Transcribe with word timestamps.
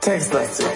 Textlastig. 0.00 0.66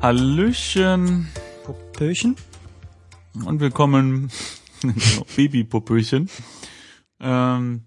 Hallöchen 0.00 1.28
Popöchen? 1.64 2.36
und 3.44 3.60
willkommen, 3.60 4.30
Baby-Popöchen. 5.36 6.30
Ähm, 7.26 7.82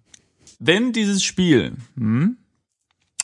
wenn 0.60 0.92
dieses 0.92 1.24
Spiel 1.24 1.78
hm, 1.96 2.38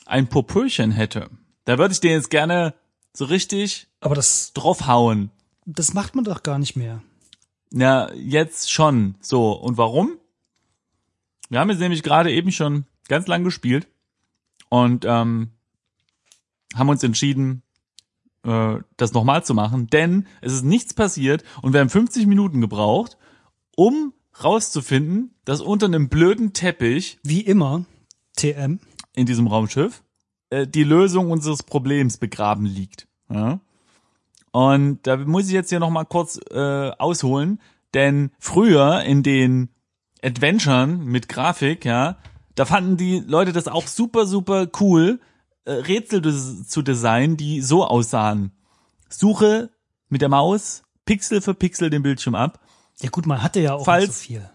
ein 0.06 0.28
Popöchen 0.28 0.92
hätte, 0.92 1.30
da 1.66 1.78
würde 1.78 1.92
ich 1.92 2.00
dir 2.00 2.12
jetzt 2.12 2.30
gerne 2.30 2.74
so 3.12 3.26
richtig 3.26 3.88
Aber 4.00 4.16
das, 4.16 4.54
draufhauen. 4.54 5.30
das 5.66 5.94
macht 5.94 6.16
man 6.16 6.24
doch 6.24 6.42
gar 6.42 6.58
nicht 6.58 6.78
mehr. 6.78 7.04
Ja, 7.74 8.12
jetzt 8.14 8.72
schon. 8.72 9.16
So, 9.20 9.52
und 9.52 9.78
warum? 9.78 10.18
Wir 11.50 11.60
haben 11.60 11.70
jetzt 11.70 11.80
nämlich 11.80 12.02
gerade 12.02 12.32
eben 12.32 12.52
schon 12.52 12.86
ganz 13.10 13.28
lang 13.28 13.44
gespielt 13.44 13.88
und 14.70 15.04
ähm, 15.04 15.52
haben 16.76 16.90
uns 16.90 17.04
entschieden, 17.04 17.62
äh, 18.44 18.78
das 18.96 19.12
nochmal 19.12 19.44
zu 19.44 19.54
machen, 19.54 19.88
denn 19.88 20.28
es 20.40 20.54
ist 20.54 20.64
nichts 20.64 20.94
passiert 20.94 21.44
und 21.62 21.74
wir 21.74 21.82
haben 21.82 21.90
50 21.90 22.26
Minuten 22.26 22.62
gebraucht, 22.62 23.18
um 23.76 24.14
rauszufinden, 24.44 25.36
dass 25.46 25.62
unter 25.62 25.86
einem 25.86 26.10
blöden 26.10 26.54
Teppich 26.54 27.20
Wie 27.24 27.42
immer, 27.42 27.86
TM. 28.36 28.80
in 29.16 29.26
diesem 29.26 29.48
Raumschiff 29.48 30.04
äh, 30.50 30.68
die 30.68 30.84
Lösung 30.84 31.32
unseres 31.32 31.64
Problems 31.64 32.18
begraben 32.18 32.66
liegt. 32.66 33.08
Ja? 33.30 33.60
Und 34.52 35.06
da 35.08 35.18
muss 35.18 35.48
ich 35.48 35.54
jetzt 35.54 35.70
hier 35.70 35.80
nochmal 35.80 36.06
kurz 36.06 36.40
äh, 36.52 36.92
ausholen, 36.92 37.60
denn 37.94 38.32
früher 38.40 39.02
in 39.04 39.24
den 39.24 39.70
Adventuren 40.24 41.06
mit 41.06 41.30
Grafik, 41.30 41.86
ja, 41.86 42.18
da 42.56 42.66
fanden 42.66 42.98
die 42.98 43.20
Leute 43.20 43.52
das 43.52 43.68
auch 43.68 43.88
super, 43.88 44.26
super 44.26 44.68
cool, 44.80 45.20
äh, 45.66 45.72
Rätsel 45.72 46.22
zu 46.66 46.82
designen, 46.82 47.38
die 47.38 47.62
so 47.62 47.86
aussahen. 47.86 48.52
Suche 49.10 49.72
mit 50.10 50.22
der 50.22 50.30
Maus 50.30 50.84
Pixel 51.06 51.42
für 51.42 51.54
Pixel 51.54 51.90
den 51.90 52.02
Bildschirm 52.02 52.36
ab 52.36 52.65
Ja 53.02 53.10
gut, 53.10 53.26
man 53.26 53.42
hatte 53.44 53.60
ja 53.60 53.74
auch 53.74 53.86
Falls- 53.86 54.08
nicht 54.08 54.14
so 54.18 54.24
viel. 54.24 54.50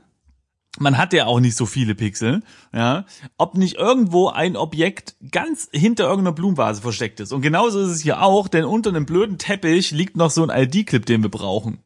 man 0.78 0.96
hat 0.98 1.12
ja 1.12 1.26
auch 1.26 1.40
nicht 1.40 1.56
so 1.56 1.66
viele 1.66 1.94
Pixel, 1.94 2.42
ja, 2.72 3.04
ob 3.36 3.56
nicht 3.56 3.76
irgendwo 3.76 4.28
ein 4.28 4.56
Objekt 4.56 5.16
ganz 5.30 5.68
hinter 5.72 6.04
irgendeiner 6.04 6.34
Blumenvase 6.34 6.80
versteckt 6.80 7.20
ist. 7.20 7.32
Und 7.32 7.42
genauso 7.42 7.80
ist 7.80 7.90
es 7.90 8.00
hier 8.00 8.22
auch, 8.22 8.48
denn 8.48 8.64
unter 8.64 8.90
einem 8.90 9.04
blöden 9.06 9.36
Teppich 9.38 9.90
liegt 9.90 10.16
noch 10.16 10.30
so 10.30 10.46
ein 10.46 10.50
ID-Clip, 10.64 11.04
den 11.04 11.22
wir 11.22 11.30
brauchen. 11.30 11.78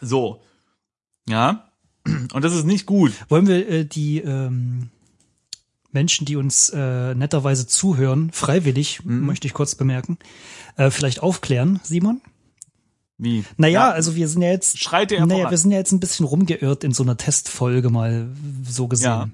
So. 0.00 0.42
Ja. 1.28 1.70
Und 2.32 2.44
das 2.44 2.54
ist 2.54 2.64
nicht 2.66 2.86
gut. 2.86 3.12
Wollen 3.28 3.46
wir 3.48 3.68
äh, 3.68 3.84
die 3.84 4.18
ähm, 4.18 4.90
Menschen, 5.90 6.26
die 6.26 6.36
uns 6.36 6.68
äh, 6.70 7.14
netterweise 7.14 7.66
zuhören, 7.66 8.30
freiwillig, 8.32 9.04
Mhm. 9.04 9.24
möchte 9.26 9.46
ich 9.46 9.54
kurz 9.54 9.74
bemerken, 9.74 10.18
äh, 10.76 10.90
vielleicht 10.90 11.22
aufklären, 11.22 11.80
Simon? 11.82 12.20
Wie? 13.18 13.44
Naja, 13.56 13.88
Ja, 13.88 13.90
also 13.92 14.14
wir 14.14 14.28
sind 14.28 14.42
ja 14.42 14.50
jetzt, 14.50 14.78
schreite 14.78 15.16
er 15.16 15.26
naja, 15.26 15.38
voran. 15.38 15.50
wir 15.50 15.58
sind 15.58 15.70
ja 15.70 15.78
jetzt 15.78 15.92
ein 15.92 16.00
bisschen 16.00 16.26
rumgeirrt 16.26 16.84
in 16.84 16.92
so 16.92 17.02
einer 17.02 17.16
Testfolge 17.16 17.90
mal 17.90 18.28
so 18.68 18.88
gesehen. 18.88 19.06
Ja. 19.06 19.28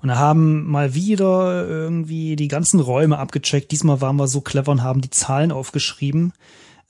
Und 0.00 0.08
da 0.08 0.16
haben 0.16 0.66
mal 0.66 0.94
wieder 0.94 1.66
irgendwie 1.68 2.34
die 2.36 2.48
ganzen 2.48 2.80
Räume 2.80 3.18
abgecheckt. 3.18 3.70
Diesmal 3.70 4.00
waren 4.00 4.16
wir 4.16 4.26
so 4.26 4.40
clever 4.40 4.72
und 4.72 4.82
haben 4.82 5.00
die 5.00 5.10
Zahlen 5.10 5.52
aufgeschrieben, 5.52 6.32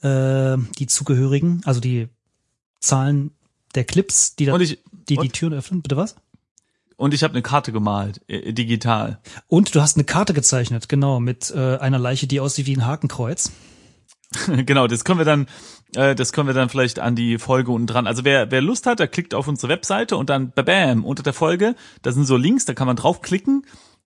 äh, 0.00 0.56
die 0.78 0.86
zugehörigen, 0.86 1.60
also 1.64 1.80
die 1.80 2.08
Zahlen 2.80 3.32
der 3.74 3.84
Clips, 3.84 4.36
die 4.36 4.46
da, 4.46 4.56
ich, 4.58 4.78
die, 5.08 5.16
die 5.16 5.28
Türen 5.28 5.52
öffnen. 5.54 5.82
Bitte 5.82 5.96
was? 5.96 6.16
und 7.02 7.14
ich 7.14 7.24
habe 7.24 7.34
eine 7.34 7.42
Karte 7.42 7.72
gemalt, 7.72 8.20
äh, 8.28 8.52
digital. 8.52 9.18
Und 9.48 9.74
du 9.74 9.80
hast 9.80 9.96
eine 9.96 10.04
Karte 10.04 10.34
gezeichnet, 10.34 10.88
genau, 10.88 11.18
mit 11.18 11.50
äh, 11.50 11.76
einer 11.78 11.98
Leiche, 11.98 12.28
die 12.28 12.38
aussieht 12.38 12.66
wie 12.66 12.76
ein 12.76 12.86
Hakenkreuz. 12.86 13.50
genau, 14.66 14.86
das 14.86 15.04
können 15.04 15.18
wir 15.18 15.24
dann, 15.24 15.46
äh, 15.94 16.14
das 16.14 16.32
können 16.32 16.46
wir 16.46 16.54
dann 16.54 16.68
vielleicht 16.68 16.98
an 16.98 17.14
die 17.16 17.38
Folge 17.38 17.70
unten 17.72 17.86
dran. 17.86 18.06
Also 18.06 18.24
wer, 18.24 18.50
wer 18.50 18.60
Lust 18.60 18.86
hat, 18.86 18.98
der 18.98 19.08
klickt 19.08 19.34
auf 19.34 19.48
unsere 19.48 19.70
Webseite 19.72 20.16
und 20.16 20.30
dann 20.30 20.52
bam, 20.52 21.04
unter 21.04 21.22
der 21.22 21.32
Folge, 21.32 21.74
da 22.02 22.12
sind 22.12 22.24
so 22.24 22.36
Links, 22.36 22.64
da 22.64 22.74
kann 22.74 22.86
man 22.86 22.96
draufklicken, 22.96 23.64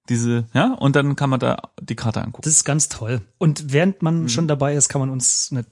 diese, 0.09 0.47
ja, 0.55 0.73
und 0.75 0.95
dann 0.97 1.17
kann 1.17 1.31
man 1.31 1.41
da 1.41 1.57
die 1.81 1.97
Karte 1.97 2.21
angucken. 2.23 2.43
Das 2.45 2.53
ist 2.53 2.65
ganz 2.65 2.89
toll. 2.89 3.23
Und 3.39 3.73
während 3.73 4.03
man 4.03 4.23
Mhm. 4.23 4.29
schon 4.29 4.49
dabei 4.49 4.75
ist, 4.75 4.89
kann 4.89 5.01
man 5.01 5.11
uns 5.11 5.49
eine 5.51 5.65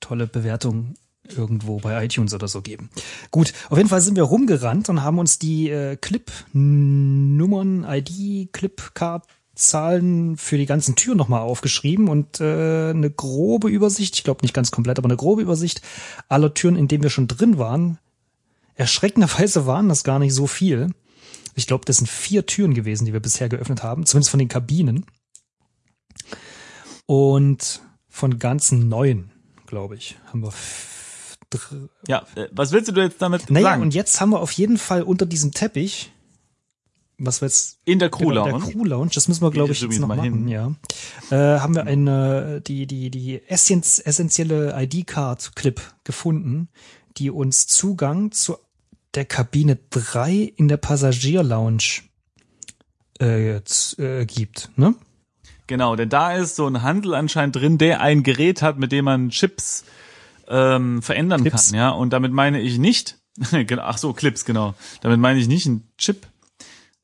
tolle 0.00 0.26
Bewertung 0.26 0.94
irgendwo 1.36 1.76
bei 1.78 2.02
iTunes 2.04 2.32
oder 2.32 2.48
so 2.48 2.62
geben. 2.62 2.88
Gut, 3.30 3.52
auf 3.68 3.76
jeden 3.76 3.90
Fall 3.90 4.00
sind 4.00 4.16
wir 4.16 4.22
rumgerannt 4.22 4.88
und 4.88 5.02
haben 5.02 5.18
uns 5.18 5.38
die 5.38 5.68
äh, 5.68 5.96
Clip-Nummern, 5.96 7.84
ID, 7.86 8.50
Clip-Card-Zahlen 9.58 10.36
für 10.36 10.56
die 10.56 10.66
ganzen 10.66 10.94
Türen 10.96 11.18
nochmal 11.18 11.40
aufgeschrieben 11.40 12.08
und 12.08 12.40
äh, 12.40 12.90
eine 12.90 13.10
grobe 13.10 13.68
Übersicht, 13.68 14.16
ich 14.16 14.24
glaube 14.24 14.42
nicht 14.42 14.54
ganz 14.54 14.70
komplett, 14.70 14.98
aber 14.98 15.08
eine 15.08 15.16
grobe 15.16 15.42
Übersicht 15.42 15.82
aller 16.28 16.54
Türen, 16.54 16.76
in 16.76 16.88
denen 16.88 17.02
wir 17.02 17.10
schon 17.10 17.28
drin 17.28 17.58
waren. 17.58 17.98
Erschreckenderweise 18.74 19.66
waren 19.66 19.88
das 19.88 20.04
gar 20.04 20.18
nicht 20.18 20.32
so 20.32 20.46
viel. 20.46 20.90
Ich 21.54 21.66
glaube, 21.66 21.84
das 21.84 21.96
sind 21.96 22.08
vier 22.08 22.46
Türen 22.46 22.74
gewesen, 22.74 23.04
die 23.04 23.12
wir 23.12 23.20
bisher 23.20 23.48
geöffnet 23.48 23.82
haben, 23.82 24.06
zumindest 24.06 24.30
von 24.30 24.38
den 24.38 24.48
Kabinen. 24.48 25.04
Und 27.06 27.82
von 28.08 28.38
ganzen 28.38 28.88
neuen, 28.88 29.32
glaube 29.66 29.96
ich, 29.96 30.16
haben 30.26 30.42
wir 30.42 30.52
Ja, 32.06 32.26
äh, 32.36 32.48
was 32.52 32.70
willst 32.70 32.94
du 32.94 33.00
jetzt 33.00 33.20
damit 33.20 33.50
naja, 33.50 33.70
sagen? 33.70 33.82
und 33.82 33.94
jetzt 33.94 34.20
haben 34.20 34.30
wir 34.30 34.40
auf 34.40 34.52
jeden 34.52 34.78
Fall 34.78 35.02
unter 35.02 35.26
diesem 35.26 35.52
Teppich, 35.52 36.12
was 37.18 37.40
wir 37.40 37.46
jetzt 37.48 37.78
In 37.84 37.98
der 37.98 38.10
Crew 38.10 38.28
genau, 38.28 38.44
der 38.44 38.52
Lounge. 38.54 38.72
Crew 38.72 38.84
Lounge, 38.84 39.10
das 39.14 39.28
müssen 39.28 39.42
wir, 39.42 39.50
glaube 39.50 39.72
ich, 39.72 39.80
jetzt 39.80 39.98
noch 39.98 40.08
machen, 40.08 40.22
hin. 40.22 40.48
ja. 40.48 40.72
Äh, 41.30 41.58
haben 41.60 41.74
wir 41.74 41.84
eine, 41.86 42.60
die, 42.60 42.86
die, 42.86 43.10
die 43.10 43.42
essentielle 43.48 44.74
ID-Card-Clip 44.80 45.80
gefunden, 46.04 46.68
die 47.16 47.30
uns 47.30 47.66
Zugang 47.66 48.30
zu 48.32 48.56
der 49.14 49.24
Kabine 49.24 49.78
3 49.90 50.52
in 50.56 50.68
der 50.68 50.76
Passagier-Lounge 50.76 52.02
äh, 53.18 53.60
z- 53.64 53.98
äh, 53.98 54.26
gibt, 54.26 54.70
ne? 54.76 54.94
Genau, 55.66 55.96
denn 55.96 56.08
da 56.08 56.32
ist 56.32 56.56
so 56.56 56.66
ein 56.66 56.82
Handel 56.82 57.14
anscheinend 57.14 57.56
drin, 57.56 57.76
der 57.78 58.00
ein 58.00 58.22
Gerät 58.22 58.62
hat, 58.62 58.78
mit 58.78 58.90
dem 58.92 59.04
man 59.04 59.28
Chips 59.30 59.84
ähm, 60.48 61.02
verändern 61.02 61.42
Clips. 61.42 61.70
kann, 61.70 61.76
ja. 61.78 61.90
Und 61.90 62.12
damit 62.14 62.32
meine 62.32 62.60
ich 62.60 62.78
nicht, 62.78 63.18
genau, 63.50 63.82
ach 63.82 63.98
so, 63.98 64.12
Clips, 64.14 64.44
genau. 64.46 64.74
Damit 65.02 65.20
meine 65.20 65.38
ich 65.40 65.46
nicht 65.48 65.66
einen 65.66 65.86
Chip 65.98 66.26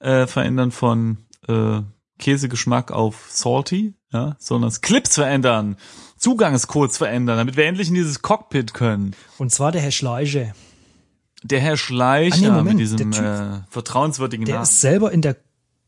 äh, 0.05 0.27
verändern 0.27 0.71
von 0.71 1.19
äh, 1.49 1.81
Käsegeschmack 2.19 2.93
auf 2.93 3.27
salty, 3.31 3.95
ja, 4.13 4.37
sondern 4.39 4.71
Clips 4.81 5.15
verändern, 5.17 5.77
Zugangscodes 6.17 6.99
verändern, 6.99 7.39
damit 7.39 7.57
wir 7.57 7.65
endlich 7.67 7.89
in 7.89 7.95
dieses 7.95 8.23
Cockpit 8.23 8.73
können. 8.75 9.17
Und 9.39 9.51
zwar 9.51 9.73
der 9.73 9.81
Herr 9.83 9.91
Schleiche. 9.91 10.55
Der 11.43 11.61
Herr 11.61 11.77
Schleicher 11.77 12.37
Ah, 12.37 12.41
nee, 12.41 12.49
Moment, 12.49 12.79
mit 12.79 12.81
diesem 12.81 13.11
der 13.11 13.65
äh, 13.67 13.73
vertrauenswürdigen 13.73 14.47
Der 14.47 14.55
Namen. 14.57 14.63
ist 14.63 14.81
selber 14.81 15.13
in 15.13 15.21
der 15.23 15.37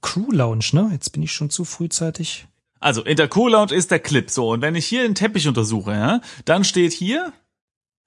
Crew 0.03 0.31
Lounge, 0.31 0.67
ne? 0.73 0.91
Jetzt 0.93 1.11
bin 1.13 1.23
ich 1.23 1.33
schon 1.33 1.49
zu 1.51 1.65
frühzeitig. 1.65 2.47
Also 2.81 3.03
in 3.03 3.17
der 3.17 3.35
Cool 3.35 3.53
Lounge 3.53 3.73
ist 3.73 3.91
der 3.91 3.99
Clip 4.01 4.31
so 4.31 4.51
und 4.51 4.61
wenn 4.61 4.75
ich 4.75 4.87
hier 4.87 5.03
den 5.03 5.15
Teppich 5.15 5.49
untersuche, 5.49 5.93
ja, 5.93 6.21
dann 6.45 6.63
steht 6.65 6.93
hier 6.93 7.33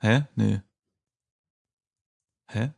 Hä? 0.02 0.24
Nee. 0.36 0.62
Hä? 2.48 2.72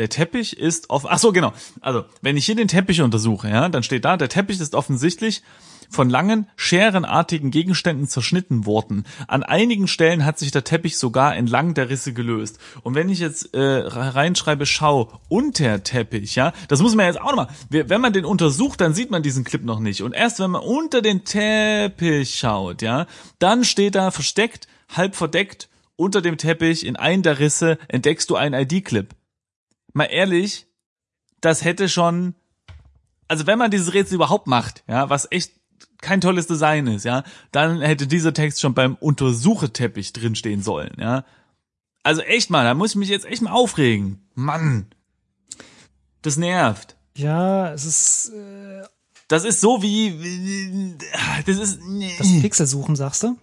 Der 0.00 0.08
Teppich 0.08 0.56
ist 0.56 0.88
off. 0.88 1.04
Ach 1.06 1.18
so, 1.18 1.30
genau. 1.30 1.52
Also, 1.82 2.06
wenn 2.22 2.38
ich 2.38 2.46
hier 2.46 2.54
den 2.54 2.68
Teppich 2.68 3.02
untersuche, 3.02 3.50
ja, 3.50 3.68
dann 3.68 3.82
steht 3.82 4.06
da, 4.06 4.16
der 4.16 4.30
Teppich 4.30 4.58
ist 4.58 4.74
offensichtlich 4.74 5.42
von 5.90 6.08
langen, 6.08 6.46
scherenartigen 6.56 7.50
Gegenständen 7.50 8.08
zerschnitten 8.08 8.64
worden. 8.64 9.04
An 9.28 9.42
einigen 9.42 9.88
Stellen 9.88 10.24
hat 10.24 10.38
sich 10.38 10.52
der 10.52 10.64
Teppich 10.64 10.96
sogar 10.96 11.36
entlang 11.36 11.74
der 11.74 11.90
Risse 11.90 12.14
gelöst. 12.14 12.58
Und 12.82 12.94
wenn 12.94 13.10
ich 13.10 13.18
jetzt 13.18 13.52
äh, 13.52 13.60
reinschreibe, 13.60 14.64
schau, 14.64 15.20
unter 15.28 15.82
Teppich, 15.82 16.34
ja, 16.34 16.54
das 16.68 16.80
muss 16.80 16.94
man 16.94 17.04
jetzt 17.04 17.20
auch 17.20 17.36
nochmal, 17.36 17.48
wenn 17.68 18.00
man 18.00 18.14
den 18.14 18.24
untersucht, 18.24 18.80
dann 18.80 18.94
sieht 18.94 19.10
man 19.10 19.22
diesen 19.22 19.44
Clip 19.44 19.62
noch 19.62 19.80
nicht. 19.80 20.02
Und 20.02 20.14
erst 20.14 20.40
wenn 20.40 20.52
man 20.52 20.62
unter 20.62 21.02
den 21.02 21.24
Teppich 21.24 22.38
schaut, 22.38 22.80
ja, 22.80 23.06
dann 23.38 23.64
steht 23.64 23.96
da 23.96 24.10
versteckt, 24.10 24.66
halb 24.96 25.14
verdeckt, 25.14 25.68
unter 25.96 26.22
dem 26.22 26.38
Teppich, 26.38 26.86
in 26.86 26.96
einen 26.96 27.22
der 27.22 27.38
Risse, 27.38 27.76
entdeckst 27.88 28.30
du 28.30 28.36
einen 28.36 28.58
ID-Clip. 28.58 29.14
Mal 29.92 30.04
ehrlich, 30.04 30.66
das 31.40 31.64
hätte 31.64 31.88
schon, 31.88 32.34
also 33.28 33.46
wenn 33.46 33.58
man 33.58 33.70
dieses 33.70 33.94
Rätsel 33.94 34.14
überhaupt 34.14 34.46
macht, 34.46 34.84
ja, 34.88 35.10
was 35.10 35.28
echt 35.30 35.52
kein 36.00 36.20
tolles 36.20 36.46
Design 36.46 36.86
ist, 36.86 37.04
ja, 37.04 37.24
dann 37.52 37.80
hätte 37.80 38.06
dieser 38.06 38.32
Text 38.32 38.60
schon 38.60 38.74
beim 38.74 38.94
Untersucheteppich 38.96 40.12
drinstehen 40.12 40.62
sollen, 40.62 40.94
ja. 40.98 41.24
Also 42.02 42.22
echt 42.22 42.48
mal, 42.50 42.64
da 42.64 42.74
muss 42.74 42.90
ich 42.90 42.96
mich 42.96 43.10
jetzt 43.10 43.26
echt 43.26 43.42
mal 43.42 43.52
aufregen. 43.52 44.22
Mann. 44.34 44.86
Das 46.22 46.38
nervt. 46.38 46.96
Ja, 47.14 47.72
es 47.72 47.84
ist 47.84 48.30
äh, 48.30 48.82
Das 49.28 49.44
ist 49.44 49.60
so 49.60 49.82
wie, 49.82 50.96
das 51.44 51.58
ist, 51.58 51.80
das 52.18 52.40
Pixel 52.40 52.66
suchen, 52.66 52.96
sagst 52.96 53.22
du? 53.22 53.36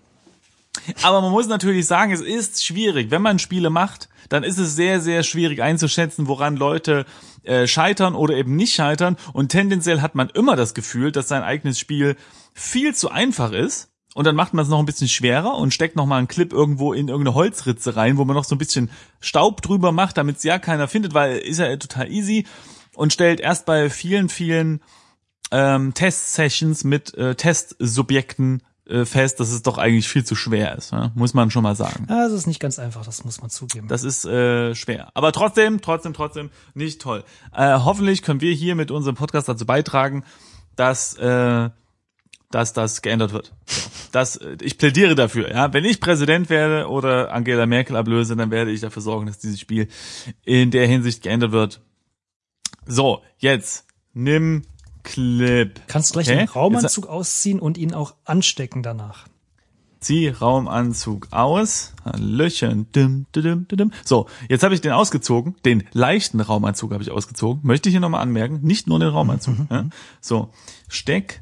aber 1.03 1.21
man 1.21 1.31
muss 1.31 1.47
natürlich 1.47 1.85
sagen, 1.85 2.11
es 2.11 2.21
ist 2.21 2.63
schwierig. 2.63 3.11
Wenn 3.11 3.21
man 3.21 3.39
Spiele 3.39 3.69
macht, 3.69 4.09
dann 4.29 4.44
ist 4.44 4.57
es 4.57 4.75
sehr, 4.75 5.01
sehr 5.01 5.24
schwierig 5.24 5.62
einzuschätzen, 5.62 6.27
woran 6.27 6.56
Leute 6.56 7.06
äh, 7.44 7.68
scheitern 7.68 8.15
oder 8.15 8.35
eben 8.35 8.56
nicht 8.56 8.74
scheitern. 8.74 9.18
Und 9.33 9.50
tendenziell 9.50 10.01
hat 10.01 10.15
man 10.15 10.29
immer 10.29 10.56
das 10.56 10.74
Gefühl, 10.74 11.12
dass 11.12 11.27
sein 11.27 11.44
eigenes 11.44 11.79
Spiel 11.79 12.15
viel 12.53 12.94
zu 12.94 13.09
einfach 13.09 13.51
ist. 13.51 13.89
Und 14.15 14.25
dann 14.25 14.35
macht 14.35 14.53
man 14.53 14.63
es 14.63 14.69
noch 14.69 14.79
ein 14.79 14.85
bisschen 14.85 15.07
schwerer 15.07 15.56
und 15.57 15.74
steckt 15.74 15.95
noch 15.95 16.07
mal 16.07 16.18
einen 16.18 16.27
Clip 16.27 16.51
irgendwo 16.51 16.91
in 16.91 17.07
irgendeine 17.07 17.35
Holzritze 17.35 17.95
rein, 17.95 18.18
wo 18.18 18.25
man 18.25 18.35
noch 18.35 18.45
so 18.45 18.56
ein 18.56 18.57
bisschen 18.57 18.89
Staub 19.19 19.62
drüber 19.62 19.91
macht, 19.91 20.18
damit 20.18 20.38
es 20.38 20.44
ja 20.44 20.57
keiner 20.57 20.88
findet, 20.88 21.13
weil 21.13 21.38
ist 21.38 21.59
ja 21.59 21.75
total 21.77 22.12
easy. 22.12 22.47
Und 22.95 23.13
stellt 23.13 23.39
erst 23.39 23.68
bei 23.68 23.91
vielen, 23.91 24.27
vielen 24.27 24.81
ähm, 25.51 25.94
Test-Sessions 25.94 26.83
mit 26.83 27.13
äh, 27.13 27.35
Testsubjekten 27.35 28.63
fest, 29.06 29.39
dass 29.39 29.50
es 29.50 29.62
doch 29.62 29.78
eigentlich 29.78 30.07
viel 30.07 30.24
zu 30.24 30.36
schwer 30.36 30.78
ist. 30.78 30.94
Ne? 30.94 31.12
Muss 31.16 31.34
man 31.34 31.51
schon 31.51 31.63
mal 31.63 31.75
sagen. 31.75 32.07
Ja, 32.10 32.25
es 32.25 32.34
ist 32.34 32.48
nicht 32.48 32.60
ganz 32.60 32.80
einfach, 32.80 33.06
das 33.06 33.24
muss 33.25 33.42
man 33.42 33.50
zugeben. 33.50 33.88
Das 33.88 34.04
ist 34.04 34.25
äh, 34.25 34.75
schwer. 34.75 35.10
Aber 35.13 35.31
trotzdem, 35.31 35.81
trotzdem, 35.81 36.13
trotzdem 36.13 36.50
nicht 36.74 37.01
toll. 37.01 37.24
Äh, 37.54 37.80
hoffentlich 37.80 38.22
können 38.22 38.42
wir 38.42 38.54
hier 38.54 38.75
mit 38.75 38.92
unserem 38.92 39.16
Podcast 39.16 39.50
dazu 39.50 39.66
beitragen, 39.66 40.24
dass, 40.75 41.16
äh, 41.16 41.69
dass 42.51 42.74
das 42.74 43.01
geändert 43.01 43.34
wird. 43.34 43.54
Das, 44.12 44.38
äh, 44.38 44.57
ich 44.62 44.78
plädiere 44.78 45.16
dafür. 45.16 45.51
Ja, 45.51 45.74
Wenn 45.74 45.84
ich 45.84 46.00
Präsident 46.00 46.50
werde 46.50 46.88
oder 46.88 47.34
Angela 47.34 47.66
Merkel 47.66 47.95
ablöse, 47.98 48.36
dann 48.36 48.51
werde 48.51 48.72
ich 48.72 48.81
dafür 48.81 49.01
sorgen, 49.01 49.25
dass 49.25 49.39
dieses 49.39 49.60
Spiel 49.60 49.89
in 50.45 50.72
der 50.72 50.88
Hinsicht 50.88 51.24
geändert 51.24 51.51
wird. 51.51 51.81
So, 52.86 53.22
jetzt 53.38 53.86
nimm 54.13 54.63
Clip. 55.07 55.80
Kannst 55.88 56.13
gleich 56.13 56.27
Okay? 56.27 56.38
den 56.39 56.50
Raumanzug 56.50 57.07
ausziehen 57.07 57.59
und 57.59 57.77
ihn 57.77 57.94
auch 57.94 58.15
anstecken 58.25 58.83
danach. 58.83 59.27
Zieh 60.00 60.27
Raumanzug 60.30 61.30
aus. 61.31 61.94
Hallöchen. 62.06 62.92
Dim, 62.92 63.25
dim, 63.33 63.68
dim, 63.68 63.68
dim. 63.77 63.92
So, 64.06 64.27
jetzt 64.50 64.63
habe 64.63 64.75
ich 64.75 64.81
den 64.81 64.92
ausgezogen. 64.92 65.56
Den 65.65 65.83
leichten 65.94 66.39
Raumanzug 66.39 66.92
habe 66.94 67.01
ich 67.01 67.09
ausgezogen. 67.12 67.62
Möchte 67.63 67.89
ich 67.89 67.94
hier 67.94 68.00
nochmal 68.01 68.21
anmerken. 68.21 68.59
Nicht 68.62 68.88
nur 68.88 69.00
den 69.00 69.09
Raumanzug. 69.09 69.56
ja. 69.71 69.86
So, 70.21 70.50
Steck 70.88 71.42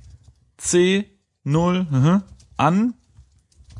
C0 0.59 1.05
mhm, 1.43 2.21
an. 2.57 2.93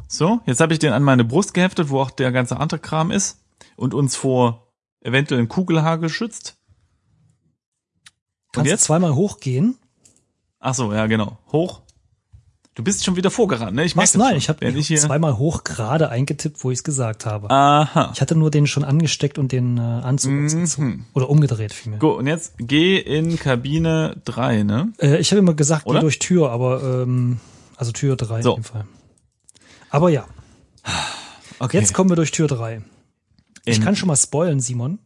So, 0.08 0.42
jetzt 0.46 0.60
habe 0.62 0.74
ich 0.74 0.80
den 0.80 0.94
an 0.94 1.04
meine 1.04 1.24
Brust 1.24 1.54
geheftet, 1.54 1.90
wo 1.90 2.02
auch 2.02 2.12
der 2.12 2.32
ganze 2.32 2.60
andere 2.60 2.80
Kram 2.80 3.12
ist 3.12 3.40
und 3.76 3.94
uns 3.94 4.16
vor 4.16 4.68
eventuellen 5.02 5.48
Kugelhagel 5.48 6.10
schützt. 6.10 6.58
Kannst 8.56 8.68
du 8.68 8.72
jetzt? 8.74 8.84
zweimal 8.86 9.14
hochgehen. 9.16 9.78
Ach 10.60 10.74
so, 10.74 10.94
ja 10.94 11.06
genau. 11.08 11.38
Hoch. 11.52 11.82
Du 12.74 12.84
bist 12.84 13.06
schon 13.06 13.16
wieder 13.16 13.32
vorgerannt, 13.32 13.74
ne? 13.74 13.86
Ich 13.86 13.96
Was? 13.96 14.16
Nein, 14.16 14.30
schon. 14.32 14.38
ich 14.38 14.50
habe 14.50 14.66
ich 14.68 14.88
hier. 14.88 15.00
zweimal 15.00 15.38
hoch 15.38 15.64
gerade 15.64 16.10
eingetippt, 16.10 16.62
wo 16.62 16.72
ich 16.72 16.80
es 16.80 16.84
gesagt 16.84 17.26
habe. 17.26 17.50
Aha. 17.50 18.12
Ich 18.14 18.20
hatte 18.20 18.36
nur 18.36 18.52
den 18.52 18.68
schon 18.68 18.84
angesteckt 18.84 19.38
und 19.38 19.54
den 19.54 19.78
äh, 19.78 19.82
Anzug 19.82 20.32
Mhm. 20.34 20.46
ausgezogen. 20.48 21.06
Oder 21.14 21.30
umgedreht 21.30 21.72
vielmehr. 21.72 22.00
Gut, 22.00 22.18
und 22.18 22.28
jetzt 22.28 22.56
geh 22.58 22.98
in 22.98 23.38
Kabine 23.40 24.18
3, 24.26 24.64
ne? 24.64 24.92
Äh, 25.00 25.20
ich 25.20 25.32
habe 25.32 25.40
immer 25.40 25.54
gesagt, 25.54 25.86
Oder? 25.86 26.00
geh 26.00 26.02
durch 26.02 26.20
Tür, 26.20 26.52
aber 26.52 26.84
ähm, 27.04 27.40
also 27.78 27.94
Tür 27.94 28.18
3 28.18 28.42
So. 28.42 28.50
in 28.52 28.56
dem 28.58 28.64
Fall. 28.66 28.86
Aber 29.90 30.10
ja, 30.10 30.26
Okay. 31.60 31.78
jetzt 31.80 31.94
kommen 31.94 32.10
wir 32.10 32.18
durch 32.18 32.32
Tür 32.32 32.48
3. 32.48 32.82
Ich 33.64 33.80
kann 33.80 33.96
schon 33.96 34.08
mal 34.08 34.16
spoilen, 34.18 34.60
Simon. 34.60 35.00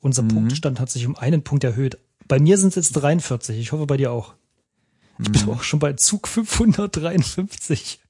Unser 0.00 0.22
Mhm. 0.22 0.28
Punktstand 0.28 0.80
hat 0.80 0.88
sich 0.90 1.06
um 1.06 1.16
einen 1.16 1.42
Punkt 1.44 1.64
erhöht. 1.64 1.98
Bei 2.28 2.38
mir 2.38 2.58
sind 2.58 2.68
es 2.68 2.74
jetzt 2.76 2.92
43. 2.92 3.58
Ich 3.58 3.72
hoffe 3.72 3.86
bei 3.86 3.96
dir 3.96 4.12
auch. 4.12 4.34
Ich 5.18 5.28
Mhm. 5.28 5.32
bin 5.32 5.48
auch 5.50 5.62
schon 5.62 5.78
bei 5.78 5.92
Zug 5.92 6.26
553. 6.28 8.00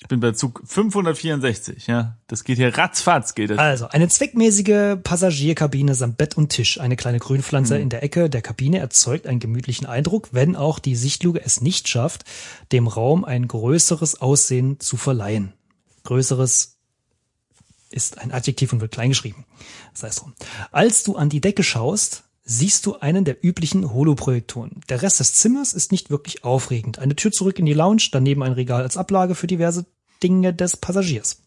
Ich 0.00 0.06
bin 0.06 0.20
bei 0.20 0.30
Zug 0.32 0.62
564, 0.64 1.88
ja. 1.88 2.16
Das 2.28 2.44
geht 2.44 2.56
hier 2.58 2.76
ratzfatz, 2.76 3.34
geht 3.34 3.50
das. 3.50 3.58
Also, 3.58 3.88
eine 3.88 4.08
zweckmäßige 4.08 4.96
Passagierkabine 5.02 5.94
samt 5.96 6.16
Bett 6.18 6.36
und 6.36 6.50
Tisch. 6.50 6.80
Eine 6.80 6.94
kleine 6.96 7.18
Grünpflanze 7.18 7.74
Mhm. 7.74 7.82
in 7.82 7.88
der 7.90 8.02
Ecke 8.04 8.30
der 8.30 8.40
Kabine 8.42 8.78
erzeugt 8.78 9.26
einen 9.26 9.40
gemütlichen 9.40 9.86
Eindruck, 9.86 10.28
wenn 10.32 10.54
auch 10.54 10.78
die 10.78 10.94
Sichtluke 10.94 11.44
es 11.44 11.60
nicht 11.60 11.88
schafft, 11.88 12.24
dem 12.70 12.86
Raum 12.86 13.24
ein 13.24 13.48
größeres 13.48 14.20
Aussehen 14.20 14.78
zu 14.78 14.96
verleihen. 14.96 15.52
Größeres 16.04 16.76
ist 17.90 18.18
ein 18.18 18.30
Adjektiv 18.32 18.72
und 18.72 18.80
wird 18.80 18.92
klein 18.92 19.10
geschrieben. 19.10 19.44
Sei 19.94 20.08
es 20.08 20.16
drum. 20.16 20.34
Als 20.70 21.02
du 21.02 21.16
an 21.16 21.28
die 21.28 21.40
Decke 21.40 21.64
schaust, 21.64 22.22
siehst 22.48 22.86
du 22.86 22.96
einen 22.96 23.26
der 23.26 23.44
üblichen 23.44 23.92
Holoprojektoren. 23.92 24.80
Der 24.88 25.02
Rest 25.02 25.20
des 25.20 25.34
Zimmers 25.34 25.74
ist 25.74 25.92
nicht 25.92 26.08
wirklich 26.08 26.44
aufregend. 26.44 26.98
Eine 26.98 27.14
Tür 27.14 27.30
zurück 27.30 27.58
in 27.58 27.66
die 27.66 27.74
Lounge, 27.74 28.08
daneben 28.10 28.42
ein 28.42 28.52
Regal 28.52 28.82
als 28.82 28.96
Ablage 28.96 29.34
für 29.34 29.46
diverse 29.46 29.84
Dinge 30.22 30.54
des 30.54 30.76
Passagiers. 30.78 31.42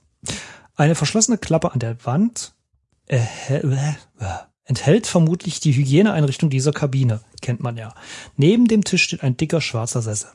Eine 0.75 0.93
verschlossene 0.93 1.39
Klappe 1.39 1.73
an 1.73 1.79
der 1.79 2.05
Wand 2.05 2.53
erhält, 3.07 3.65
enthält 4.63 5.07
vermutlich 5.07 5.59
die 5.59 5.73
Hygieneeinrichtung 5.73 6.51
dieser 6.51 6.71
Kabine, 6.71 7.21
kennt 7.41 7.61
man 7.61 7.77
ja. 7.77 7.95
Neben 8.37 8.67
dem 8.67 8.83
Tisch 8.83 9.03
steht 9.03 9.23
ein 9.23 9.35
dicker 9.35 9.59
schwarzer 9.59 10.03
Sessel. 10.03 10.29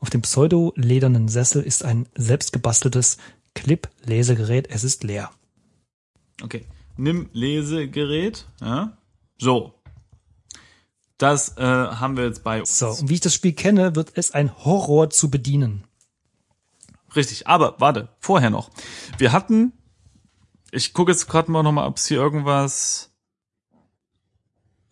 Auf 0.00 0.10
dem 0.10 0.22
pseudo-ledernen 0.22 1.28
Sessel 1.28 1.62
ist 1.62 1.84
ein 1.84 2.08
selbstgebasteltes 2.16 3.18
Clip-Lesegerät. 3.54 4.68
Es 4.68 4.82
ist 4.82 5.04
leer. 5.04 5.30
Okay. 6.42 6.64
Nimm 6.96 7.28
Lesegerät, 7.32 8.46
ja. 8.60 8.96
So. 9.38 9.74
Das 11.22 11.56
äh, 11.56 11.62
haben 11.62 12.16
wir 12.16 12.24
jetzt 12.24 12.42
bei 12.42 12.58
uns. 12.58 12.80
So, 12.80 12.88
und 12.88 13.08
wie 13.08 13.14
ich 13.14 13.20
das 13.20 13.32
Spiel 13.32 13.52
kenne, 13.52 13.94
wird 13.94 14.10
es 14.14 14.32
ein 14.32 14.50
Horror 14.64 15.08
zu 15.08 15.30
bedienen. 15.30 15.84
Richtig, 17.14 17.46
aber 17.46 17.76
warte, 17.78 18.08
vorher 18.18 18.50
noch. 18.50 18.70
Wir 19.18 19.30
hatten, 19.30 19.72
ich 20.72 20.92
gucke 20.92 21.12
jetzt 21.12 21.28
gerade 21.28 21.48
mal 21.52 21.62
nochmal, 21.62 21.86
ob 21.86 21.98
es 21.98 22.06
hier 22.06 22.16
irgendwas 22.16 23.12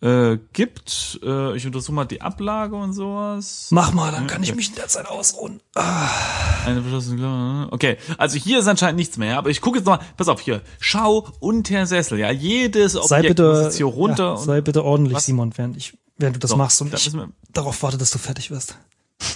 äh, 0.01 0.37
gibt. 0.53 1.19
Äh, 1.21 1.57
ich 1.57 1.65
untersuche 1.65 1.93
mal 1.93 2.05
die 2.05 2.21
Ablage 2.21 2.77
und 2.77 2.93
sowas. 2.93 3.67
Mach 3.71 3.91
mal, 3.91 4.13
dann 4.13 4.27
kann 4.27 4.41
ich 4.41 4.55
mich 4.55 4.69
in 4.69 4.75
der 4.75 4.87
Zeit 4.87 5.07
ausruhen. 5.07 5.61
Eine 5.75 6.81
verschlossene 6.81 7.17
Klappe. 7.17 7.67
Okay, 7.73 7.97
also 8.17 8.37
hier 8.37 8.59
ist 8.59 8.67
anscheinend 8.67 8.97
nichts 8.97 9.17
mehr, 9.17 9.37
aber 9.37 9.49
ich 9.49 9.59
gucke 9.59 9.79
jetzt 9.79 9.85
noch 9.85 9.97
mal, 9.97 10.05
pass 10.15 10.29
auf 10.29 10.39
hier, 10.39 10.61
schau 10.79 11.27
unter 11.41 11.85
Sessel, 11.85 12.19
ja, 12.19 12.31
jedes 12.31 12.95
Objekt 12.95 13.09
Sei 13.09 13.17
muss 13.19 13.27
bitte, 13.27 13.61
jetzt 13.65 13.75
hier 13.75 13.85
runter 13.87 14.23
ja, 14.23 14.31
und 14.31 14.45
sei 14.45 14.61
bitte 14.61 14.85
ordentlich, 14.85 15.17
Was? 15.17 15.25
Simon, 15.25 15.51
während 15.57 15.75
ich, 15.75 15.97
während 16.21 16.35
du 16.35 16.39
das 16.39 16.51
So, 16.51 16.57
machst 16.57 16.81
und 16.81 16.93
da 16.93 16.97
ich 16.97 17.11
darauf 17.51 17.81
warte, 17.83 17.97
dass 17.97 18.11
du 18.11 18.19
fertig 18.19 18.51
wirst. 18.51 18.77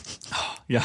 Ja, 0.68 0.84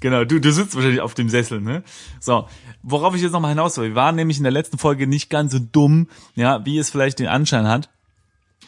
genau. 0.00 0.24
Du, 0.24 0.40
du 0.40 0.50
sitzt 0.50 0.74
wahrscheinlich 0.74 1.02
auf 1.02 1.12
dem 1.12 1.28
Sessel, 1.28 1.60
ne? 1.60 1.82
So, 2.20 2.48
worauf 2.82 3.14
ich 3.14 3.20
jetzt 3.20 3.32
nochmal 3.32 3.50
hinaus 3.50 3.76
will. 3.76 3.90
Wir 3.90 3.94
waren 3.94 4.16
nämlich 4.16 4.38
in 4.38 4.44
der 4.44 4.50
letzten 4.50 4.78
Folge 4.78 5.06
nicht 5.06 5.28
ganz 5.28 5.52
so 5.52 5.58
dumm, 5.58 6.08
ja, 6.36 6.64
wie 6.64 6.78
es 6.78 6.88
vielleicht 6.88 7.18
den 7.18 7.26
Anschein 7.26 7.68
hat. 7.68 7.90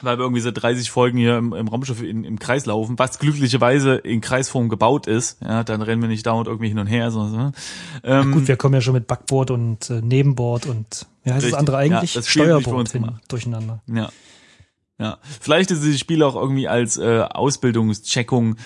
Weil 0.02 0.19
wir 0.19 0.25
irgendwie 0.25 0.43
seit 0.43 0.61
30 0.61 0.90
Folgen 0.90 1.16
hier 1.16 1.38
im, 1.38 1.54
im 1.54 1.69
Raumschiff 1.69 2.02
in, 2.02 2.25
im 2.25 2.38
Kreis 2.38 2.66
laufen, 2.66 2.99
was 2.99 3.19
glücklicherweise 3.19 3.95
in 3.95 4.21
Kreisform 4.21 4.69
gebaut 4.69 5.07
ist. 5.07 5.40
Ja, 5.40 5.64
dann 5.64 5.81
rennen 5.81 6.02
wir 6.02 6.09
nicht 6.09 6.26
dauernd 6.26 6.49
irgendwie 6.49 6.69
hin 6.69 6.78
und 6.78 6.88
her. 6.88 7.11
So, 7.11 7.26
so. 7.28 7.52
Ähm, 8.02 8.33
Gut, 8.33 8.49
wir 8.49 8.57
kommen 8.57 8.75
ja 8.75 8.81
schon 8.83 8.93
mit 8.93 9.07
Backboard 9.07 9.52
und 9.52 9.88
äh, 9.88 10.02
Nebenboard 10.02 10.66
und 10.66 11.07
wie 11.23 11.31
heißt 11.31 11.38
Richtig. 11.38 11.52
das 11.52 11.59
andere 11.59 11.76
eigentlich? 11.78 12.14
Ja, 12.14 12.21
das 12.21 12.28
Steuerboard 12.28 12.90
hin, 12.90 13.12
durcheinander. 13.28 13.81
Ja. 13.87 14.11
Ja. 14.99 15.19
Vielleicht 15.41 15.71
ist 15.71 15.83
dieses 15.83 15.99
Spiel 15.99 16.23
auch 16.23 16.37
irgendwie 16.37 16.69
als 16.69 16.97
äh, 16.99 17.21
Ausbildungscheckung 17.21 18.57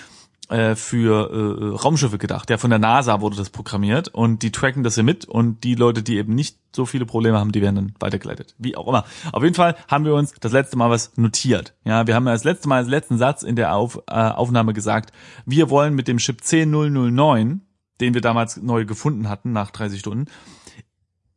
äh, 0.49 0.75
für 0.75 1.29
äh, 1.31 1.75
Raumschiffe 1.75 2.17
gedacht. 2.17 2.49
Ja, 2.49 2.57
von 2.57 2.69
der 2.69 2.79
NASA 2.79 3.21
wurde 3.21 3.37
das 3.37 3.49
programmiert 3.49 4.07
und 4.09 4.41
die 4.41 4.51
tracken 4.51 4.83
das 4.83 4.95
hier 4.95 5.03
mit 5.03 5.25
und 5.25 5.63
die 5.63 5.75
Leute, 5.75 6.03
die 6.03 6.17
eben 6.17 6.33
nicht 6.33 6.57
so 6.75 6.85
viele 6.85 7.05
Probleme 7.05 7.37
haben, 7.37 7.51
die 7.51 7.61
werden 7.61 7.75
dann 7.75 7.93
weitergeleitet. 7.99 8.55
Wie 8.57 8.75
auch 8.75 8.87
immer. 8.87 9.05
Auf 9.31 9.43
jeden 9.43 9.55
Fall 9.55 9.75
haben 9.87 10.05
wir 10.05 10.15
uns 10.15 10.33
das 10.39 10.51
letzte 10.51 10.77
Mal 10.77 10.89
was 10.89 11.17
notiert. 11.17 11.75
Ja, 11.83 12.07
wir 12.07 12.15
haben 12.15 12.25
ja 12.25 12.33
das 12.33 12.43
letzte 12.43 12.67
Mal 12.67 12.77
als 12.77 12.87
letzten 12.87 13.17
Satz 13.17 13.43
in 13.43 13.55
der 13.55 13.75
Auf, 13.75 14.01
äh, 14.07 14.13
Aufnahme 14.13 14.73
gesagt, 14.73 15.11
wir 15.45 15.69
wollen 15.69 15.93
mit 15.93 16.07
dem 16.07 16.17
Chip 16.17 16.41
C009, 16.41 17.59
den 18.01 18.13
wir 18.13 18.21
damals 18.21 18.57
neu 18.57 18.85
gefunden 18.85 19.29
hatten 19.29 19.51
nach 19.51 19.71
30 19.71 19.99
Stunden, 19.99 20.25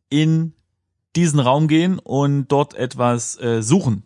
in 0.08 0.54
diesen 1.16 1.40
Raum 1.40 1.68
gehen 1.68 1.98
und 1.98 2.48
dort 2.48 2.74
etwas 2.74 3.38
äh, 3.40 3.62
suchen. 3.62 4.04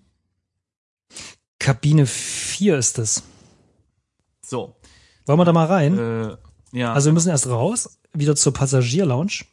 Kabine 1.58 2.06
4 2.06 2.78
ist 2.78 2.98
es. 2.98 3.22
So. 4.42 4.76
Wollen 5.26 5.38
wir 5.38 5.44
da 5.44 5.52
mal 5.52 5.66
rein? 5.66 5.98
Äh, 5.98 6.36
ja. 6.72 6.92
also 6.92 7.06
wir 7.06 7.14
müssen 7.14 7.30
erst 7.30 7.48
raus, 7.48 7.98
wieder 8.12 8.36
zur 8.36 8.52
Passagierlounge, 8.52 9.44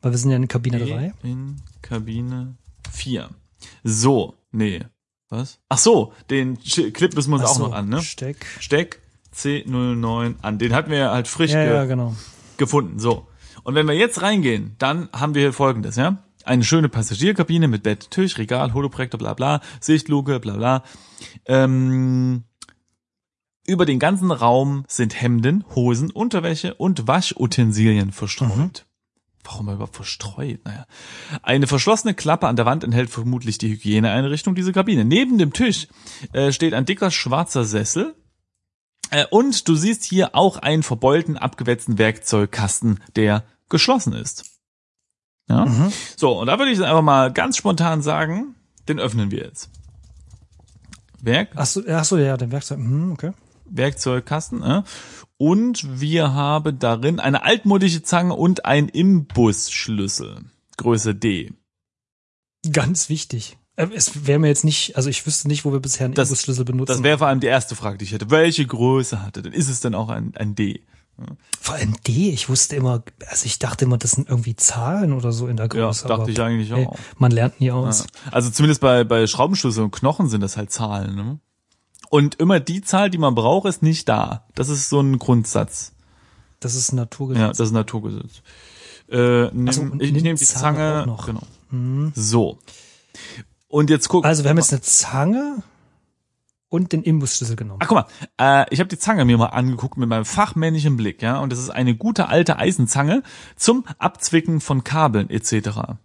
weil 0.00 0.12
wir 0.12 0.18
sind 0.18 0.30
ja 0.30 0.36
in 0.36 0.46
Kabine 0.48 0.78
Geh 0.78 0.92
3. 0.92 1.14
in 1.24 1.56
Kabine 1.82 2.56
4. 2.92 3.28
So, 3.82 4.34
nee. 4.52 4.84
Was? 5.30 5.58
Ach 5.68 5.78
so, 5.78 6.12
den 6.30 6.58
Clip 6.62 7.14
müssen 7.14 7.30
wir 7.30 7.36
uns 7.36 7.44
Ach 7.44 7.50
auch 7.50 7.56
so, 7.56 7.66
noch 7.66 7.72
an, 7.74 7.88
ne? 7.88 8.00
Steck. 8.02 8.46
Steck 8.60 9.00
C09 9.34 10.36
an. 10.40 10.58
Den 10.58 10.74
hatten 10.74 10.90
wir 10.90 10.98
ja 10.98 11.12
halt 11.12 11.28
frisch 11.28 11.52
Ja, 11.52 11.64
ge 11.64 11.74
ja, 11.74 11.84
genau. 11.84 12.14
gefunden. 12.56 12.98
So. 12.98 13.26
Und 13.62 13.74
wenn 13.74 13.86
wir 13.86 13.94
jetzt 13.94 14.22
reingehen, 14.22 14.74
dann 14.78 15.08
haben 15.12 15.34
wir 15.34 15.42
hier 15.42 15.52
folgendes, 15.52 15.96
ja? 15.96 16.22
Eine 16.48 16.64
schöne 16.64 16.88
Passagierkabine 16.88 17.68
mit 17.68 17.82
Bett, 17.82 18.10
Tisch, 18.10 18.38
Regal, 18.38 18.72
Holoprojektor, 18.72 19.18
bla 19.18 19.34
bla, 19.34 19.60
Sichtluke, 19.80 20.40
bla 20.40 20.56
bla. 20.56 20.82
Ähm, 21.44 22.44
über 23.66 23.84
den 23.84 23.98
ganzen 23.98 24.30
Raum 24.30 24.84
sind 24.88 25.20
Hemden, 25.20 25.66
Hosen, 25.74 26.10
Unterwäsche 26.10 26.72
und 26.72 27.06
Waschutensilien 27.06 28.12
verstreut. 28.12 28.86
Warum 29.44 29.68
überhaupt 29.68 29.94
verstreut? 29.94 30.64
Naja. 30.64 30.86
Eine 31.42 31.66
verschlossene 31.66 32.14
Klappe 32.14 32.48
an 32.48 32.56
der 32.56 32.64
Wand 32.64 32.82
enthält 32.82 33.10
vermutlich 33.10 33.58
die 33.58 33.68
Hygieneeinrichtung 33.68 34.54
dieser 34.54 34.72
Kabine. 34.72 35.04
Neben 35.04 35.36
dem 35.36 35.52
Tisch 35.52 35.88
äh, 36.32 36.50
steht 36.50 36.72
ein 36.72 36.86
dicker 36.86 37.10
schwarzer 37.10 37.64
Sessel. 37.64 38.14
Äh, 39.10 39.26
und 39.30 39.68
du 39.68 39.74
siehst 39.74 40.02
hier 40.02 40.34
auch 40.34 40.56
einen 40.56 40.82
verbeulten, 40.82 41.36
abgewetzten 41.36 41.98
Werkzeugkasten, 41.98 43.00
der 43.16 43.44
geschlossen 43.68 44.14
ist. 44.14 44.57
Ja? 45.48 45.66
Mhm. 45.66 45.92
So, 46.16 46.38
und 46.40 46.46
da 46.46 46.58
würde 46.58 46.70
ich 46.72 46.80
einfach 46.82 47.02
mal 47.02 47.32
ganz 47.32 47.56
spontan 47.56 48.02
sagen, 48.02 48.54
den 48.88 48.98
öffnen 48.98 49.30
wir 49.30 49.40
jetzt. 49.44 49.70
Werk 51.20 51.50
Ach 51.56 51.66
so, 51.66 51.82
ach 51.88 52.04
so, 52.04 52.16
ja, 52.16 52.36
den 52.36 52.52
Werkzeug. 52.52 52.78
Mhm, 52.78 53.12
okay. 53.12 53.32
Werkzeugkasten. 53.70 54.62
Äh? 54.62 54.82
Und 55.36 56.00
wir 56.00 56.32
haben 56.32 56.78
darin 56.78 57.20
eine 57.20 57.42
altmodische 57.42 58.02
Zange 58.02 58.34
und 58.34 58.64
ein 58.64 58.88
Imbusschlüssel. 58.88 60.40
Größe 60.76 61.14
D. 61.14 61.52
Ganz 62.72 63.08
wichtig. 63.08 63.56
Äh, 63.76 63.88
Es 63.94 64.26
wäre 64.26 64.38
mir 64.38 64.48
jetzt 64.48 64.64
nicht, 64.64 64.96
also 64.96 65.10
ich 65.10 65.26
wüsste 65.26 65.48
nicht, 65.48 65.64
wo 65.64 65.72
wir 65.72 65.80
bisher 65.80 66.06
einen 66.06 66.14
Das- 66.14 66.28
Imbusschlüssel 66.30 66.64
benutzen. 66.64 66.92
Das 66.92 67.02
wäre 67.02 67.18
vor 67.18 67.26
allem 67.26 67.40
die 67.40 67.46
erste 67.46 67.74
Frage, 67.76 67.98
die 67.98 68.04
ich 68.04 68.12
hätte. 68.12 68.30
Welche 68.30 68.66
Größe 68.66 69.22
hatte 69.22 69.42
denn? 69.42 69.52
Ist 69.52 69.68
es 69.68 69.80
denn 69.80 69.94
auch 69.94 70.08
ein, 70.08 70.32
ein 70.36 70.54
D? 70.54 70.82
Vor 71.60 71.74
allem 71.74 71.96
D, 72.06 72.30
ich 72.30 72.48
wusste 72.48 72.76
immer, 72.76 73.02
also 73.28 73.46
ich 73.46 73.58
dachte 73.58 73.84
immer, 73.84 73.98
das 73.98 74.12
sind 74.12 74.28
irgendwie 74.28 74.54
Zahlen 74.56 75.12
oder 75.12 75.32
so 75.32 75.46
in 75.48 75.56
der 75.56 75.66
Ja, 75.66 75.86
Größe. 75.86 76.06
dachte 76.06 76.22
aber, 76.22 76.30
ich 76.30 76.40
eigentlich 76.40 76.70
ey, 76.70 76.86
auch. 76.86 76.96
man 77.18 77.30
lernt 77.32 77.60
nie 77.60 77.70
aus. 77.72 78.06
Also 78.30 78.50
zumindest 78.50 78.80
bei, 78.80 79.04
bei 79.04 79.26
Schraubenschlüssel 79.26 79.84
und 79.84 79.90
Knochen 79.90 80.28
sind 80.28 80.40
das 80.40 80.56
halt 80.56 80.70
Zahlen. 80.70 81.14
Ne? 81.16 81.40
Und 82.10 82.36
immer 82.36 82.60
die 82.60 82.82
Zahl, 82.82 83.10
die 83.10 83.18
man 83.18 83.34
braucht, 83.34 83.66
ist 83.68 83.82
nicht 83.82 84.08
da. 84.08 84.46
Das 84.54 84.68
ist 84.68 84.88
so 84.88 85.00
ein 85.00 85.18
Grundsatz. 85.18 85.92
Das 86.60 86.74
ist 86.74 86.92
ein 86.92 86.96
Naturgesetz. 86.96 87.40
Ja, 87.42 87.48
das 87.48 87.60
ist 87.60 87.70
ein 87.70 87.74
Naturgesetz. 87.74 88.42
Äh, 89.10 89.48
nimm, 89.52 89.72
so, 89.72 89.82
und 89.82 90.02
ich 90.02 90.12
nehme 90.12 90.38
die 90.38 90.44
Zange 90.44 90.78
Zange. 90.78 91.06
noch. 91.06 91.26
Genau. 91.26 92.12
So. 92.14 92.58
Und 93.68 93.90
jetzt 93.90 94.08
guck. 94.08 94.24
Also 94.24 94.44
wir 94.44 94.50
haben 94.50 94.56
jetzt 94.58 94.72
eine 94.72 94.80
Zange 94.82 95.62
und 96.68 96.92
den 96.92 97.02
Imbusschlüssel 97.02 97.56
genommen. 97.56 97.80
Ach, 97.82 97.88
guck 97.88 97.98
mal, 97.98 98.06
äh, 98.38 98.66
ich 98.70 98.80
habe 98.80 98.88
die 98.88 98.98
Zange 98.98 99.24
mir 99.24 99.38
mal 99.38 99.46
angeguckt 99.46 99.96
mit 99.96 100.08
meinem 100.08 100.24
fachmännischen 100.24 100.96
Blick, 100.96 101.22
ja, 101.22 101.38
und 101.38 101.50
das 101.50 101.58
ist 101.58 101.70
eine 101.70 101.94
gute 101.94 102.28
alte 102.28 102.58
Eisenzange 102.58 103.22
zum 103.56 103.84
Abzwicken 103.98 104.60
von 104.60 104.84
Kabeln 104.84 105.30
etc. 105.30 105.96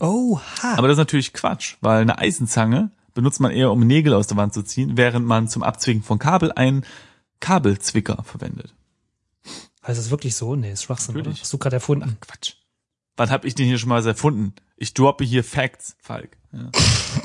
Oha. 0.00 0.74
Aber 0.76 0.88
das 0.88 0.94
ist 0.94 0.98
natürlich 0.98 1.32
Quatsch, 1.32 1.76
weil 1.80 2.02
eine 2.02 2.18
Eisenzange 2.18 2.90
benutzt 3.14 3.40
man 3.40 3.50
eher, 3.50 3.70
um 3.70 3.80
Nägel 3.80 4.14
aus 4.14 4.26
der 4.26 4.36
Wand 4.36 4.54
zu 4.54 4.62
ziehen, 4.62 4.96
während 4.96 5.26
man 5.26 5.48
zum 5.48 5.62
Abzwicken 5.62 6.02
von 6.02 6.18
Kabel 6.18 6.52
einen 6.52 6.84
Kabelzwicker 7.40 8.22
verwendet. 8.24 8.74
heißt 9.86 9.98
das 9.98 10.10
wirklich 10.10 10.34
so? 10.34 10.54
Nee, 10.56 10.72
ist 10.72 10.84
Schwachsinn, 10.84 11.14
oder? 11.14 11.24
Natürlich. 11.24 11.42
Hast 11.42 11.52
du 11.52 11.58
gerade 11.58 11.76
erfunden? 11.76 12.16
Quatsch. 12.20 12.54
Wann 13.16 13.30
hab 13.30 13.44
ich 13.44 13.54
den 13.54 13.66
hier 13.66 13.78
schon 13.78 13.90
mal 13.90 14.04
erfunden? 14.06 14.54
Ich 14.76 14.94
droppe 14.94 15.24
hier 15.24 15.44
Facts, 15.44 15.96
Falk. 16.00 16.36
Ja. 16.52 16.70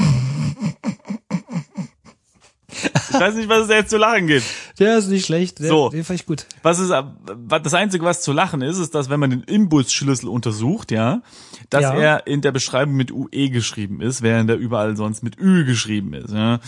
ich 3.09 3.19
weiß 3.19 3.35
nicht, 3.35 3.49
was 3.49 3.61
es 3.63 3.67
da 3.67 3.75
jetzt 3.75 3.89
zu 3.89 3.97
lachen 3.97 4.27
gibt. 4.27 4.45
Der 4.79 4.97
ist 4.97 5.07
nicht 5.07 5.25
schlecht. 5.25 5.59
Der, 5.59 5.69
So. 5.69 5.89
Den 5.89 6.03
fand 6.03 6.19
ich 6.19 6.25
gut. 6.25 6.45
Was 6.63 6.79
ist, 6.79 6.89
was- 6.89 7.61
das 7.63 7.73
einzige, 7.73 8.03
was 8.05 8.21
zu 8.21 8.33
lachen 8.33 8.61
ist, 8.61 8.77
ist, 8.77 8.93
dass 8.95 9.09
wenn 9.09 9.19
man 9.19 9.29
den 9.29 9.43
Imbusschlüssel 9.43 10.29
untersucht, 10.29 10.91
ja, 10.91 11.21
dass 11.69 11.83
Ja. 11.83 11.93
er 11.95 12.27
in 12.27 12.41
der 12.41 12.51
Beschreibung 12.51 12.95
mit 12.95 13.11
UE 13.11 13.49
geschrieben 13.49 14.01
ist, 14.01 14.21
während 14.21 14.49
er 14.49 14.57
überall 14.57 14.95
sonst 14.97 15.23
mit 15.23 15.37
Ü 15.39 15.65
geschrieben 15.65 16.13
ist, 16.13 16.33
ja. 16.33 16.59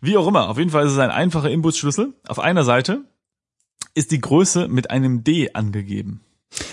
Wie 0.00 0.16
auch 0.16 0.26
immer, 0.26 0.48
auf 0.48 0.56
jeden 0.58 0.70
Fall 0.70 0.86
ist 0.86 0.92
es 0.92 0.98
ein 0.98 1.10
einfacher 1.10 1.50
Imbusschlüssel. 1.50 2.14
Auf 2.26 2.38
einer 2.38 2.64
Seite 2.64 3.02
ist 3.94 4.12
die 4.12 4.20
Größe 4.20 4.68
mit 4.68 4.90
einem 4.90 5.24
D 5.24 5.52
angegeben. 5.52 6.22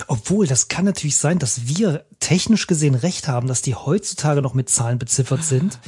Obwohl, 0.07 0.47
das 0.47 0.69
kann 0.69 0.85
natürlich 0.85 1.17
sein, 1.17 1.37
dass 1.37 1.67
wir 1.67 2.05
technisch 2.19 2.65
gesehen 2.67 2.95
recht 2.95 3.27
haben, 3.27 3.47
dass 3.47 3.61
die 3.61 3.75
heutzutage 3.75 4.41
noch 4.41 4.53
mit 4.53 4.69
Zahlen 4.69 4.97
beziffert 4.97 5.43
sind. 5.43 5.79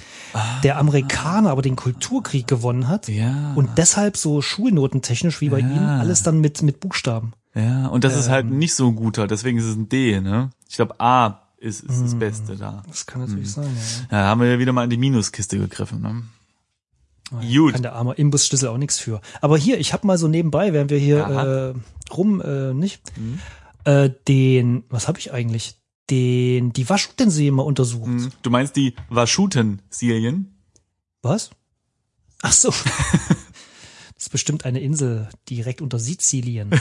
Der 0.64 0.78
Amerikaner 0.78 1.50
aber 1.50 1.62
den 1.64 1.76
Kulturkrieg 1.76 2.46
gewonnen 2.48 2.88
hat. 2.88 3.08
Ja. 3.08 3.54
Und 3.56 3.78
deshalb 3.78 4.16
so 4.16 4.42
schulnotentechnisch 4.42 5.42
wie 5.42 5.50
bei 5.50 5.60
ihm 5.60 5.80
alles 5.80 6.22
dann 6.24 6.40
mit, 6.40 6.62
mit 6.62 6.80
Buchstaben. 6.80 7.34
Ja, 7.56 7.88
und 7.88 8.04
das 8.04 8.16
ist 8.16 8.30
halt 8.30 8.46
Ähm. 8.46 8.60
nicht 8.60 8.76
so 8.76 8.88
ein 8.90 8.96
guter, 8.96 9.26
deswegen 9.26 9.58
ist 9.58 9.66
es 9.66 9.76
ein 9.76 9.90
D, 9.90 10.22
ne? 10.22 10.52
Ich 10.70 10.76
glaube, 10.76 11.00
A 11.00 11.42
ist, 11.58 11.82
ist 11.84 12.02
das 12.04 12.14
Beste 12.16 12.56
da. 12.56 12.84
Das 12.88 13.08
kann 13.08 13.22
natürlich 13.22 13.52
sein, 13.52 13.66
ja. 13.66 14.18
Ja, 14.18 14.24
da 14.24 14.28
haben 14.30 14.40
wir 14.42 14.48
ja 14.52 14.60
wieder 14.60 14.72
mal 14.72 14.84
in 14.84 14.92
die 14.92 14.98
Minuskiste 14.98 15.58
gegriffen, 15.58 16.00
ne? 16.02 16.24
Gut. 17.32 17.74
Kann 17.74 17.82
der 17.84 17.94
arme 17.94 18.14
Imbusschlüssel 18.14 18.70
auch 18.70 18.78
nichts 18.78 18.98
für. 19.00 19.22
Aber 19.42 19.58
hier, 19.58 19.80
ich 19.80 19.94
habe 19.94 20.06
mal 20.08 20.18
so 20.18 20.28
nebenbei, 20.28 20.74
während 20.74 20.90
wir 20.90 20.98
hier 20.98 21.26
Aha. 21.28 21.70
äh, 21.70 21.74
rum, 22.12 22.42
äh, 22.42 22.74
nicht, 22.74 23.02
Mhm. 23.18 23.40
Äh, 23.90 24.12
den, 24.28 24.84
was 24.90 25.08
habe 25.08 25.20
ich 25.20 25.32
eigentlich? 25.34 25.76
Den, 26.10 26.74
die 26.74 26.90
Waschutensilien 26.90 27.56
mal 27.56 27.64
untersucht. 27.64 28.08
Hm. 28.08 28.32
Du 28.42 28.50
meinst 28.50 28.76
die 28.76 28.96
Waschuten-Silien? 29.10 30.56
Was? 31.22 31.50
Ach 32.42 32.54
so. 32.54 32.74
Das 34.16 34.26
ist 34.26 34.32
bestimmt 34.32 34.66
eine 34.66 34.82
Insel 34.82 35.30
direkt 35.50 35.82
unter 35.82 35.98
Sizilien. 35.98 36.72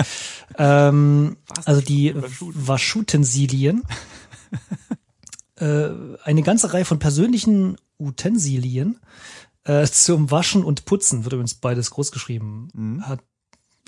ähm, 0.58 1.36
also 1.66 1.82
die 1.82 2.14
Waschuten? 2.14 2.66
Waschutensilien. 2.66 3.82
äh, 5.56 5.90
eine 6.24 6.42
ganze 6.42 6.72
Reihe 6.72 6.86
von 6.86 6.98
persönlichen 6.98 7.76
Utensilien 7.98 9.00
äh, 9.64 9.86
zum 9.86 10.30
Waschen 10.30 10.64
und 10.64 10.86
Putzen, 10.86 11.24
wird 11.24 11.34
übrigens 11.34 11.56
beides 11.56 11.90
groß 11.90 12.10
geschrieben. 12.10 13.02
Hat, 13.02 13.20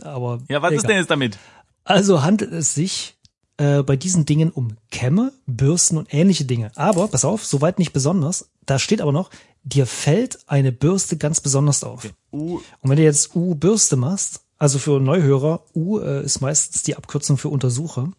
aber 0.02 0.36
Mhm. 0.36 0.44
Ja, 0.50 0.60
was 0.60 0.72
ist 0.72 0.80
egal. 0.80 0.88
denn 0.88 0.98
jetzt 0.98 1.10
damit? 1.10 1.38
Also 1.84 2.22
handelt 2.22 2.52
es 2.52 2.74
sich 2.74 3.16
äh, 3.56 3.82
bei 3.82 3.96
diesen 3.96 4.26
Dingen 4.26 4.50
um 4.50 4.76
Kämme, 4.90 5.32
Bürsten 5.46 5.96
und 5.96 6.12
ähnliche 6.14 6.44
Dinge. 6.44 6.72
Aber, 6.76 7.08
pass 7.08 7.24
auf, 7.24 7.44
soweit 7.44 7.78
nicht 7.78 7.92
besonders. 7.92 8.50
Da 8.64 8.78
steht 8.78 9.00
aber 9.00 9.12
noch, 9.12 9.30
dir 9.64 9.86
fällt 9.86 10.38
eine 10.46 10.72
Bürste 10.72 11.16
ganz 11.16 11.40
besonders 11.40 11.84
auf. 11.84 12.08
U, 12.32 12.60
Und 12.80 12.90
wenn 12.90 12.96
du 12.96 13.02
jetzt 13.02 13.34
U-Bürste 13.34 13.96
machst, 13.96 14.40
also 14.58 14.78
für 14.78 15.00
Neuhörer, 15.00 15.64
U 15.74 15.98
äh, 15.98 16.24
ist 16.24 16.40
meistens 16.40 16.82
die 16.82 16.96
Abkürzung 16.96 17.38
für 17.38 17.48
Untersucher, 17.48 18.10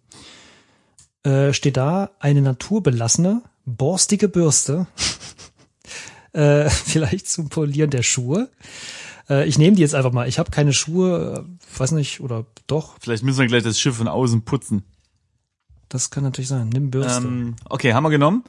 äh, 1.23 1.53
steht 1.53 1.77
da 1.77 2.11
eine 2.19 2.41
naturbelassene, 2.41 3.43
borstige 3.65 4.27
Bürste, 4.27 4.87
äh, 6.33 6.69
vielleicht 6.69 7.29
zum 7.29 7.49
Polieren 7.49 7.89
der 7.89 8.03
Schuhe. 8.03 8.49
Äh, 9.31 9.47
ich 9.47 9.57
nehme 9.57 9.75
die 9.75 9.81
jetzt 9.81 9.95
einfach 9.95 10.11
mal. 10.11 10.27
Ich 10.27 10.37
habe 10.37 10.51
keine 10.51 10.73
Schuhe, 10.73 11.45
äh, 11.47 11.79
weiß 11.79 11.91
nicht, 11.93 12.19
oder 12.19 12.45
doch, 12.67 12.95
vielleicht 12.99 13.23
müssen 13.23 13.39
wir 13.39 13.47
gleich 13.47 13.63
das 13.63 13.79
Schiff 13.79 13.95
von 13.97 14.07
außen 14.07 14.43
putzen. 14.43 14.83
das 15.89 16.09
kann 16.11 16.23
natürlich 16.23 16.49
sein. 16.49 16.69
Nimm 16.69 16.91
Bürste. 16.91 17.25
Ähm, 17.27 17.55
okay, 17.69 17.93
haben 17.93 18.03
wir 18.03 18.09
genommen. 18.09 18.43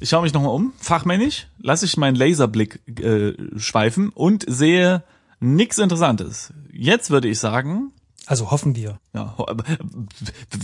Ich 0.00 0.10
schaue 0.10 0.22
mich 0.22 0.32
nochmal 0.32 0.54
um. 0.54 0.72
Fachmännisch 0.78 1.48
lasse 1.58 1.84
ich 1.84 1.96
meinen 1.96 2.14
Laserblick 2.14 2.80
äh, 3.00 3.32
schweifen 3.58 4.10
und 4.10 4.44
sehe 4.46 5.02
nichts 5.40 5.78
Interessantes. 5.78 6.52
Jetzt 6.72 7.10
würde 7.10 7.26
ich 7.28 7.40
sagen, 7.40 7.90
Also 8.26 8.52
hoffen 8.52 8.76
wir. 8.76 9.00
ja, 9.12 9.36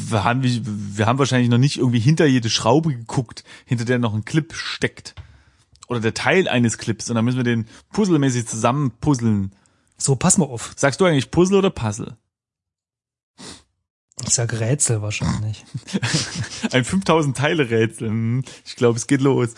wir 0.09 0.23
haben, 0.25 0.43
wir 0.45 1.07
haben 1.07 1.19
wahrscheinlich 1.19 1.49
noch 1.49 1.59
nicht 1.59 1.79
irgendwie 1.79 1.99
hinter 1.99 2.27
jede 2.27 2.49
Schraube 2.49 2.91
geguckt, 2.91 3.43
hinter 3.65 3.85
der 3.85 3.99
noch 3.99 4.15
ein 4.15 4.25
Clip 4.25 4.53
steckt. 4.55 5.15
Oder 5.89 6.01
der 6.01 6.15
Teil 6.15 6.49
eines 6.49 6.79
Clips. 6.79 7.09
Und 7.11 7.17
dann 7.17 7.25
müssen 7.25 7.37
wir 7.37 7.45
den 7.45 7.67
puzzelmäßig 7.93 8.47
zusammen 8.47 8.93
puzzeln. 9.01 9.55
So, 9.99 10.17
pass 10.17 10.39
mal 10.39 10.47
auf. 10.47 10.73
Sagst 10.77 11.01
du 11.01 11.05
eigentlich 11.05 11.31
Puzzle 11.31 11.59
oder 11.59 11.71
Puzzle? 11.71 12.17
Ich 14.27 14.35
sag 14.35 14.53
Rätsel 14.59 15.03
wahrscheinlich. 15.03 15.65
Ein 16.73 16.85
5000 16.85 17.37
Teile 17.37 17.69
Rätsel. 17.69 18.09
Hm, 18.09 18.45
Ich 18.65 18.77
glaube, 18.77 18.97
es 18.99 19.07
geht 19.07 19.21
los. 19.21 19.51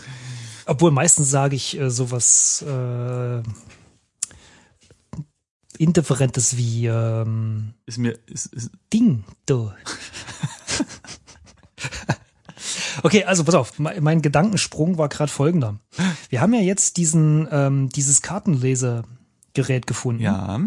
Obwohl 0.64 0.90
meistens 0.90 1.30
sage 1.30 1.54
ich 1.54 1.78
äh, 1.78 1.90
sowas 1.90 2.62
äh, 2.62 3.42
Indifferentes 5.78 6.56
wie 6.56 6.86
ähm, 6.86 7.74
Ist 7.84 7.98
mir, 7.98 8.18
ist, 8.26 8.46
ist, 8.46 8.70
Ding, 8.92 9.24
du. 9.46 9.72
okay, 13.02 13.24
also 13.24 13.44
pass 13.44 13.54
auf, 13.54 13.78
mein, 13.78 14.22
Gedankensprung 14.22 14.98
war 14.98 15.08
gerade 15.08 15.30
folgender. 15.30 15.78
Wir 16.28 16.40
haben 16.40 16.54
ja 16.54 16.60
jetzt 16.60 16.96
diesen 16.96 17.48
ähm, 17.50 17.88
dieses 17.90 18.22
Kartenlesegerät 18.22 19.86
gefunden, 19.86 20.22
ja. 20.22 20.60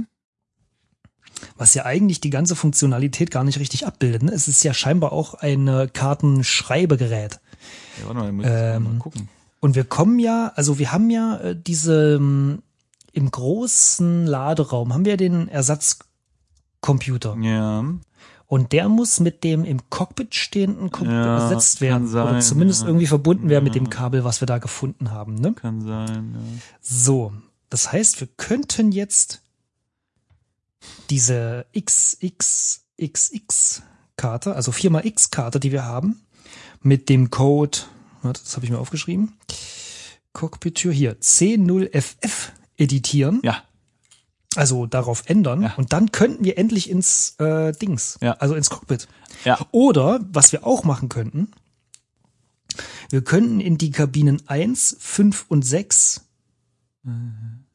was 1.57 1.74
ja 1.74 1.86
eigentlich 1.86 2.21
die 2.21 2.29
ganze 2.29 2.55
Funktionalität 2.55 3.31
gar 3.31 3.43
nicht 3.43 3.59
richtig 3.59 3.86
abbildet. 3.86 4.24
ne? 4.24 4.31
Es 4.31 4.48
ist 4.48 4.63
ja 4.63 4.74
scheinbar 4.74 5.12
auch 5.12 5.36
ein 5.36 5.67
äh, 5.67 5.88
Kartenschreibegerät. 5.91 7.39
Ja, 8.00 8.07
warte 8.07 8.19
mal, 8.19 8.31
muss 8.31 8.45
ich 8.45 8.51
Ähm, 8.51 8.83
mal 8.83 8.98
gucken. 9.00 9.29
Und 9.59 9.75
wir 9.75 9.83
kommen 9.83 10.19
ja, 10.19 10.51
also 10.55 10.79
wir 10.79 10.91
haben 10.91 11.09
ja 11.09 11.38
äh, 11.38 11.55
diese 11.55 12.15
ähm, 12.15 12.62
im 13.12 13.29
großen 13.31 14.25
Laderaum 14.25 14.93
haben 14.93 15.05
wir 15.05 15.17
den 15.17 15.48
Ersatzcomputer. 15.48 17.36
Ja. 17.41 17.83
Und 18.50 18.72
der 18.72 18.89
muss 18.89 19.20
mit 19.20 19.44
dem 19.44 19.63
im 19.63 19.91
Cockpit 19.91 20.34
stehenden 20.34 20.89
Computer 20.89 21.24
Ja, 21.24 21.44
ersetzt 21.44 21.82
werden. 21.82 22.08
sein, 22.08 22.27
oder 22.27 22.39
zumindest 22.39 22.82
ja. 22.82 22.88
irgendwie 22.88 23.06
verbunden 23.06 23.48
werden 23.48 23.63
mit 23.63 23.75
dem 23.75 23.91
Kabel, 23.91 24.24
was 24.24 24.41
wir 24.41 24.48
da 24.48 24.58
gefunden 24.58 25.12
haben. 25.12 25.36
Ne? 25.36 25.53
Kann 25.53 25.82
sein, 25.82 26.34
ja. 26.34 26.39
So, 26.82 27.32
das 27.70 27.91
heißt, 27.91 28.20
wir 28.20 28.27
könnten 28.38 28.91
jetzt 28.91 29.44
diese 31.12 31.68
XXXX-Karte, 31.77 34.56
also 34.56 34.72
4x-Karte, 34.72 35.60
die 35.60 35.72
wir 35.72 35.86
haben, 35.86 36.20
mit 36.82 37.08
dem 37.10 37.29
Code, 37.29 37.77
das 38.24 38.56
habe 38.56 38.65
ich 38.65 38.72
mir 38.72 38.79
aufgeschrieben, 38.79 39.34
Cockpit-Tür 40.34 40.91
hier, 40.91 41.20
C0FF 41.20 42.50
editieren, 42.77 43.41
Ja, 43.44 43.62
also 44.56 44.86
darauf 44.88 45.24
ändern 45.27 45.62
Ja. 45.63 45.74
und 45.77 45.94
dann 45.94 46.12
könnten 46.12 46.44
wir 46.44 46.58
endlich 46.58 46.89
ins 46.89 47.36
äh, 47.39 47.72
Dings, 47.74 48.18
Ja. 48.22 48.34
also 48.34 48.56
ins 48.56 48.70
Cockpit. 48.70 49.08
ja. 49.46 49.58
Oder, 49.72 50.20
was 50.32 50.51
wir 50.51 50.65
auch 50.65 50.84
machen 50.84 51.10
könnten, 51.10 51.50
wir 53.10 53.24
könnten 53.24 53.60
in 53.60 53.77
die 53.77 53.91
Kabinen 53.91 54.41
1, 54.48 54.98
5 55.00 55.46
und 55.50 55.63
6 55.63 56.25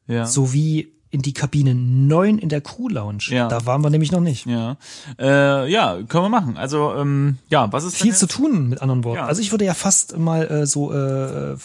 ja. 0.07 0.25
sowie 0.25 0.93
in 1.09 1.21
die 1.21 1.33
Kabine 1.33 1.75
9 1.75 2.37
in 2.39 2.49
der 2.49 2.61
Crew 2.61 2.89
Lounge. 2.89 3.23
Ja. 3.29 3.47
Da 3.47 3.65
waren 3.65 3.81
wir 3.83 3.89
nämlich 3.89 4.11
noch 4.11 4.19
nicht. 4.21 4.45
Ja, 4.45 4.77
äh, 5.19 5.69
ja, 5.71 6.01
können 6.03 6.25
wir 6.25 6.29
machen. 6.29 6.57
Also, 6.57 6.93
ähm, 6.95 7.37
ja, 7.49 7.71
was 7.71 7.83
ist 7.85 7.95
Viel 7.97 8.13
zu 8.15 8.27
tun, 8.27 8.67
mit 8.69 8.81
anderen 8.81 9.03
Worten. 9.03 9.19
Ja. 9.19 9.25
Also 9.25 9.41
ich 9.41 9.51
würde 9.51 9.65
ja 9.65 9.73
fast 9.73 10.17
mal 10.17 10.45
äh, 10.47 10.65
so 10.65 10.91
äh, 10.93 11.55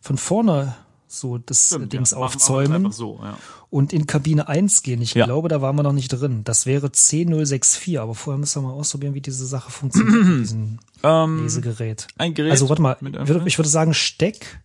von 0.00 0.16
vorne 0.18 0.74
so 1.12 1.38
das 1.38 1.66
Stimmt, 1.66 1.92
Dings 1.92 2.10
ja. 2.12 2.18
Machen 2.18 2.26
aufzäumen 2.34 2.86
einfach 2.86 2.92
so, 2.92 3.18
ja. 3.22 3.36
und 3.70 3.92
in 3.92 4.06
Kabine 4.06 4.48
1 4.48 4.82
gehen. 4.82 5.02
Ich 5.02 5.14
Ja. 5.14 5.24
glaube, 5.26 5.48
da 5.48 5.60
waren 5.60 5.74
wir 5.76 5.82
noch 5.82 5.92
nicht 5.92 6.08
drin. 6.08 6.42
Das 6.44 6.66
wäre 6.66 6.88
C064, 6.88 7.98
aber 8.00 8.14
vorher 8.14 8.38
müssen 8.38 8.62
wir 8.62 8.68
mal 8.68 8.74
ausprobieren, 8.74 9.14
wie 9.14 9.20
diese 9.20 9.46
Sache 9.46 9.70
funktioniert 9.70 10.24
mit 10.24 10.40
diesem 10.44 10.78
Ähm, 11.02 11.42
Lesegerät. 11.42 12.06
ein 12.18 12.34
Gerät. 12.34 12.52
Also 12.52 12.68
warte 12.68 12.82
mal, 12.82 12.96
würde, 13.00 13.42
ich 13.46 13.58
würde 13.58 13.68
sagen 13.68 13.94
Steck, 13.94 14.60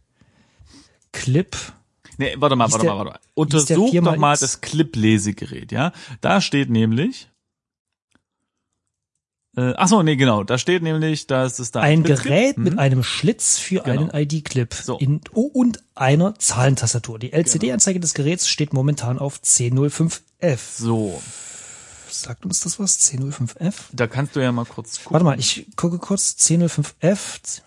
Clip, 1.12 1.56
Nee, 2.18 2.34
warte 2.38 2.56
mal, 2.56 2.72
warte 2.72 2.86
der- 2.86 2.94
mal, 2.94 2.98
warte 3.06 3.12
mal. 3.12 3.20
Untersuch 3.34 3.92
doch 3.94 4.16
mal 4.18 4.32
X? 4.34 4.40
das 4.40 4.62
Clip-Lesegerät, 4.62 5.72
ja? 5.74 5.92
Da 6.22 6.40
steht 6.40 6.70
nämlich. 6.70 7.28
Äh, 9.58 9.74
ach 9.78 9.88
so, 9.88 10.04
nee, 10.04 10.16
genau. 10.18 10.44
Da 10.44 10.58
steht 10.58 10.84
nämlich, 10.84 11.28
dass 11.28 11.60
es 11.60 11.72
da 11.72 11.80
ein. 11.82 12.04
Gerät 12.04 12.58
Mhm. 12.58 12.64
mit 12.64 12.80
einem 12.80 13.04
Schlitz 13.04 13.58
für 13.58 13.82
Genau. 13.82 14.10
einen 14.10 14.10
ID-Clip 14.14 14.74
So. 14.74 14.98
in 14.98 15.22
oh, 15.34 15.44
und 15.54 15.82
einer 15.96 16.36
Zahlentastatur. 16.38 17.20
Die 17.20 17.32
LCD-Anzeige 17.34 18.00
des 18.00 18.14
Geräts 18.14 18.50
steht 18.50 18.74
momentan 18.74 19.18
auf 19.20 19.40
C05F. 19.42 20.60
So, 20.78 21.22
Sagt 22.10 22.46
uns 22.46 22.62
das 22.62 22.80
was? 22.80 23.00
C05F? 23.00 23.74
da 23.92 24.08
kannst 24.08 24.36
du 24.36 24.40
ja 24.42 24.52
mal 24.52 24.66
kurz 24.66 24.98
gucken. 25.00 25.14
Warte 25.14 25.26
mal, 25.26 25.40
ich 25.40 25.68
gucke 25.76 25.98
kurz. 26.00 26.36
C05F. 26.40 27.62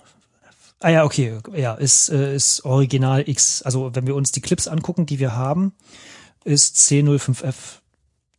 Ah 0.80 0.90
ja, 0.90 1.04
okay, 1.04 1.38
ja, 1.56 1.74
ist, 1.74 2.08
äh, 2.08 2.34
ist 2.36 2.64
Original 2.64 3.28
X. 3.28 3.62
Also 3.62 3.94
wenn 3.94 4.06
wir 4.06 4.14
uns 4.14 4.30
die 4.30 4.40
Clips 4.40 4.68
angucken, 4.68 5.06
die 5.06 5.18
wir 5.18 5.34
haben, 5.34 5.72
ist 6.44 6.76
C05F 6.76 7.80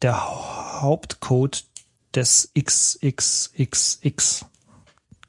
der 0.01 0.82
Hauptcode 0.82 1.65
des 2.16 2.51
XXXX 2.58 4.46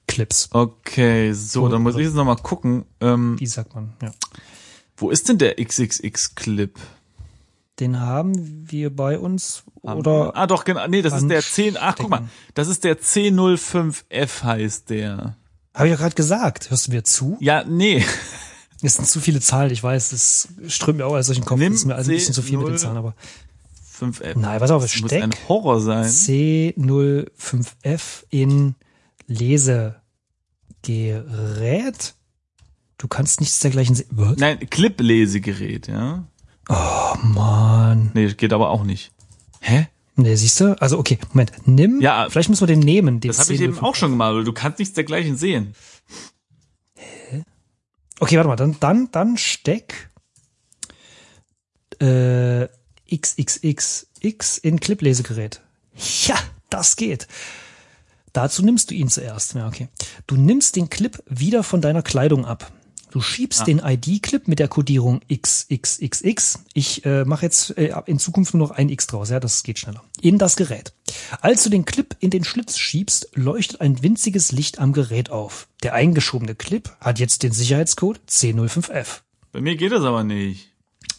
Clips. 0.07 0.49
Okay, 0.53 1.33
so, 1.33 1.69
dann 1.69 1.83
muss 1.83 1.95
ich 1.97 2.03
jetzt 2.03 2.15
noch 2.15 2.25
mal 2.25 2.37
gucken. 2.37 2.85
Ähm, 3.01 3.39
Wie 3.39 3.47
sagt 3.47 3.75
man? 3.75 3.93
Ja. 4.03 4.11
wo 4.97 5.11
ist 5.11 5.29
denn 5.29 5.39
der 5.39 5.57
XXX-Clip? 5.65 6.77
Den 7.79 8.01
haben 8.01 8.35
wir 8.71 8.95
bei 8.95 9.19
uns 9.19 9.63
oder 9.83 10.33
Ah, 10.37 10.47
doch, 10.47 10.65
genau. 10.65 10.87
Nee, 10.89 11.01
das 11.03 11.15
ist 11.15 11.29
der 11.29 11.41
10. 11.43 11.77
Ach, 11.81 11.95
guck 11.97 12.11
mal. 12.11 12.29
Das 12.55 12.69
ist 12.69 12.83
der 12.85 12.99
C05F 13.01 14.43
heißt 14.43 14.91
der. 14.91 15.37
habe 15.75 15.87
ich 15.87 15.93
ja 15.93 15.97
gerade 15.97 16.15
gesagt. 16.15 16.71
Hörst 16.71 16.89
du 16.89 16.91
mir 16.91 17.05
zu? 17.05 17.37
Ja, 17.41 17.65
nee. 17.65 18.05
Es 18.83 18.95
sind 18.95 19.07
zu 19.07 19.21
viele 19.21 19.41
Zahlen. 19.41 19.71
Ich 19.71 19.83
weiß, 19.83 20.11
das 20.11 20.49
strömt 20.69 20.99
mir 20.99 21.07
auch 21.07 21.13
durch 21.13 21.29
den 21.29 21.45
Kopf. 21.45 21.61
Das 21.61 21.71
ist 21.73 21.85
mir 21.85 21.95
alles 21.95 22.09
ein 22.09 22.15
bisschen 22.15 22.35
zu 22.35 22.43
viel 22.43 22.59
mit 22.59 22.67
den 22.67 22.77
C0. 22.77 22.79
Zahlen, 22.79 22.97
aber 22.97 23.15
5F. 24.01 24.39
Nein, 24.39 24.59
pass 24.61 24.71
auf, 24.71 24.83
das 24.83 24.97
muss 25.01 25.11
Steck. 25.11 25.23
ein 25.23 25.35
Horror 25.49 25.81
sein. 25.81 26.05
C05F 26.07 28.25
in 28.31 28.75
Lesegerät. 29.27 29.95
Du 32.99 33.09
kannst 33.09 33.41
nichts 33.41 33.61
dergleichen 33.61 33.95
sehen. 33.95 34.09
Nein, 34.39 34.59
Clip-Lesegerät, 34.69 35.89
ja. 35.89 36.25
Oh 36.69 37.15
Mann. 37.23 38.11
Nee, 38.15 38.29
geht 38.35 38.53
aber 38.53 38.71
auch 38.71 38.85
nicht. 38.85 39.11
Hä? 39.61 39.89
Nee, 40.17 40.35
siehst 40.37 40.61
du? 40.61 40.81
Also 40.81 40.99
okay, 40.99 41.19
Moment. 41.33 41.53
Nimm. 41.65 42.01
Ja, 42.01 42.27
vielleicht 42.29 42.51
müssen 42.51 42.63
wir 42.63 42.67
den 42.75 42.81
nehmen. 42.81 43.21
Den 43.21 43.29
Das 43.29 43.41
habe 43.41 43.55
ich 43.55 43.61
eben 43.61 43.75
C05F. 43.75 43.83
auch 43.83 43.95
schon 43.95 44.11
gemacht, 44.11 44.35
weil 44.35 44.45
du 44.45 44.53
kannst 44.53 44.79
nichts 44.79 44.95
dergleichen 44.95 45.37
sehen. 45.37 45.75
Okay, 48.23 48.37
warte 48.37 48.49
mal, 48.49 48.57
dann, 48.57 48.77
dann, 48.81 49.09
dann 49.13 49.39
steck 49.39 50.11
äh, 52.01 52.69
XXXX 53.11 54.59
in 54.59 54.81
Clip-Lesegerät. 54.81 55.61
Ja, 56.27 56.37
das 56.69 56.97
geht. 56.97 57.27
Dazu 58.33 58.63
nimmst 58.65 58.91
du 58.91 58.95
ihn 58.95 59.09
zuerst. 59.09 59.55
Ja, 59.55 59.67
okay. 59.67 59.89
Du 60.27 60.37
nimmst 60.37 60.77
den 60.77 60.89
Clip 60.89 61.23
wieder 61.27 61.63
von 61.63 61.81
deiner 61.81 62.03
Kleidung 62.03 62.47
ab. 62.47 62.73
Du 63.11 63.21
schiebst 63.21 63.67
den 63.67 63.81
ID-Clip 63.81 64.47
mit 64.47 64.61
der 64.61 64.69
Codierung 64.69 65.21
XXXX. 65.29 66.61
Ich 66.75 67.05
äh, 67.05 67.25
mache 67.25 67.45
jetzt 67.45 67.77
äh, 67.77 67.93
in 68.07 68.21
Zukunft 68.21 68.55
nur 68.55 68.69
noch 68.69 68.71
ein 68.71 68.89
X 68.89 69.09
draus, 69.09 69.31
ja, 69.31 69.41
das 69.41 69.65
geht 69.65 69.81
schneller. 69.81 70.05
In 70.21 70.39
das 70.39 70.55
Gerät. 70.55 70.93
Als 71.41 71.65
du 71.65 71.71
den 71.71 71.85
Clip 71.85 72.15
in 72.21 72.31
den 72.31 72.45
Schlitz 72.45 72.79
schiebst, 72.79 73.31
leuchtet 73.35 73.81
ein 73.81 74.05
winziges 74.05 74.53
Licht 74.53 74.79
am 74.79 74.93
Gerät 74.93 75.31
auf. 75.31 75.67
Der 75.83 75.95
eingeschobene 75.95 76.55
Clip 76.55 76.89
hat 77.01 77.19
jetzt 77.19 77.43
den 77.43 77.51
Sicherheitscode 77.51 78.21
C05F. 78.29 79.23
Bei 79.51 79.61
mir 79.61 79.75
geht 79.75 79.91
das 79.91 80.05
aber 80.05 80.23
nicht. 80.23 80.69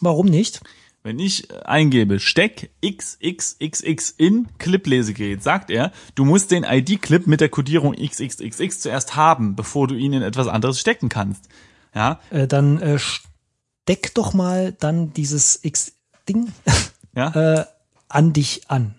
Warum 0.00 0.26
nicht? 0.26 0.62
Wenn 1.04 1.18
ich 1.18 1.50
äh, 1.50 1.60
eingebe, 1.64 2.20
steck 2.20 2.70
XXXX 2.84 4.10
in 4.10 4.48
Clip-Lesegerät, 4.58 5.42
sagt 5.42 5.70
er, 5.70 5.92
du 6.14 6.24
musst 6.24 6.50
den 6.50 6.64
ID-Clip 6.64 7.26
mit 7.26 7.40
der 7.40 7.48
Codierung 7.48 7.94
XXXX 7.94 8.80
zuerst 8.80 9.16
haben, 9.16 9.56
bevor 9.56 9.88
du 9.88 9.94
ihn 9.96 10.12
in 10.12 10.22
etwas 10.22 10.46
anderes 10.46 10.78
stecken 10.78 11.08
kannst. 11.08 11.48
Ja, 11.94 12.20
Äh, 12.30 12.46
dann 12.46 12.80
äh, 12.80 12.98
steck 12.98 14.14
doch 14.14 14.32
mal 14.32 14.72
dann 14.72 15.12
dieses 15.12 15.64
X-Ding 15.64 16.52
ja. 17.16 17.60
äh, 17.60 17.64
an 18.08 18.32
dich 18.32 18.70
an. 18.70 18.94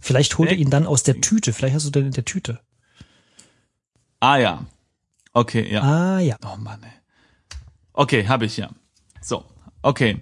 Vielleicht 0.00 0.36
holt 0.38 0.50
er 0.50 0.56
ihn 0.56 0.70
dann 0.70 0.86
aus 0.86 1.02
der 1.02 1.20
Tüte. 1.20 1.52
Vielleicht 1.52 1.74
hast 1.74 1.86
du 1.86 1.90
den 1.90 2.06
in 2.06 2.12
der 2.12 2.24
Tüte. 2.24 2.60
Ah 4.18 4.36
ja. 4.38 4.66
Okay, 5.32 5.70
ja. 5.70 5.82
Ah 5.82 6.18
ja. 6.18 6.36
Oh 6.44 6.56
Mann, 6.56 6.82
ey. 6.82 6.90
Okay, 7.92 8.26
habe 8.26 8.46
ich 8.46 8.56
ja. 8.56 8.70
So, 9.20 9.44
okay. 9.82 10.20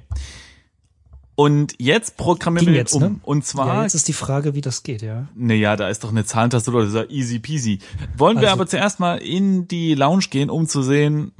Und 1.38 1.76
jetzt 1.78 2.16
programmieren 2.16 2.64
Ging 2.66 2.74
wir 2.74 2.80
jetzt, 2.80 2.94
um. 2.94 3.00
ne? 3.00 3.20
Und 3.22 3.38
ja. 3.38 3.44
zwar, 3.44 3.82
Jetzt 3.84 3.94
ist 3.94 4.08
die 4.08 4.12
Frage, 4.12 4.56
wie 4.56 4.60
das 4.60 4.82
geht, 4.82 5.02
ja. 5.02 5.28
naja, 5.36 5.76
da 5.76 5.88
ist 5.88 6.02
doch 6.02 6.10
eine 6.10 6.24
Zahlentastatur, 6.24 6.80
das 6.80 6.88
ist 6.88 6.96
ja 6.96 7.04
easy 7.10 7.38
peasy. 7.38 7.78
Wollen 8.16 8.40
wir 8.40 8.48
Also- 8.48 8.60
aber 8.60 8.66
zuerst 8.66 8.98
mal 8.98 9.18
in 9.18 9.68
die 9.68 9.94
Lounge 9.94 10.24
gehen, 10.30 10.50
um 10.50 10.66
zu 10.66 10.82
sehen, 10.82 11.30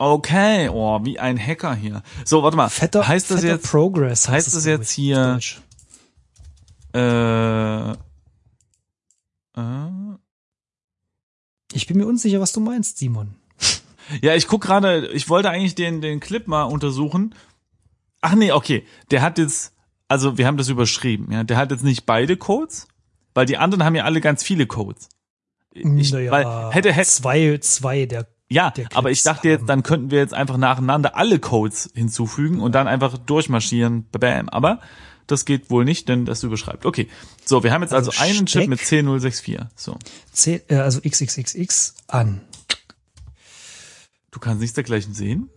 Okay, 0.00 0.68
oh, 0.68 1.04
wie 1.04 1.18
ein 1.18 1.38
Hacker 1.44 1.74
hier. 1.74 2.02
So, 2.24 2.42
warte 2.44 2.56
mal. 2.56 2.68
Fetter, 2.68 3.06
heißt 3.08 3.30
das 3.32 3.40
fetter 3.40 3.54
jetzt, 3.54 3.68
Progress. 3.68 4.28
heißt 4.28 4.54
das 4.54 4.62
glaub 4.62 4.78
jetzt 4.78 4.90
hier-. 4.92 5.40
Äh, 6.94 7.90
äh, 7.92 9.88
Ich 11.72 11.86
bin 11.88 11.96
mir 11.96 12.06
unsicher, 12.06 12.40
was 12.40 12.52
du 12.52 12.60
meinst, 12.60 12.98
Simon. 12.98 13.34
ja, 14.22 14.34
ich 14.36 14.46
guck 14.46 14.62
gerade, 14.62 15.08
ich 15.08 15.28
wollte 15.28 15.50
eigentlich 15.50 15.74
den, 15.74 16.00
den 16.00 16.20
Clip 16.20 16.46
mal 16.46 16.62
untersuchen. 16.64 17.34
Ach 18.20 18.34
nee, 18.34 18.52
okay. 18.52 18.84
Der 19.10 19.22
hat 19.22 19.38
jetzt, 19.38 19.72
also 20.08 20.38
wir 20.38 20.46
haben 20.46 20.56
das 20.56 20.68
überschrieben, 20.68 21.32
ja. 21.32 21.44
Der 21.44 21.56
hat 21.56 21.70
jetzt 21.70 21.84
nicht 21.84 22.06
beide 22.06 22.36
Codes, 22.36 22.88
weil 23.34 23.46
die 23.46 23.58
anderen 23.58 23.84
haben 23.84 23.94
ja 23.94 24.04
alle 24.04 24.20
ganz 24.20 24.42
viele 24.42 24.66
Codes. 24.66 25.08
Ich, 25.72 26.12
Naja, 26.12 26.30
weil 26.30 26.72
hätte, 26.72 26.92
hätte, 26.92 27.08
zwei, 27.08 27.58
zwei 27.58 28.06
der 28.06 28.26
ja, 28.50 28.70
der 28.70 28.88
aber 28.94 29.10
ich 29.10 29.22
dachte 29.22 29.48
jetzt, 29.48 29.68
dann 29.68 29.82
könnten 29.82 30.10
wir 30.10 30.18
jetzt 30.18 30.32
einfach 30.32 30.56
nacheinander 30.56 31.16
alle 31.16 31.38
Codes 31.38 31.90
hinzufügen 31.94 32.60
und 32.60 32.74
dann 32.74 32.88
einfach 32.88 33.18
durchmarschieren, 33.18 34.06
bam. 34.10 34.48
Aber 34.48 34.80
das 35.26 35.44
geht 35.44 35.70
wohl 35.70 35.84
nicht, 35.84 36.08
denn 36.08 36.24
das 36.24 36.42
überschreibt. 36.42 36.86
Okay, 36.86 37.08
so, 37.44 37.62
wir 37.62 37.72
haben 37.72 37.82
jetzt 37.82 37.92
also, 37.92 38.10
Also 38.10 38.22
einen 38.22 38.46
Chip 38.46 38.66
mit 38.66 38.80
10064. 38.80 39.58
So, 39.76 39.98
C, 40.32 40.62
äh, 40.68 40.76
also 40.76 41.00
XXXX 41.00 41.94
an. 42.08 42.40
du 44.30 44.40
kannst 44.40 44.60
nichts 44.60 44.74
dergleichen 44.74 45.12
sehen. 45.12 45.50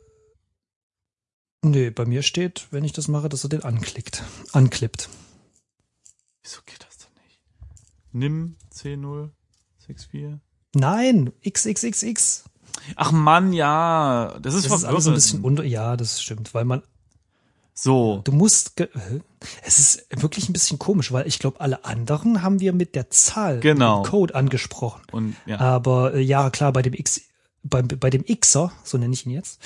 Nee, 1.64 1.92
bei 1.92 2.06
mir 2.06 2.24
steht, 2.24 2.68
wenn 2.72 2.84
ich 2.84 2.94
das 2.94 3.08
mache, 3.08 3.30
dass 3.30 3.44
er 3.44 3.50
den 3.50 3.64
anklickt. 3.64 4.24
Anklippt. 4.52 5.10
Wieso 6.44 6.60
geht 6.66 6.84
das 6.88 6.98
denn 6.98 7.12
nicht? 7.24 7.40
Nimm 8.14 8.56
10064. 8.72 10.40
Nein, 10.74 11.32
XXXX. 11.48 12.46
Ach 12.96 13.12
Mann, 13.12 13.54
ja, 13.54 14.38
das 14.42 14.56
ist 14.56 14.66
Das 14.72 14.80
ist 14.80 14.86
alles 14.86 15.08
ein 15.08 15.14
bisschen 15.14 15.42
unter, 15.42 15.64
ja, 15.64 15.98
das 15.98 16.22
stimmt, 16.22 16.54
weil 16.54 16.66
man, 16.66 16.82
so, 17.74 18.22
du 18.24 18.32
musst, 18.32 18.74
es 19.64 19.80
ist 19.80 20.08
wirklich 20.22 20.50
ein 20.50 20.54
bisschen 20.54 20.80
komisch, 20.80 21.12
weil 21.12 21.28
ich 21.28 21.40
glaube, 21.40 21.60
alle 21.62 21.84
anderen 21.86 22.42
haben 22.42 22.60
wir 22.60 22.74
mit 22.74 22.96
der 22.96 23.10
Zahl, 23.10 23.60
Genau. 23.60 24.04
Code 24.04 24.34
angesprochen. 24.36 25.02
und 25.12 25.36
ja. 25.46 25.60
Aber 25.60 26.14
äh, 26.16 26.22
ja, 26.22 26.50
klar, 26.50 26.72
bei 26.74 26.82
dem 26.82 26.94
X, 26.94 27.22
bei, 27.64 27.82
bei 27.82 28.10
dem 28.10 28.24
Xer, 28.26 28.72
so 28.84 28.98
nenne 28.98 29.14
ich 29.14 29.26
ihn 29.26 29.32
jetzt, 29.32 29.62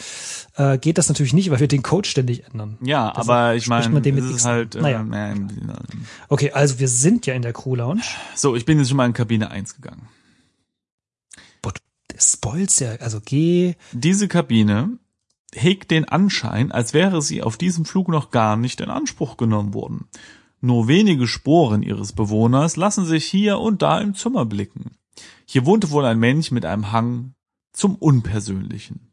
äh, 0.55 0.77
geht 0.77 0.97
das 0.97 1.07
natürlich 1.07 1.33
nicht, 1.33 1.49
weil 1.49 1.59
wir 1.59 1.67
den 1.67 1.83
Code 1.83 2.07
ständig 2.07 2.45
ändern. 2.45 2.77
Ja, 2.81 3.09
Deshalb 3.11 3.29
aber 3.29 3.55
ich 3.55 3.67
meine, 3.67 3.99
es 3.99 4.25
ist 4.25 4.31
X. 4.31 4.45
halt, 4.45 4.75
äh, 4.75 4.81
Naja. 4.81 5.03
naja. 5.03 5.35
Okay, 6.29 6.51
also 6.51 6.79
wir 6.79 6.87
sind 6.87 7.25
ja 7.25 7.33
in 7.33 7.41
der 7.41 7.53
Crew 7.53 7.75
Lounge. 7.75 8.03
so, 8.35 8.55
ich 8.55 8.65
bin 8.65 8.77
jetzt 8.79 8.89
schon 8.89 8.97
mal 8.97 9.05
in 9.05 9.13
Kabine 9.13 9.49
1 9.49 9.75
gegangen. 9.75 10.07
Boah, 11.61 11.71
du 11.73 12.15
spoilst 12.19 12.81
ja, 12.81 12.95
also 12.95 13.19
geh, 13.23 13.75
Diese 13.93 14.27
Kabine 14.27 14.97
hegt 15.53 15.91
den 15.91 16.05
Anschein, 16.05 16.71
als 16.71 16.93
wäre 16.93 17.21
sie 17.21 17.41
auf 17.41 17.57
diesem 17.57 17.85
Flug 17.85 18.09
noch 18.09 18.29
gar 18.31 18.57
nicht 18.57 18.81
in 18.81 18.89
Anspruch 18.89 19.37
genommen 19.37 19.73
worden. 19.73 20.09
Nur 20.59 20.87
wenige 20.87 21.27
Sporen 21.27 21.81
ihres 21.81 22.11
Bewohners 22.11 22.75
lassen 22.75 23.05
sich 23.05 23.25
hier 23.25 23.59
und 23.59 23.81
da 23.81 23.99
im 23.99 24.15
Zimmer 24.15 24.45
blicken. 24.45 24.97
Hier 25.45 25.65
wohnte 25.65 25.91
wohl 25.91 26.03
ein 26.05 26.19
Mensch 26.19 26.51
mit 26.51 26.65
einem 26.65 26.91
Hang 26.91 27.34
zum 27.75 27.95
Unpersönlichen. 27.95 29.11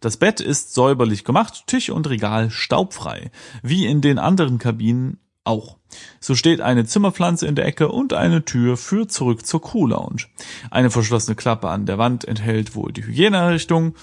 Das 0.00 0.16
Bett 0.16 0.40
ist 0.40 0.72
säuberlich 0.72 1.24
gemacht, 1.24 1.64
Tisch 1.66 1.90
und 1.90 2.08
Regal 2.08 2.50
staubfrei, 2.50 3.30
wie 3.62 3.86
in 3.86 4.00
den 4.00 4.18
anderen 4.18 4.58
Kabinen 4.58 5.18
auch. 5.44 5.78
So 6.20 6.34
steht 6.34 6.60
eine 6.60 6.86
Zimmerpflanze 6.86 7.46
in 7.46 7.54
der 7.54 7.66
Ecke 7.66 7.88
und 7.88 8.12
eine 8.12 8.44
Tür 8.44 8.76
führt 8.76 9.12
zurück 9.12 9.44
zur 9.44 9.60
Crew 9.60 9.86
Lounge. 9.86 10.26
Eine 10.70 10.90
verschlossene 10.90 11.34
Klappe 11.34 11.68
an 11.68 11.86
der 11.86 11.98
Wand 11.98 12.24
enthält 12.24 12.74
wohl 12.74 12.92
die 12.92 13.04
Hygieneeinrichtung. 13.04 13.94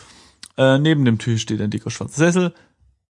Äh, 0.58 0.78
neben 0.78 1.06
dem 1.06 1.18
Tisch 1.18 1.42
steht 1.42 1.62
ein 1.62 1.70
dicker 1.70 1.90
schwarzer 1.90 2.18
Sessel. 2.18 2.54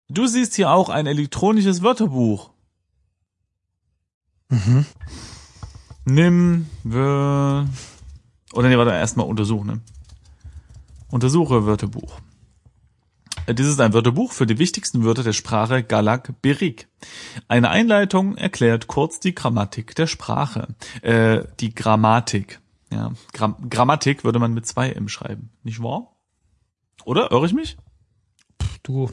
Du 0.08 0.26
siehst 0.26 0.54
hier 0.54 0.70
auch 0.70 0.88
ein 0.88 1.06
elektronisches 1.06 1.82
Wörterbuch. 1.82 2.50
mhm. 4.48 4.86
Nimm, 6.08 6.66
wir, 6.84 7.68
oder 8.52 8.68
nee, 8.68 8.78
warte, 8.78 8.92
erstmal 8.92 9.26
untersuchen, 9.26 9.66
ne? 9.66 9.80
Untersuche 11.10 11.66
Wörterbuch. 11.66 12.20
Dies 13.48 13.66
ist 13.66 13.80
ein 13.80 13.92
Wörterbuch 13.92 14.32
für 14.32 14.46
die 14.46 14.58
wichtigsten 14.58 15.04
Wörter 15.04 15.22
der 15.22 15.32
Sprache 15.32 15.84
Galak-Berik. 15.84 16.88
Eine 17.46 17.70
Einleitung 17.70 18.36
erklärt 18.36 18.88
kurz 18.88 19.20
die 19.20 19.34
Grammatik 19.34 19.94
der 19.94 20.08
Sprache. 20.08 20.68
Äh, 21.02 21.44
die 21.60 21.74
Grammatik. 21.74 22.60
Ja, 22.92 23.12
Gram 23.32 23.56
Grammatik 23.68 24.24
würde 24.24 24.38
man 24.38 24.52
mit 24.52 24.66
zwei 24.66 24.90
M 24.90 25.08
schreiben, 25.08 25.50
nicht 25.62 25.82
wahr? 25.82 26.16
Oder? 27.04 27.30
Irre 27.30 27.46
ich 27.46 27.52
mich? 27.52 27.76
du, 28.82 29.10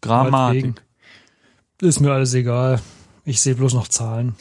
Grammatik. 0.00 0.82
Ist 1.80 2.00
mir 2.00 2.12
alles 2.12 2.34
egal. 2.34 2.80
Ich 3.24 3.40
sehe 3.40 3.54
bloß 3.54 3.74
noch 3.74 3.88
Zahlen. 3.88 4.34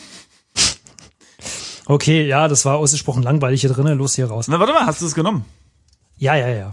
Okay, 1.86 2.28
ja, 2.28 2.48
das 2.48 2.66
war 2.66 2.78
ausgesprochen 2.78 3.24
langweilig 3.24 3.62
hier 3.62 3.70
drinnen. 3.70 3.98
Los 3.98 4.16
hier 4.16 4.28
raus. 4.28 4.48
Na, 4.48 4.60
warte 4.60 4.74
mal, 4.74 4.86
hast 4.86 5.02
du 5.02 5.06
es 5.06 5.16
genommen? 5.16 5.46
Ja, 6.18 6.36
ja, 6.36 6.48
ja. 6.50 6.72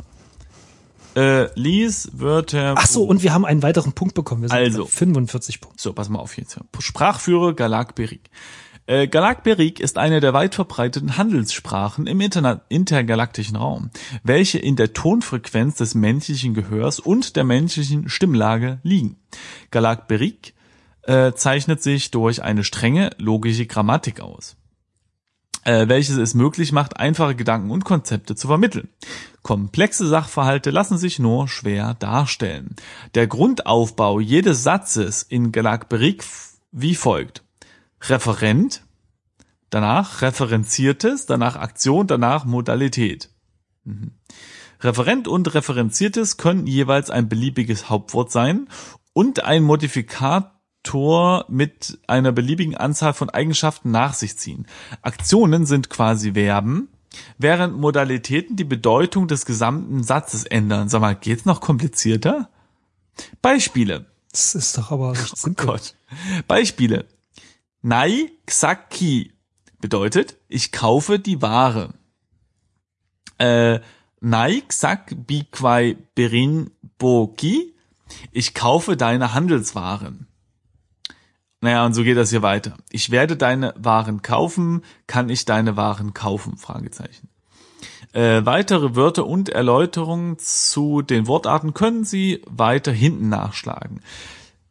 Äh, 1.16 1.48
lies 1.54 2.10
Wörterbuch. 2.12 2.82
Ach 2.82 2.86
so, 2.86 3.04
und 3.04 3.22
wir 3.22 3.32
haben 3.32 3.44
einen 3.44 3.62
weiteren 3.62 3.92
Punkt 3.92 4.14
bekommen. 4.14 4.42
Wir 4.42 4.48
sind 4.48 4.58
Also. 4.58 4.84
bei 4.84 4.90
45 4.90 5.60
Punkte. 5.60 5.82
So, 5.82 5.92
pass 5.92 6.08
mal 6.08 6.18
auf 6.18 6.36
jetzt. 6.36 6.58
Sprachführer 6.78 7.54
Galak-Berik. 7.54 8.30
Äh, 8.86 9.06
Galak-Berik 9.06 9.80
ist 9.80 9.96
eine 9.96 10.20
der 10.20 10.34
weit 10.34 10.54
verbreiteten 10.54 11.16
Handelssprachen 11.16 12.06
im 12.06 12.20
Interna 12.20 12.62
intergalaktischen 12.68 13.56
Raum, 13.56 13.90
welche 14.22 14.58
in 14.58 14.76
der 14.76 14.92
Tonfrequenz 14.92 15.76
des 15.76 15.94
menschlichen 15.94 16.52
Gehörs 16.52 17.00
und 17.00 17.36
der 17.36 17.44
menschlichen 17.44 18.08
Stimmlage 18.08 18.80
liegen. 18.82 19.16
Galak-Berik 19.70 20.54
äh, 21.02 21.32
zeichnet 21.32 21.82
sich 21.82 22.10
durch 22.10 22.42
eine 22.42 22.64
strenge 22.64 23.10
logische 23.18 23.66
Grammatik 23.66 24.20
aus 24.20 24.56
äh, 25.64 25.88
welches 25.88 26.16
es 26.16 26.34
möglich 26.34 26.72
macht, 26.72 26.98
einfache 26.98 27.34
Gedanken 27.34 27.70
und 27.70 27.84
Konzepte 27.84 28.34
zu 28.34 28.46
vermitteln. 28.46 28.88
Komplexe 29.42 30.06
Sachverhalte 30.06 30.70
lassen 30.70 30.98
sich 30.98 31.18
nur 31.18 31.48
schwer 31.48 31.94
darstellen. 31.94 32.76
Der 33.14 33.26
Grundaufbau 33.26 34.20
jedes 34.20 34.62
Satzes 34.62 35.22
in 35.22 35.52
Galakberik 35.52 36.24
wie 36.72 36.94
folgt. 36.94 37.42
Referent, 38.02 38.82
danach 39.70 40.22
referenziertes, 40.22 41.26
danach 41.26 41.56
Aktion, 41.56 42.06
danach 42.06 42.44
Modalität. 42.44 43.30
Mhm. 43.84 44.12
Referent 44.80 45.28
und 45.28 45.54
Referenziertes 45.54 46.36
können 46.36 46.66
jeweils 46.66 47.10
ein 47.10 47.28
beliebiges 47.28 47.88
Hauptwort 47.88 48.30
sein 48.30 48.68
und 49.14 49.44
ein 49.44 49.62
Modifikator 50.84 51.44
mit 51.48 51.98
einer 52.06 52.32
beliebigen 52.32 52.76
Anzahl 52.76 53.14
von 53.14 53.30
Eigenschaften 53.30 53.90
nach 53.90 54.14
sich 54.14 54.36
ziehen. 54.36 54.66
Aktionen 55.02 55.66
sind 55.66 55.90
quasi 55.90 56.32
Verben, 56.32 56.88
während 57.38 57.78
Modalitäten 57.78 58.56
die 58.56 58.64
Bedeutung 58.64 59.28
des 59.28 59.46
gesamten 59.46 60.02
Satzes 60.02 60.44
ändern. 60.44 60.88
Sag 60.88 61.00
mal, 61.00 61.14
geht's 61.14 61.44
noch 61.44 61.60
komplizierter? 61.60 62.48
Beispiele. 63.42 64.06
Das 64.30 64.54
ist 64.54 64.76
doch 64.76 64.90
aber 64.90 65.12
recht 65.12 65.36
simpel. 65.36 65.66
Gott. 65.66 65.94
Beispiele. 66.48 67.06
Nai 67.82 68.32
Xaki 68.46 69.32
bedeutet, 69.80 70.36
ich 70.48 70.72
kaufe 70.72 71.18
die 71.18 71.40
Ware. 71.40 71.94
Äh, 73.38 73.80
Nai 74.20 74.62
Xak 74.66 75.26
Bikwai 75.26 75.96
Berin 76.14 76.70
Boki, 76.98 77.74
ich 78.32 78.54
kaufe 78.54 78.96
deine 78.96 79.34
Handelswaren. 79.34 80.26
Naja, 81.64 81.86
und 81.86 81.94
so 81.94 82.02
geht 82.04 82.18
das 82.18 82.28
hier 82.28 82.42
weiter. 82.42 82.74
Ich 82.90 83.08
werde 83.10 83.38
deine 83.38 83.72
Waren 83.78 84.20
kaufen, 84.20 84.82
kann 85.06 85.30
ich 85.30 85.46
deine 85.46 85.78
Waren 85.78 86.12
kaufen? 86.12 86.58
Fragezeichen. 86.58 87.30
Äh, 88.12 88.44
weitere 88.44 88.94
Wörter 88.94 89.24
und 89.26 89.48
Erläuterungen 89.48 90.38
zu 90.38 91.00
den 91.00 91.26
Wortarten 91.26 91.72
können 91.72 92.04
Sie 92.04 92.42
weiter 92.46 92.92
hinten 92.92 93.30
nachschlagen. 93.30 94.02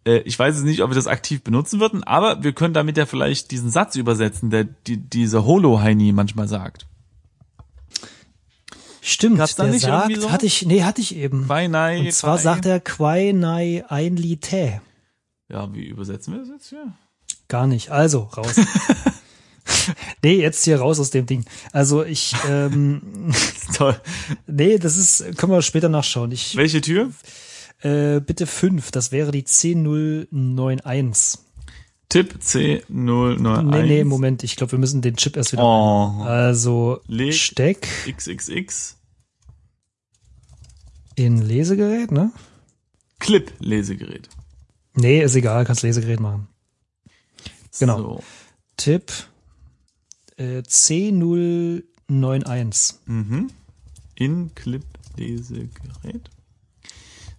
Äh, 0.06 0.20
ich 0.20 0.38
weiß 0.38 0.54
jetzt 0.54 0.66
nicht, 0.66 0.84
ob 0.84 0.92
wir 0.92 0.96
das 0.96 1.08
aktiv 1.08 1.44
benutzen 1.44 1.80
würden, 1.80 2.04
aber 2.04 2.44
wir 2.44 2.54
können 2.54 2.76
damit 2.76 2.96
ja 2.96 3.08
vielleicht 3.08 3.50
diesen 3.50 3.72
Satz 3.72 3.96
übersetzen, 3.96 4.52
der 4.52 4.66
die, 4.66 4.98
dieser 4.98 5.46
Holo-Heini 5.46 6.12
manchmal 6.12 6.48
sagt. 6.48 6.86
Stimmt, 9.02 9.40
Gab's 9.40 9.56
der 9.56 9.66
nicht 9.66 9.82
sagt, 9.82 10.16
so? 10.22 10.32
hatte 10.32 10.46
ich, 10.46 10.64
nee, 10.68 10.84
hatte 10.84 11.02
ich 11.02 11.16
eben. 11.16 11.50
Weinei, 11.50 12.02
Und 12.02 12.14
zwar 12.14 12.36
Quai. 12.36 12.44
sagt 12.44 12.66
er 12.68 12.80
Quai 12.80 13.32
Nai 13.32 13.84
ein 13.90 14.16
Li 14.16 14.38
Tä. 14.38 14.80
Ja, 15.50 15.74
wie 15.74 15.86
übersetzen 15.86 16.34
wir 16.34 16.40
das 16.40 16.50
jetzt 16.50 16.70
hier? 16.70 16.94
Gar 17.48 17.68
nicht. 17.68 17.90
Also, 17.92 18.22
raus. 18.38 18.56
nee, 20.24 20.42
jetzt 20.42 20.64
hier 20.64 20.80
raus 20.80 21.00
aus 21.00 21.10
dem 21.12 21.26
Ding. 21.26 21.46
Also 21.72 22.04
ich, 22.04 22.34
ähm, 22.50 23.32
Toll. 23.76 24.00
nee, 24.48 24.78
das 24.78 24.98
ist, 24.98 25.38
können 25.38 25.52
wir 25.52 25.62
später 25.62 25.90
nachschauen. 25.90 26.32
Ich, 26.32 26.56
Welche 26.56 26.82
Tür? 26.82 27.12
äh, 27.82 28.20
bitte 28.22 28.48
fünf, 28.48 28.92
das 28.92 29.12
wäre 29.12 29.32
die 29.32 29.44
10091. 29.44 31.40
Tipp 32.10 32.36
C091. 32.42 33.62
Nee, 33.64 33.84
nee, 33.84 34.04
Moment, 34.04 34.44
ich 34.44 34.56
glaube, 34.56 34.74
wir 34.74 34.80
müssen 34.80 35.02
den 35.02 35.16
Chip 35.18 35.36
erst 35.36 35.52
wieder. 35.54 35.64
Oh, 35.64 36.22
Also, 36.24 37.00
Leg- 37.08 37.34
Steck 37.34 37.88
XXX. 38.08 38.98
in 41.16 41.42
Lesegerät, 41.42 42.12
ne? 42.12 42.32
Clip-Lesegerät. 43.20 44.30
Nee, 44.96 45.22
ist 45.22 45.36
egal, 45.36 45.66
kannst 45.66 45.84
Lesegerät 45.84 46.20
machen. 46.20 46.48
Genau. 47.80 47.98
So. 47.98 48.24
Tipp 48.78 49.12
äh, 50.38 50.60
C091. 50.60 52.94
Mhm. 53.06 53.50
In 54.16 54.56
Clip 54.56 54.86
Lesegerät. 55.18 56.30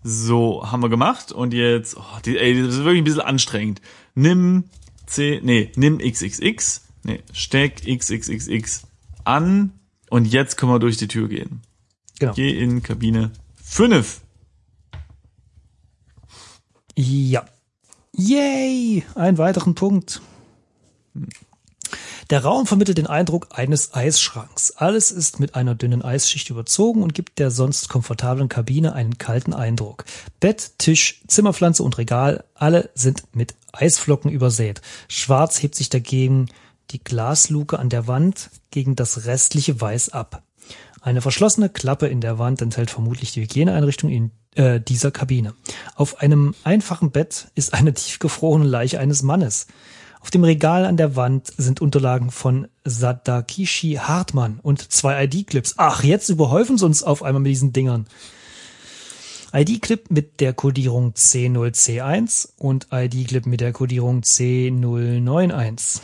So, 0.03 0.71
haben 0.71 0.83
wir 0.83 0.91
gemacht 0.91 1.33
und 1.33 1.55
jetzt, 1.55 1.97
oh, 1.97 2.19
die, 2.25 2.37
ey, 2.37 2.63
das 2.63 2.75
ist 2.75 2.85
wirklich 2.85 3.01
ein 3.01 3.05
bisschen 3.05 3.23
anstrengend. 3.23 3.81
Nimm 4.15 4.65
C, 5.07 5.41
nee, 5.43 5.73
nimm 5.77 5.99
XXX, 5.99 6.83
nee, 7.05 7.21
steck 7.33 7.87
XXXX 7.87 8.83
an 9.25 9.73
und 10.11 10.27
jetzt 10.27 10.57
können 10.57 10.73
wir 10.73 10.79
durch 10.79 10.99
die 10.99 11.09
Tür 11.09 11.29
gehen. 11.29 11.63
Genau. 12.19 12.35
Geh 12.35 12.51
in 12.51 12.83
Kabine 12.83 13.31
5. 13.63 14.21
Ja. 16.97 17.45
Yay! 18.13 19.05
Einen 19.15 19.39
weiteren 19.39 19.75
Punkt. 19.75 20.21
Der 22.31 22.43
Raum 22.43 22.67
vermittelt 22.67 22.97
den 22.97 23.07
Eindruck 23.07 23.49
eines 23.51 23.93
Eisschranks. 23.93 24.71
Alles 24.77 25.11
ist 25.11 25.41
mit 25.41 25.57
einer 25.57 25.75
dünnen 25.75 26.03
Eisschicht 26.03 26.49
überzogen 26.49 27.03
und 27.03 27.13
gibt 27.13 27.39
der 27.39 27.51
sonst 27.51 27.89
komfortablen 27.89 28.49
Kabine 28.49 28.95
einen 28.95 29.19
kalten 29.19 29.53
Eindruck. 29.53 30.05
Bett, 30.41 30.73
Tisch, 30.79 31.23
Zimmerpflanze 31.27 31.83
und 31.83 31.99
Regal, 31.99 32.45
alle 32.55 32.91
sind 32.95 33.25
mit 33.35 33.55
Eisflocken 33.73 34.31
übersät. 34.31 34.81
Schwarz 35.09 35.63
hebt 35.63 35.75
sich 35.75 35.91
dagegen 35.91 36.49
die 36.93 37.03
Glasluke 37.03 37.79
an 37.79 37.89
der 37.89 38.07
Wand 38.07 38.51
gegen 38.71 38.95
das 38.97 39.27
restliche 39.27 39.81
Weiß 39.81 40.11
ab. 40.11 40.44
Eine 41.05 41.21
verschlossene 41.21 41.69
Klappe 41.69 42.07
in 42.07 42.23
der 42.23 42.39
Wand 42.39 42.63
enthält 42.63 42.91
vermutlich 42.91 43.33
die 43.33 43.43
Hygieneeinrichtung 43.43 44.09
in 44.09 44.31
äh, 44.55 44.81
dieser 44.81 45.11
Kabine. 45.11 45.53
Auf 45.97 46.21
einem 46.23 46.55
einfachen 46.65 47.11
Bett 47.11 47.49
ist 47.55 47.75
eine 47.75 47.93
tiefgefrorene 47.93 48.65
Leiche 48.65 48.99
eines 48.99 49.23
Mannes. 49.23 49.67
Auf 50.21 50.31
dem 50.31 50.45
Regal 50.45 50.87
an 50.87 50.97
der 50.97 51.15
Wand 51.15 51.53
sind 51.59 51.83
Unterlagen 51.83 52.31
von 52.31 52.69
Sadakishi 52.85 53.99
Hartmann 54.01 54.61
und 54.63 54.91
zwei 54.93 55.25
ID-Clips. 55.25 55.75
Ach, 55.77 56.03
jetzt 56.03 56.31
überhäufen 56.31 56.79
sie 56.79 56.87
uns 56.87 57.03
auf 57.03 57.23
einmal 57.23 57.43
mit 57.43 57.51
diesen 57.51 57.75
Dingern. 57.75 58.07
ID-Clip 59.53 60.11
mit 60.11 60.41
der 60.41 60.55
Codierung 60.55 61.13
C0C1 61.13 62.49
und 62.57 62.87
ID-Clip 62.91 63.45
mit 63.45 63.61
der 63.61 63.75
Codierung 63.75 64.23
C091. 64.23 66.01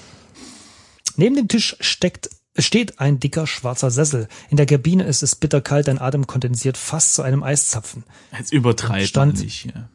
Neben 1.16 1.36
dem 1.36 1.48
Tisch 1.48 1.76
steckt, 1.80 2.28
steht 2.56 2.98
ein 3.00 3.20
dicker 3.20 3.46
schwarzer 3.46 3.90
Sessel. 3.90 4.28
In 4.50 4.56
der 4.56 4.66
Kabine 4.66 5.04
ist 5.04 5.22
es 5.22 5.34
bitterkalt, 5.36 5.88
dein 5.88 5.98
Atem 6.00 6.26
kondensiert 6.26 6.76
fast 6.76 7.14
zu 7.14 7.22
einem 7.22 7.42
Eiszapfen. 7.42 8.04
Jetzt 8.36 8.52
übertreibt 8.52 9.06
Stand- 9.08 9.40
nicht 9.42 9.62
hier. 9.62 9.88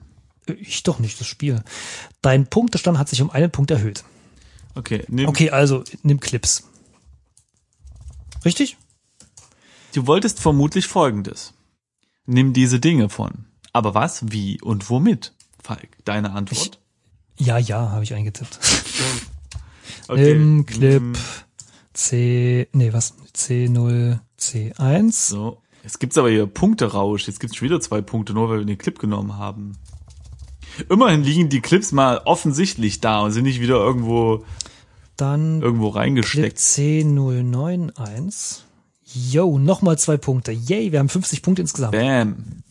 Ich 0.60 0.84
doch 0.84 1.00
nicht, 1.00 1.20
das 1.20 1.28
Spiel. 1.28 1.64
Dein 2.22 2.48
Punktestand 2.48 2.98
hat 3.00 3.10
sich 3.10 3.22
um 3.22 3.32
einen 3.32 3.50
Punkt 3.52 3.72
erhöht. 3.72 4.04
Okay, 4.76 5.04
nimm, 5.08 5.28
Okay, 5.28 5.50
also 5.50 5.84
nimm 6.04 6.20
Clips. 6.20 6.64
Richtig? 8.44 8.78
du 9.94 10.06
wolltest 10.08 10.42
vermutlich 10.42 10.88
folgendes. 10.88 11.54
Nimm 12.26 12.52
diese 12.54 12.80
Dinge 12.82 13.08
von. 13.10 13.46
Aber 13.72 13.94
was, 13.96 14.30
wie 14.32 14.60
und 14.62 14.90
womit? 14.90 15.34
Falk, 15.64 15.88
deine 16.04 16.32
Antwort? 16.32 16.80
Ja, 17.38 17.58
ja, 17.58 17.92
habe 17.92 18.04
ich 18.04 18.14
eingetippt. 18.14 18.60
okay. 20.10 20.34
Nimm 20.38 20.66
Clip 20.66 21.02
nimm- 21.02 21.14
C, 21.96 22.68
nee, 22.74 22.92
was? 22.94 23.14
C0, 23.36 24.20
C1. 24.40 25.12
So. 25.30 25.58
Jetzt 25.84 26.00
gibt's 26.00 26.18
aber 26.18 26.30
hier 26.30 26.46
Punkterausch. 26.46 27.26
Jetzt 27.28 27.40
gibt's 27.40 27.56
schon 27.56 27.66
wieder 27.68 27.80
zwei 27.80 28.02
Punkte, 28.02 28.34
nur 28.34 28.50
weil 28.50 28.60
wir 28.60 28.66
den 28.66 28.78
Clip 28.78 29.00
genommen 29.00 29.38
haben. 29.38 29.78
Immerhin 30.90 31.24
liegen 31.24 31.48
die 31.50 31.62
Clips 31.62 31.94
mal 31.94 32.18
offensichtlich 32.26 33.00
da 33.00 33.22
und 33.22 33.32
sind 33.32 33.44
nicht 33.44 33.62
wieder 33.62 33.76
irgendwo, 33.76 34.44
Dann 35.16 35.62
irgendwo 35.62 35.92
Clip 35.92 36.02
reingesteckt. 36.02 36.58
C091. 36.58 38.58
Yo, 39.14 39.58
nochmal 39.58 39.98
zwei 39.98 40.18
Punkte. 40.18 40.52
Yay, 40.52 40.92
wir 40.92 41.00
haben 41.00 41.08
50 41.08 41.42
Punkte 41.42 41.62
insgesamt. 41.62 41.94
Bam. 41.94 42.62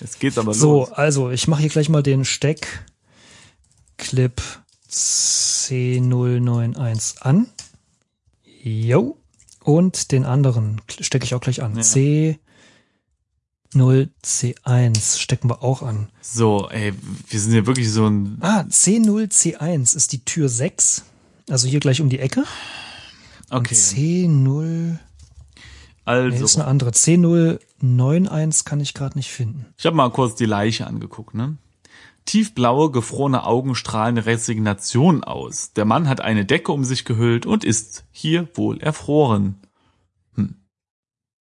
Jetzt 0.00 0.20
geht's 0.20 0.36
aber 0.36 0.52
So, 0.52 0.80
los. 0.80 0.92
also 0.92 1.30
ich 1.30 1.48
mache 1.48 1.62
hier 1.62 1.70
gleich 1.70 1.88
mal 1.88 2.02
den 2.02 2.26
Steck 2.26 2.84
Clip 3.96 4.42
C091 4.90 7.22
an. 7.22 7.46
Yo. 8.66 9.16
Und 9.62 10.10
den 10.10 10.24
anderen 10.24 10.80
stecke 10.88 11.24
ich 11.24 11.34
auch 11.34 11.40
gleich 11.40 11.62
an. 11.62 11.76
Ja. 11.76 11.82
C0C1 13.74 15.18
stecken 15.18 15.48
wir 15.48 15.62
auch 15.62 15.82
an. 15.82 16.08
So, 16.20 16.68
ey, 16.70 16.92
wir 17.28 17.40
sind 17.40 17.52
hier 17.52 17.66
wirklich 17.66 17.90
so 17.90 18.06
ein, 18.08 18.38
Ah, 18.40 18.64
C0C1 18.68 19.94
ist 19.94 20.12
die 20.12 20.24
Tür 20.24 20.48
6. 20.48 21.04
Also 21.48 21.68
hier 21.68 21.78
gleich 21.80 22.00
um 22.00 22.08
die 22.08 22.18
Ecke. 22.18 22.40
Und 23.50 23.58
okay. 23.58 23.74
C0, 23.74 24.62
nee, 24.64 24.94
ist 24.94 24.98
Also, 26.04 26.58
eine 26.60 26.68
andere. 26.68 26.90
C091 26.90 28.64
kann 28.64 28.80
ich 28.80 28.94
gerade 28.94 29.16
nicht 29.16 29.30
finden. 29.30 29.66
ich 29.78 29.86
habe 29.86 29.94
mal 29.96 30.10
kurz 30.10 30.34
die 30.34 30.46
Leiche 30.46 30.86
angeguckt, 30.88 31.34
ne? 31.34 31.56
Tiefblaue, 32.26 32.90
gefrorene 32.90 33.44
Augen 33.44 33.74
strahlen 33.74 34.18
Resignation 34.18 35.24
aus. 35.24 35.72
Der 35.72 35.84
Mann 35.84 36.08
hat 36.08 36.20
eine 36.20 36.44
Decke 36.44 36.72
um 36.72 36.84
sich 36.84 37.04
gehüllt 37.04 37.46
und 37.46 37.64
ist 37.64 38.04
hier 38.10 38.48
wohl 38.54 38.78
erfroren. 38.80 39.56
Hm. 40.34 40.56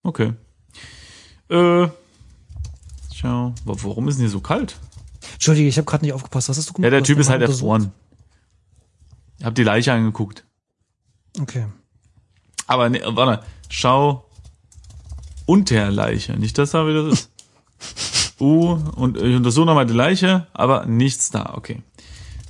Okay. 0.04 0.34
Äh. 1.50 1.88
Schau. 3.14 3.54
wa- 3.66 3.76
Warum 3.82 4.08
ist 4.08 4.16
denn 4.16 4.24
hier 4.26 4.30
so 4.32 4.40
kalt? 4.42 4.78
Entschuldige, 5.34 5.68
ich 5.68 5.78
habe 5.78 5.86
gerade 5.86 6.06
nicht 6.06 6.14
aufgepasst. 6.14 6.50
Was 6.50 6.58
hast 6.58 6.70
du 6.70 6.74
gemacht? 6.74 6.86
Ja, 6.86 6.90
der 6.92 7.04
Typ 7.04 7.18
ist 7.20 7.30
halt 7.30 7.42
erfroren. 7.42 7.92
Ich 9.40 9.46
hab 9.46 9.56
die 9.56 9.64
Leiche 9.64 9.92
angeguckt. 9.92 10.46
Okay. 11.40 11.66
Aber 12.68 12.90
ne, 12.90 13.02
warte, 13.06 13.44
schau 13.70 14.30
unter 15.46 15.92
Leiche. 15.92 16.34
Nicht, 16.38 16.58
dass 16.58 16.72
da 16.72 16.88
wieder 16.88 17.08
ist. 17.08 17.32
U 18.40 18.78
und 18.96 19.18
ich 19.18 19.36
untersuche 19.36 19.66
nochmal 19.66 19.86
die 19.86 19.94
Leiche, 19.94 20.48
aber 20.54 20.86
nichts 20.86 21.32
da. 21.32 21.54
Okay. 21.56 21.82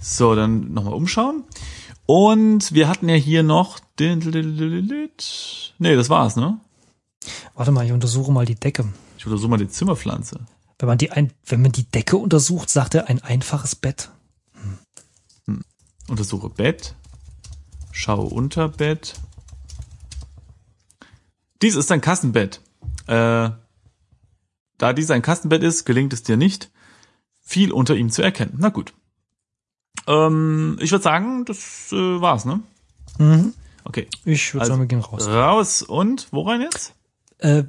So, 0.02 0.36
dann 0.36 0.74
nochmal 0.74 0.94
umschauen. 0.94 1.44
Und 2.06 2.74
wir 2.74 2.88
hatten 2.88 3.10
ja 3.10 3.16
hier 3.16 3.44
noch 3.44 3.80
den. 4.00 4.20
Nee, 5.80 5.96
das 5.96 6.10
war's, 6.10 6.36
ne? 6.36 6.60
Warte 7.56 7.72
mal, 7.72 7.86
ich 7.86 7.92
untersuche 7.92 8.32
mal 8.32 8.46
die 8.46 8.56
Decke. 8.56 8.88
Ich 9.18 9.26
untersuche 9.26 9.50
mal 9.50 9.58
die 9.58 9.68
Zimmerpflanze. 9.68 10.42
Wenn 10.78 10.88
man 10.88 10.98
die 10.98 11.12
ein, 11.12 11.32
wenn 11.46 11.62
man 11.62 11.72
die 11.72 11.90
Decke 11.90 12.18
untersucht, 12.18 12.70
sagt 12.70 12.96
er 12.96 13.10
ein 13.10 13.24
einfaches 13.24 13.76
Bett. 13.76 14.10
Untersuche 16.08 16.50
Bett. 16.50 16.94
Schau 17.92 18.22
unter 18.24 18.70
Bett. 18.70 19.16
Dies 21.62 21.76
ist 21.76 21.92
ein 21.92 22.02
Kassenbett. 22.02 22.62
Äh, 23.08 23.50
da 24.78 24.94
dies 24.94 25.12
ein 25.12 25.22
Kassenbett 25.22 25.64
ist, 25.64 25.86
gelingt 25.86 26.14
es 26.14 26.24
dir 26.24 26.38
nicht, 26.38 26.72
viel 27.42 27.72
unter 27.72 27.96
ihm 27.96 28.10
zu 28.10 28.22
erkennen. 28.22 28.56
Na 28.58 28.70
gut. 28.70 28.94
Ähm, 30.08 30.78
ich 30.82 30.92
würde 30.92 31.04
sagen, 31.04 31.46
das 31.46 31.92
äh, 31.92 31.96
war's, 32.22 32.46
ne? 32.46 32.62
Mhm. 33.18 33.54
Okay. 33.84 34.08
Ich 34.26 34.54
würde 34.54 34.62
Also, 34.62 34.74
sagen, 34.74 34.82
wir 34.82 34.88
gehen 34.88 35.00
raus. 35.00 35.28
Raus 35.28 35.82
und 35.82 36.28
wo 36.32 36.42
rein 36.42 36.62
jetzt? 36.62 36.94
Äh, 37.38 37.64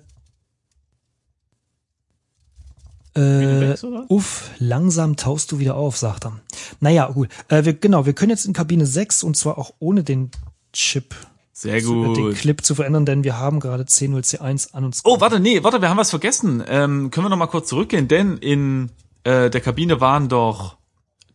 äh, 3.14 3.74
uff, 4.08 4.50
langsam 4.58 5.16
taust 5.16 5.50
du 5.52 5.58
wieder 5.58 5.76
auf, 5.76 5.96
sagt 5.96 6.26
er. 6.26 6.40
Naja, 6.80 7.10
gut. 7.10 7.28
Äh, 7.48 7.64
wir, 7.64 7.72
genau, 7.72 8.04
wir 8.04 8.12
können 8.12 8.30
jetzt 8.30 8.44
in 8.44 8.52
Kabine 8.52 8.86
6 8.86 9.22
und 9.22 9.36
zwar 9.36 9.56
auch 9.56 9.72
ohne 9.78 10.04
den 10.04 10.30
Chip, 10.72 11.14
Sehr 11.58 11.76
äh, 11.76 11.80
den 11.80 12.14
gut. 12.14 12.34
Clip 12.36 12.62
zu 12.62 12.74
verändern, 12.74 13.06
denn 13.06 13.24
wir 13.24 13.38
haben 13.38 13.60
gerade 13.60 13.84
C0C1 13.84 14.74
an 14.74 14.84
uns. 14.84 15.00
Oh, 15.04 15.20
warte, 15.20 15.40
nee, 15.40 15.62
warte, 15.62 15.80
wir 15.80 15.88
haben 15.88 15.96
was 15.96 16.10
vergessen. 16.10 16.62
Ähm, 16.68 17.10
können 17.10 17.24
wir 17.24 17.30
noch 17.30 17.38
mal 17.38 17.46
kurz 17.46 17.70
zurückgehen, 17.70 18.08
denn 18.08 18.36
in 18.36 18.90
äh, 19.24 19.48
der 19.48 19.62
Kabine 19.62 19.98
waren 20.02 20.28
doch 20.28 20.76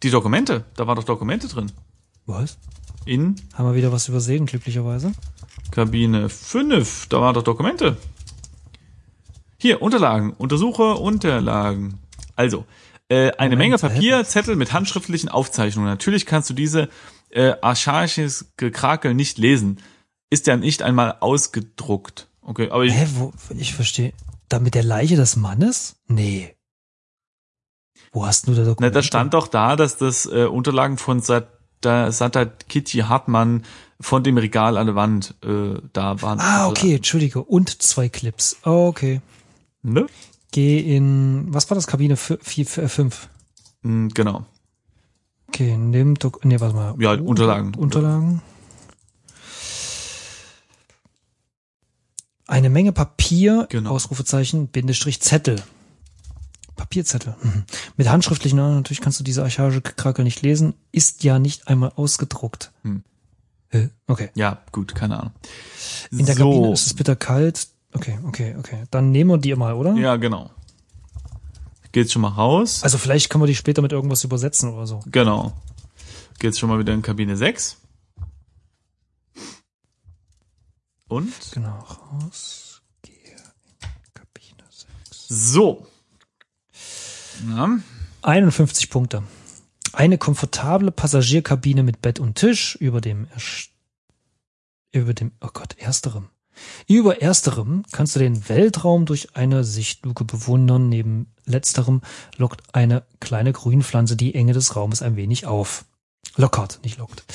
die 0.04 0.12
Dokumente. 0.12 0.66
Da 0.76 0.86
waren 0.86 0.96
doch 0.96 1.06
Dokumente 1.06 1.48
drin. 1.48 1.72
Was? 2.28 2.60
In 3.04 3.36
Haben 3.56 3.70
wir 3.70 3.76
wieder 3.76 3.92
was 3.92 4.10
übersehen, 4.10 4.46
glücklicherweise? 4.46 5.12
Kabine 5.72 6.30
5, 6.30 7.08
da 7.08 7.20
waren 7.20 7.34
doch 7.34 7.42
Dokumente. 7.42 7.98
Hier, 9.58 9.82
Unterlagen, 9.82 10.34
Untersuche 10.34 10.98
Unterlagen. 10.98 12.00
Also, 12.36 12.66
äh, 13.10 13.32
eine 13.40 13.56
Moment, 13.56 13.72
Menge? 13.72 13.78
Papier, 13.80 14.24
Zettel 14.24 14.56
mit 14.56 14.72
handschriftlichen 14.72 15.30
Aufzeichnungen. 15.30 15.90
Natürlich 15.90 16.28
kannst 16.28 16.52
du 16.52 16.54
diese 16.54 16.90
äh, 17.32 17.54
archaisches 17.60 18.54
Gekrakel 18.58 19.16
nicht 19.16 19.40
lesen. 19.40 19.80
Ist 20.32 20.48
ja 20.48 20.56
nicht 20.58 20.82
einmal 20.82 21.18
ausgedruckt. 21.20 22.28
Okay, 22.42 22.70
aber 22.72 22.84
ich, 22.86 22.94
Hä, 22.94 23.06
wo, 23.16 23.34
ich 23.56 23.76
verstehe. 23.76 24.14
Da 24.50 24.60
mit 24.60 24.74
der 24.74 24.84
Leiche 24.84 25.16
des 25.16 25.36
Mannes? 25.36 25.98
Nee. 26.08 26.56
Wo 28.12 28.26
hast 28.26 28.48
du 28.48 28.54
da 28.54 28.62
na, 28.62 28.66
Dokumente? 28.70 28.94
da 28.94 29.04
stand 29.04 29.34
doch 29.34 29.48
da, 29.48 29.76
dass 29.76 29.98
das 29.98 30.26
äh, 30.26 30.46
Unterlagen 30.46 30.98
von 30.98 31.20
Sata, 31.22 32.12
Sata 32.12 32.46
Kitty 32.46 33.00
Hartmann 33.00 33.64
von 34.00 34.24
dem 34.24 34.38
Regal 34.38 34.78
an 34.78 34.88
der 34.88 34.96
Wand 34.96 35.36
äh, 35.44 35.76
da 35.94 36.22
waren. 36.22 36.40
Ah, 36.40 36.68
okay, 36.68 36.96
entschuldige. 36.96 37.44
Und 37.44 37.82
zwei 37.82 38.10
Clips. 38.10 38.58
Okay. 38.64 39.22
Ne? 39.84 40.08
Geh 40.52 40.80
in, 40.80 41.54
was 41.54 41.70
war 41.70 41.76
das, 41.76 41.88
Kabine 41.88 42.18
5? 42.18 43.30
Mm, 43.84 44.08
Genau. 44.10 44.46
Okay, 45.50 45.76
nimm, 45.76 46.16
Dok 46.16 46.46
nee, 46.46 46.60
warte 46.62 46.76
mal. 46.76 46.96
Ja, 47.00 47.12
Unterlagen. 47.14 47.74
Unterlagen. 47.76 48.42
Eine 52.52 52.70
Menge 52.70 52.92
Papier, 52.92 53.66
Genau. 53.70 53.92
Ausrufezeichen, 53.92 54.68
Bindestrich 54.68 55.22
Zettel. 55.22 55.62
Papierzettel. 56.76 57.34
Mhm. 57.42 57.64
Mit 57.96 58.10
handschriftlichen, 58.10 58.58
na, 58.58 58.76
natürlich 58.76 59.00
kannst 59.00 59.18
du 59.20 59.24
diese 59.24 59.42
archaische 59.42 59.82
Krakel 59.82 60.26
nicht 60.26 60.42
lesen, 60.42 60.74
ist 60.92 61.24
ja 61.24 61.40
nicht 61.40 61.70
einmal 61.70 61.94
ausgedruckt. 61.96 62.72
Hm. 62.84 63.04
Äh, 63.70 63.88
Okay. 64.08 64.32
Ja, 64.36 64.58
gut, 64.74 64.94
keine 64.94 65.18
Ahnung. 65.20 65.32
In 66.12 66.26
der 66.26 66.36
so. 66.36 66.44
Kabine 66.52 66.74
ist 66.74 66.88
es 66.88 66.94
bitter 66.94 67.16
kalt. 67.16 67.70
Okay, 67.94 68.20
okay, 68.28 68.56
okay. 68.60 68.84
Dann 68.92 69.12
nehmen 69.12 69.30
wir 69.30 69.38
die 69.38 69.56
mal, 69.56 69.74
oder? 69.74 69.94
Ja, 69.96 70.18
genau. 70.18 70.50
Geht's 71.94 72.12
schon 72.12 72.22
mal 72.22 72.30
raus? 72.30 72.84
Also 72.84 72.98
vielleicht 72.98 73.30
können 73.30 73.44
wir 73.44 73.48
die 73.48 73.56
später 73.56 73.82
mit 73.82 73.94
irgendwas 73.94 74.26
übersetzen 74.26 74.74
oder 74.74 74.88
so. 74.88 75.02
Genau. 75.06 75.54
Geht's 76.40 76.60
schon 76.60 76.68
mal 76.68 76.80
wieder 76.80 76.94
in 76.94 77.02
Kabine 77.02 77.38
6. 77.38 77.78
Und? 81.12 81.34
Genau, 81.52 81.78
raus. 81.78 82.82
Gehe 83.02 83.16
in 83.16 84.14
Kabine 84.14 84.64
6. 84.70 85.28
So. 85.28 85.86
Ja. 87.50 87.80
51 88.22 88.90
Punkte. 88.90 89.22
Eine 89.92 90.18
komfortable 90.18 90.90
Passagierkabine 90.92 91.84
mit 91.84 92.02
Bett 92.02 92.22
und 92.22 92.36
Tisch 92.36 92.76
über 92.78 93.02
dem 93.02 93.28
Erst- 93.34 93.72
über 94.94 95.14
dem 95.14 95.34
oh 95.42 95.50
Gott, 95.54 95.76
ersterem. 95.78 96.30
Über 96.88 97.22
ersterem 97.22 97.84
kannst 97.92 98.16
du 98.16 98.20
den 98.20 98.48
Weltraum 98.48 99.06
durch 99.06 99.36
eine 99.36 99.66
Sichtluke 99.66 100.24
bewundern. 100.24 100.88
Neben 100.88 101.34
letzterem 101.44 102.02
lockt 102.38 102.74
eine 102.74 103.04
kleine 103.20 103.52
Grünpflanze 103.52 104.16
die 104.16 104.34
Enge 104.34 104.54
des 104.54 104.78
Raumes 104.78 105.02
ein 105.02 105.18
wenig 105.18 105.46
auf. 105.46 105.84
Lockert, 106.38 106.80
nicht 106.84 107.00
lockt. 107.00 107.26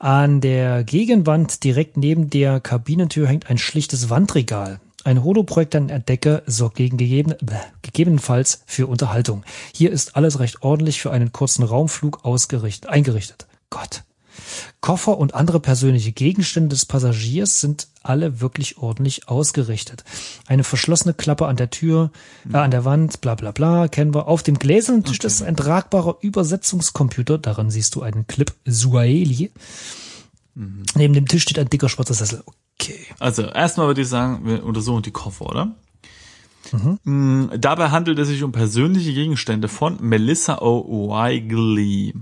An 0.00 0.40
der 0.40 0.84
Gegenwand 0.84 1.64
direkt 1.64 1.96
neben 1.96 2.30
der 2.30 2.60
Kabinentür 2.60 3.26
hängt 3.26 3.50
ein 3.50 3.58
schlichtes 3.58 4.08
Wandregal. 4.08 4.78
Ein 5.02 5.24
Holoprojektor 5.24 5.80
an 5.80 5.88
der 5.88 5.98
Decke 5.98 6.44
sorgt 6.46 6.76
gegen 6.76 6.98
gegeben, 6.98 7.34
bäh, 7.40 7.56
gegebenenfalls 7.82 8.62
für 8.66 8.86
Unterhaltung. 8.86 9.42
Hier 9.74 9.90
ist 9.90 10.14
alles 10.14 10.38
recht 10.38 10.62
ordentlich 10.62 11.00
für 11.00 11.10
einen 11.10 11.32
kurzen 11.32 11.64
Raumflug 11.64 12.24
ausgerichtet, 12.24 12.88
eingerichtet. 12.88 13.48
Gott. 13.70 14.04
Koffer 14.80 15.18
und 15.18 15.34
andere 15.34 15.60
persönliche 15.60 16.12
Gegenstände 16.12 16.70
des 16.70 16.86
Passagiers 16.86 17.60
sind 17.60 17.88
alle 18.02 18.40
wirklich 18.40 18.78
ordentlich 18.78 19.28
ausgerichtet. 19.28 20.04
Eine 20.46 20.64
verschlossene 20.64 21.14
Klappe 21.14 21.46
an 21.46 21.56
der 21.56 21.70
Tür, 21.70 22.10
äh, 22.52 22.56
an 22.56 22.70
der 22.70 22.84
Wand, 22.84 23.20
bla 23.20 23.34
bla 23.34 23.50
bla, 23.50 23.88
kennen 23.88 24.14
wir. 24.14 24.28
Auf 24.28 24.42
dem 24.42 24.58
gläsernen 24.58 25.04
Tisch 25.04 25.20
ist 25.20 25.42
ein 25.42 25.56
tragbarer 25.56 26.16
Übersetzungscomputer, 26.20 27.38
daran 27.38 27.70
siehst 27.70 27.94
du 27.94 28.02
einen 28.02 28.26
Clip 28.26 28.52
Suaheli. 28.64 29.50
Neben 30.54 31.14
dem 31.14 31.28
Tisch 31.28 31.42
steht 31.42 31.58
ein 31.58 31.70
dicker 31.70 31.88
schwarzer 31.88 32.14
Sessel. 32.14 32.42
Okay. 32.80 32.98
Also, 33.18 33.42
erstmal 33.42 33.86
würde 33.86 34.02
ich 34.02 34.08
sagen, 34.08 34.44
wir 34.44 34.64
untersuchen 34.64 35.02
die 35.02 35.10
Koffer, 35.10 35.46
oder? 35.46 35.74
Mm, 37.04 37.46
Dabei 37.58 37.90
handelt 37.90 38.18
es 38.18 38.28
sich 38.28 38.42
um 38.42 38.52
persönliche 38.52 39.12
Gegenstände 39.12 39.68
von 39.68 39.98
Melissa 40.00 40.58
O'Reilly. 40.58 42.14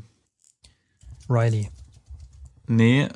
Riley. 1.29 1.69
Nee. 2.67 3.09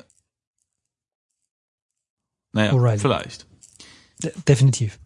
Naja, 2.53 2.73
O'Reilly. 2.73 2.99
vielleicht. 2.99 3.47
De 4.23 4.31
definitiv. 4.47 4.99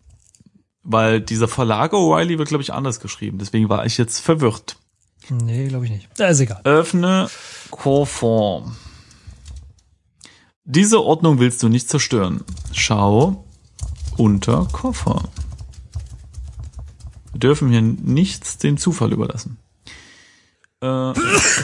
Weil 0.84 1.22
dieser 1.22 1.48
Verlag 1.48 1.94
O'Reilly 1.94 2.38
wird, 2.38 2.50
glaube 2.50 2.62
ich, 2.62 2.74
anders 2.74 3.00
geschrieben. 3.00 3.38
Deswegen 3.40 3.70
war 3.70 3.86
ich 3.86 3.98
jetzt 3.98 4.20
verwirrt. 4.20 4.78
Nee, 5.30 5.68
glaube 5.68 5.86
ich 5.86 5.92
nicht. 5.92 6.08
Ja, 6.20 6.28
ist 6.28 6.40
egal. 6.40 6.62
Öffne 6.64 7.30
Koffer. 7.72 8.72
Diese 10.64 11.02
Ordnung 11.04 11.40
willst 11.40 11.62
du 11.64 11.70
nicht 11.70 11.90
zerstören. 11.90 12.44
Schau 12.72 13.46
unter 14.18 14.66
Koffer. 14.72 15.24
Wir 17.32 17.40
dürfen 17.40 17.70
hier 17.70 17.82
nichts 17.82 18.58
dem 18.60 18.78
Zufall 18.78 19.12
überlassen. 19.14 19.58
Äh, 20.82 20.88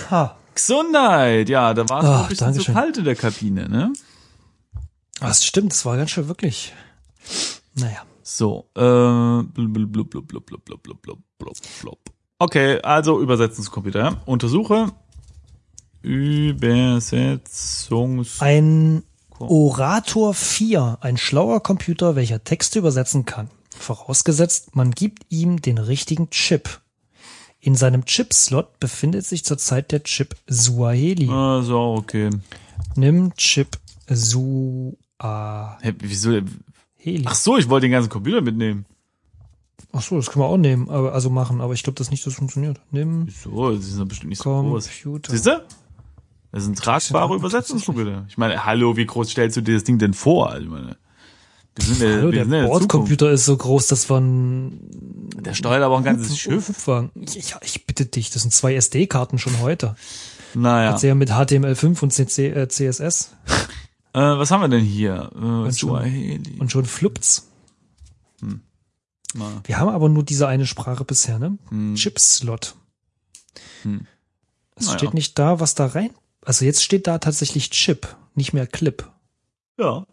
Ha. 0.09 0.37
Gesundheit, 0.67 1.49
ja, 1.49 1.73
da 1.73 1.89
war 1.89 2.03
es 2.03 2.09
Ach, 2.09 2.21
ein 2.23 2.29
bisschen 2.29 2.53
zu 2.53 2.59
Dankeschön. 2.59 2.75
kalt 2.75 2.97
in 2.97 3.03
der 3.05 3.15
Kabine, 3.15 3.67
ne? 3.67 3.91
Das 5.19 5.43
stimmt, 5.45 5.71
das 5.71 5.83
war 5.85 5.97
ganz 5.97 6.11
schön 6.11 6.27
wirklich. 6.27 6.73
Naja. 7.75 8.03
So, 8.23 8.69
äh, 8.75 8.81
blub, 9.43 9.91
blub, 9.91 10.09
blub, 10.09 10.27
blub, 10.27 10.45
blub, 10.45 10.63
blub, 10.65 10.81
blub, 10.83 11.01
blub, 11.01 11.21
blub. 11.81 11.99
Okay, 12.39 12.79
also 12.81 13.19
Übersetzungscomputer. 13.21 13.99
ja. 13.99 14.17
Untersuche 14.25 14.91
Übersetzungs... 16.01 18.41
Ein 18.41 19.03
Orator 19.39 20.33
4, 20.35 20.99
ein 21.01 21.17
schlauer 21.17 21.61
Computer, 21.63 22.15
welcher 22.15 22.43
Texte 22.43 22.77
übersetzen 22.79 23.25
kann. 23.25 23.49
Vorausgesetzt, 23.75 24.75
man 24.75 24.91
gibt 24.91 25.23
ihm 25.29 25.61
den 25.61 25.77
richtigen 25.79 26.29
Chip. 26.29 26.79
In 27.63 27.75
seinem 27.75 28.05
Chip-Slot 28.05 28.79
befindet 28.79 29.25
sich 29.25 29.45
zurzeit 29.45 29.91
der 29.91 30.03
Chip 30.03 30.35
Suaheli. 30.47 31.29
Ah, 31.29 31.61
so, 31.61 31.79
okay. 31.97 32.31
Nimm 32.95 33.35
Chip 33.35 33.77
Suaheli. 34.09 34.97
Hä, 35.21 35.93
wieso? 35.99 36.39
Ach 37.25 37.35
so, 37.35 37.57
ich 37.57 37.69
wollte 37.69 37.85
den 37.85 37.91
ganzen 37.91 38.09
Computer 38.09 38.41
mitnehmen. 38.41 38.85
Ach 39.93 40.01
so, 40.01 40.15
das 40.15 40.31
können 40.31 40.43
wir 40.43 40.49
auch 40.49 40.57
nehmen, 40.57 40.89
aber, 40.89 41.13
also 41.13 41.29
machen, 41.29 41.61
aber 41.61 41.73
ich 41.73 41.83
glaube, 41.83 41.97
das 41.97 42.09
nicht, 42.11 42.25
das 42.25 42.33
funktioniert. 42.33 42.79
Nimm 42.91 43.27
Wieso? 43.27 43.75
Das 43.75 43.85
ist 43.85 43.99
doch 43.99 44.05
bestimmt 44.05 44.29
nicht 44.29 44.41
so 44.41 44.49
groß. 44.61 44.87
Computer. 44.87 45.31
Siehst 45.31 45.45
du? 45.45 45.63
Das 46.51 46.63
sind 46.63 46.77
tragbare 46.77 47.25
auch 47.25 47.31
Übersetzungscomputer. 47.31 48.25
Ich 48.27 48.37
meine, 48.37 48.65
hallo, 48.65 48.97
wie 48.97 49.05
groß 49.05 49.29
stellst 49.29 49.57
du 49.57 49.61
dir 49.61 49.75
das 49.75 49.83
Ding 49.83 49.99
denn 49.99 50.13
vor? 50.13 50.49
Also, 50.49 50.65
ich 50.65 50.71
meine, 50.71 50.97
wir 51.75 51.85
sind, 51.85 52.01
ja- 52.01 52.07
Hallo, 52.15 52.25
wir 52.27 52.31
der 52.31 52.43
sind 52.43 52.51
der 52.51 52.63
Zukunft. 52.63 52.79
Bordcomputer 52.89 53.31
ist 53.31 53.45
so 53.45 53.57
groß, 53.57 53.87
dass 53.87 54.09
man 54.09 54.79
Der 55.39 55.53
steuert 55.53 55.83
aber 55.83 55.97
ein 55.97 56.03
ganzes 56.03 56.37
Schiff. 56.37 56.67
Hupfwagen. 56.69 57.11
Ja, 57.15 57.59
ich 57.63 57.85
bitte 57.85 58.05
dich, 58.05 58.29
das 58.29 58.41
sind 58.43 58.51
zwei 58.53 58.75
SD-Karten 58.75 59.37
schon 59.39 59.59
heute. 59.59 59.95
Naja. 60.53 60.91
Hat 60.91 60.99
sie 60.99 61.07
ja 61.07 61.15
mit 61.15 61.31
HTML5 61.31 62.01
und 62.03 62.11
CC, 62.11 62.49
äh, 62.49 62.67
CSS 62.67 63.31
Äh, 64.13 64.19
was 64.19 64.51
haben 64.51 64.59
wir 64.61 64.67
denn 64.67 64.83
hier? 64.83 65.31
Äh, 65.35 65.39
schon- 65.39 65.71
Suaheli. 65.71 66.57
und 66.59 66.71
schon 66.71 66.85
fluppt's. 66.85 67.47
Na, 69.33 69.45
Wir 69.63 69.79
haben 69.79 69.87
aber 69.87 70.09
nur 70.09 70.23
diese 70.23 70.49
eine 70.49 70.65
Sprache 70.67 71.05
bisher, 71.05 71.39
ne? 71.39 71.57
Hm. 71.69 71.95
Chip-Slot. 71.95 72.75
Hm. 73.83 74.05
Es 74.75 74.87
Naja. 74.87 74.97
steht 74.97 75.13
nicht 75.13 75.39
da, 75.39 75.61
was 75.61 75.73
da 75.73 75.85
rein. 75.85 76.09
Also 76.43 76.65
jetzt 76.65 76.83
steht 76.83 77.07
da 77.07 77.17
tatsächlich 77.19 77.69
Chip, 77.69 78.13
nicht 78.35 78.51
mehr 78.51 78.67
Clip. 78.67 79.09
Ja. 79.79 80.05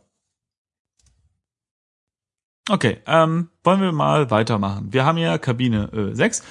Okay, 2.68 2.98
ähm, 3.07 3.48
wollen 3.64 3.81
wir 3.81 3.92
mal 3.92 4.31
weitermachen. 4.31 4.88
Wir 4.90 5.04
haben 5.04 5.18
ja 5.18 5.38
Kabine 5.38 5.90
äh, 5.92 6.14
6 6.14 6.42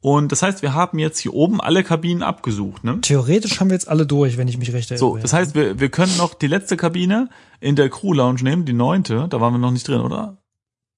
und 0.00 0.30
das 0.32 0.42
heißt, 0.42 0.62
wir 0.62 0.74
haben 0.74 0.98
jetzt 0.98 1.18
hier 1.18 1.34
oben 1.34 1.60
alle 1.60 1.82
Kabinen 1.82 2.22
abgesucht, 2.22 2.84
ne? 2.84 3.00
Theoretisch 3.00 3.60
haben 3.60 3.70
wir 3.70 3.74
jetzt 3.74 3.88
alle 3.88 4.06
durch, 4.06 4.36
wenn 4.36 4.48
ich 4.48 4.56
mich 4.58 4.72
recht 4.72 4.90
erinnere. 4.90 5.10
So, 5.10 5.16
das 5.18 5.32
heißt, 5.32 5.54
wir, 5.54 5.80
wir 5.80 5.88
können 5.88 6.16
noch 6.16 6.34
die 6.34 6.46
letzte 6.46 6.76
Kabine 6.76 7.28
in 7.60 7.76
der 7.76 7.88
Crew 7.90 8.12
Lounge 8.12 8.42
nehmen, 8.42 8.64
die 8.64 8.72
neunte, 8.72 9.26
da 9.28 9.40
waren 9.40 9.52
wir 9.54 9.58
noch 9.58 9.70
nicht 9.72 9.86
drin, 9.88 10.00
oder? 10.00 10.38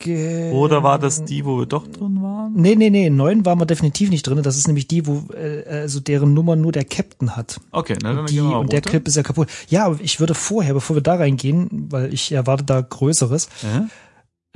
Ge 0.00 0.52
Oder 0.52 0.84
war 0.84 1.00
das 1.00 1.24
die, 1.24 1.44
wo 1.44 1.58
wir 1.58 1.66
doch 1.66 1.84
drin 1.88 2.22
waren? 2.22 2.52
Nee, 2.54 2.76
nee, 2.76 2.88
nee, 2.88 3.10
neun 3.10 3.44
waren 3.44 3.58
wir 3.58 3.66
definitiv 3.66 4.10
nicht 4.10 4.24
drin. 4.24 4.40
Das 4.44 4.56
ist 4.56 4.68
nämlich 4.68 4.86
die, 4.86 5.08
wo 5.08 5.24
äh, 5.34 5.64
also 5.68 5.98
deren 5.98 6.34
Nummer 6.34 6.54
nur 6.54 6.70
der 6.70 6.84
Captain 6.84 7.34
hat. 7.34 7.60
Okay, 7.72 7.96
na, 8.00 8.12
dann 8.14 8.26
Die, 8.26 8.34
gehen 8.34 8.44
wir 8.44 8.50
mal 8.50 8.58
und 8.58 8.70
der. 8.72 8.80
Clip 8.80 9.08
ist 9.08 9.16
ja 9.16 9.24
kaputt. 9.24 9.48
Ja, 9.68 9.86
aber 9.86 9.98
ich 10.00 10.20
würde 10.20 10.34
vorher, 10.34 10.72
bevor 10.74 10.94
wir 10.94 11.02
da 11.02 11.16
reingehen, 11.16 11.88
weil 11.90 12.14
ich 12.14 12.30
erwarte 12.30 12.62
da 12.62 12.80
Größeres, 12.80 13.46
Äh? 13.64 13.88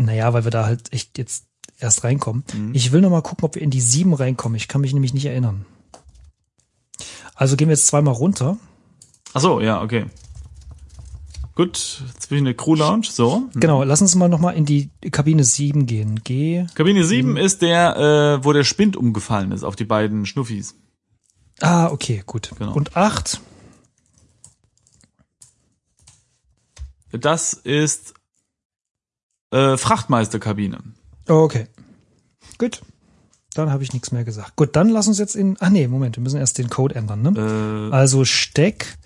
Naja, 0.05 0.33
weil 0.33 0.45
wir 0.45 0.51
da 0.51 0.65
halt 0.67 0.93
echt 0.93 1.19
jetzt 1.19 1.47
erst 1.79 2.05
reinkommen. 2.05 2.45
Mhm. 2.55 2.75
Ich 2.75 2.93
will 2.93 3.01
noch 3.01 3.11
mal 3.11 3.23
gucken, 3.23 3.45
ob 3.45 3.55
wir 3.55 3.63
in 3.63 3.71
die 3.71 3.81
sieben 3.81 4.15
reinkommen. 4.15 4.57
Ich 4.57 4.69
kann 4.69 4.81
mich 4.81 4.93
nämlich 4.93 5.15
nicht 5.15 5.27
erinnern. 5.27 5.67
Also 7.35 7.57
gehen 7.57 7.69
wir 7.69 7.75
jetzt 7.75 7.87
zweimal 7.87 8.15
runter. 8.15 8.57
Ach 9.35 9.41
so, 9.41 9.61
ja, 9.61 9.83
okay. 9.83 10.07
Gut, 11.55 12.03
zwischen 12.19 12.47
der 12.47 12.55
Crew 12.55 12.75
Lounge, 12.75 13.09
so. 13.11 13.51
Genau, 13.55 13.83
lass 13.83 14.01
uns 14.01 14.15
mal 14.15 14.29
noch 14.29 14.39
mal 14.39 14.53
in 14.53 14.65
die 14.65 14.91
Kabine 15.11 15.45
sieben 15.45 15.85
gehen. 15.85 16.21
Geh. 16.25 16.65
Kabine 16.75 17.05
7 17.05 17.37
ist 17.37 17.61
der, 17.61 17.97
äh, 17.97 18.45
wo 18.45 18.55
der 18.55 18.65
Spind 18.65 18.97
umgefallen 18.97 19.53
ist 19.53 19.63
auf 19.63 19.77
die 19.77 19.85
beiden 19.85 20.25
Schnuffis. 20.25 20.77
Ah, 21.61 21.89
okay, 21.89 22.23
gut. 22.25 22.53
Genau. 22.59 22.73
Und 22.73 22.97
acht. 22.97 23.41
Das 27.11 27.53
ist 27.53 28.15
äh, 29.53 29.77
Frachtmeisterkabine. 29.77 30.79
Oh, 31.29 31.35
okay. 31.45 31.67
Gut. 32.59 32.81
Dann 33.55 33.71
habe 33.71 33.83
ich 33.83 33.93
nichts 33.93 34.13
mehr 34.13 34.25
gesagt. 34.25 34.57
Gut, 34.57 34.75
dann 34.77 34.89
lass 34.89 35.09
uns 35.09 35.19
jetzt 35.19 35.37
in. 35.37 35.57
Ach 35.61 35.69
nee, 35.69 35.87
Moment, 35.87 36.17
wir 36.17 36.23
müssen 36.23 36.39
erst 36.39 36.57
den 36.59 36.71
Code 36.71 36.95
ändern, 36.95 37.21
ne? 37.23 37.89
Äh, 37.91 37.95
Also 37.95 38.25
Steck 38.25 38.97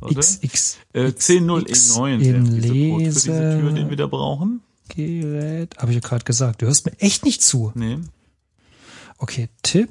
warte. 0.00 0.14
XX 0.16 0.78
Äh, 0.94 1.00
C0E9 1.08 1.66
ist 1.66 1.96
der 1.96 2.06
in 2.36 2.44
Code 2.46 2.56
für 2.56 2.62
diese 3.10 3.20
Tür, 3.26 3.70
Lese- 3.70 3.74
den 3.74 3.90
wir 3.90 3.96
da 3.98 4.06
brauchen. 4.06 4.62
Gerät. 4.88 5.76
Habe 5.78 5.92
ich 5.92 6.02
ja 6.02 6.08
gerade 6.08 6.24
gesagt. 6.24 6.62
Du 6.62 6.66
hörst 6.66 6.86
mir 6.86 6.98
echt 7.00 7.24
nicht 7.26 7.42
zu. 7.42 7.70
Nee. 7.74 7.98
Okay, 9.18 9.48
Tipp 9.62 9.90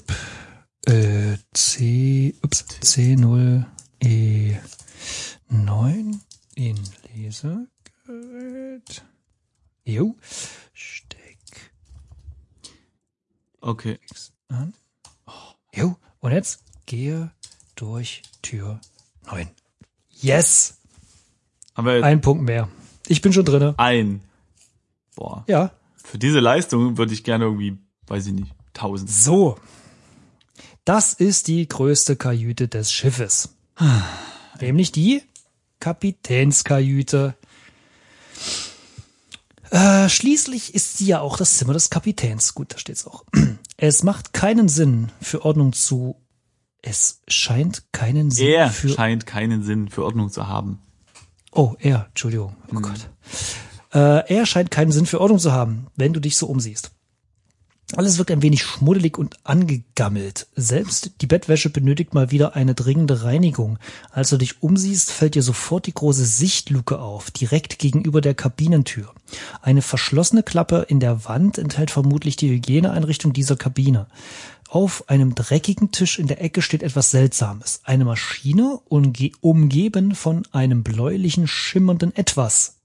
äh, 0.88 1.38
C 1.54 2.34
ups, 2.43 2.66
C0 2.84 3.66
E9 4.04 6.16
in 6.56 6.76
Lesegerät. 7.16 9.04
Jo. 9.84 10.16
Steck 10.74 11.38
Okay. 13.60 14.00
an. 14.48 14.74
Jo. 15.74 15.96
Und 16.20 16.32
jetzt 16.32 16.64
gehe 16.86 17.32
durch 17.76 18.22
Tür 18.42 18.80
9. 19.28 19.48
Yes! 20.10 20.78
Aber 21.74 22.04
ein. 22.04 22.22
Punkt 22.22 22.44
mehr. 22.44 22.70
Ich 23.08 23.22
bin 23.22 23.34
schon 23.34 23.46
drinne. 23.46 23.76
ein. 23.78 24.22
Boah. 25.16 25.44
Ja. 25.48 25.72
Für 25.96 26.18
diese 26.18 26.40
Leistung 26.40 26.98
würde 26.98 27.14
ich 27.14 27.24
gerne 27.24 27.46
irgendwie, 27.46 27.78
weiß 28.08 28.28
ich 28.28 28.34
nicht, 28.34 28.52
tausend. 28.74 29.10
So. 29.10 29.58
Das 30.86 31.14
ist 31.14 31.48
die 31.48 31.68
größte 31.68 32.16
Kajüte 32.16 32.68
des 32.68 32.92
Schiffes. 32.92 33.56
Nämlich 34.60 34.92
die 34.92 35.22
Kapitänskajüte. 35.80 37.36
Äh, 39.72 40.10
schließlich 40.10 40.76
ist 40.76 40.98
sie 40.98 41.06
ja 41.08 41.22
auch 41.22 41.38
das 41.38 41.58
Zimmer 41.58 41.74
des 41.74 41.90
Kapitäns. 41.90 42.54
Gut, 42.54 42.74
da 42.74 42.78
steht's 42.78 43.08
auch. 43.08 43.26
Es 43.78 44.04
macht 44.04 44.34
keinen 44.34 44.68
Sinn 44.70 45.12
für 45.22 45.44
Ordnung 45.44 45.74
zu. 45.74 46.16
Es 46.84 47.22
scheint 47.28 47.92
keinen 47.92 48.30
Sinn 48.30 48.48
Er 48.50 48.70
für. 48.70 48.90
scheint 48.90 49.26
keinen 49.26 49.64
Sinn 49.64 49.90
für 49.90 50.04
Ordnung 50.06 50.30
zu 50.30 50.48
haben. 50.48 50.80
Oh, 51.52 51.74
er, 51.80 52.06
Entschuldigung. 52.10 52.56
Oh 52.76 52.80
Gott. 52.80 53.10
Äh, 53.94 54.32
er 54.36 54.46
scheint 54.46 54.70
keinen 54.70 54.92
Sinn 54.92 55.08
für 55.08 55.20
Ordnung 55.20 55.40
zu 55.40 55.52
haben, 55.52 55.88
wenn 55.96 56.14
du 56.14 56.20
dich 56.20 56.38
so 56.38 56.46
umsiehst. 56.46 56.92
Alles 57.98 58.18
wirkt 58.18 58.32
ein 58.32 58.42
wenig 58.42 58.64
schmuddelig 58.64 59.18
und 59.18 59.36
angegammelt. 59.44 60.48
Selbst 60.56 61.12
die 61.22 61.28
Bettwäsche 61.28 61.70
benötigt 61.70 62.14
mal 62.14 62.32
wieder 62.32 62.56
eine 62.56 62.74
dringende 62.74 63.24
Reinigung. 63.24 63.80
Als 64.12 64.30
du 64.30 64.38
dich 64.38 64.64
umsiehst, 64.64 65.12
fällt 65.12 65.36
dir 65.36 65.44
sofort 65.44 65.88
die 65.88 65.94
große 65.94 66.24
Sichtluke 66.24 67.00
auf, 67.00 67.32
direkt 67.32 67.80
gegenüber 67.80 68.22
der 68.22 68.34
Kabinentür. 68.34 69.14
Eine 69.62 69.82
verschlossene 69.82 70.42
Klappe 70.42 70.86
in 70.88 71.02
der 71.02 71.26
Wand 71.26 71.58
enthält 71.58 71.92
vermutlich 71.92 72.38
die 72.38 72.50
Hygieneeinrichtung 72.50 73.34
dieser 73.34 73.58
Kabine. 73.58 74.08
Auf 74.70 75.10
einem 75.10 75.36
dreckigen 75.36 75.92
Tisch 75.92 76.18
in 76.18 76.28
der 76.28 76.42
Ecke 76.42 76.62
steht 76.62 76.84
etwas 76.84 77.12
Seltsames. 77.12 77.82
Eine 77.84 78.06
Maschine 78.06 78.80
umge 78.88 79.32
umgeben 79.42 80.16
von 80.16 80.48
einem 80.54 80.84
bläulichen, 80.84 81.46
schimmernden 81.46 82.16
Etwas. 82.16 82.81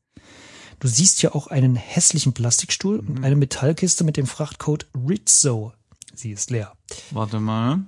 Du 0.81 0.89
siehst 0.89 1.23
ja 1.23 1.35
auch 1.35 1.47
einen 1.47 1.75
hässlichen 1.77 2.33
Plastikstuhl 2.33 2.99
und 2.99 3.25
eine 3.25 3.37
Metallkiste 3.37 4.05
mit 4.05 4.17
dem 4.17 4.27
Frachtcode 4.27 4.87
Rizzo. 5.09 5.73
Sie 6.15 6.33
ist 6.33 6.51
leer. 6.51 6.73
Warte 7.11 7.41
mal. 7.41 7.81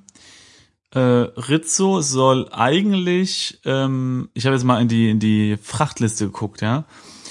Äh, 0.95 1.01
Rizzo 1.01 2.01
soll 2.01 2.49
eigentlich, 2.51 3.61
ähm, 3.65 4.31
ich 4.33 4.47
habe 4.47 4.57
jetzt 4.57 4.65
mal 4.65 4.81
in 4.81 4.89
die 4.89 5.11
in 5.11 5.21
die 5.21 5.59
Frachtliste 5.63 6.27
geguckt, 6.27 6.63
ja. 6.63 6.85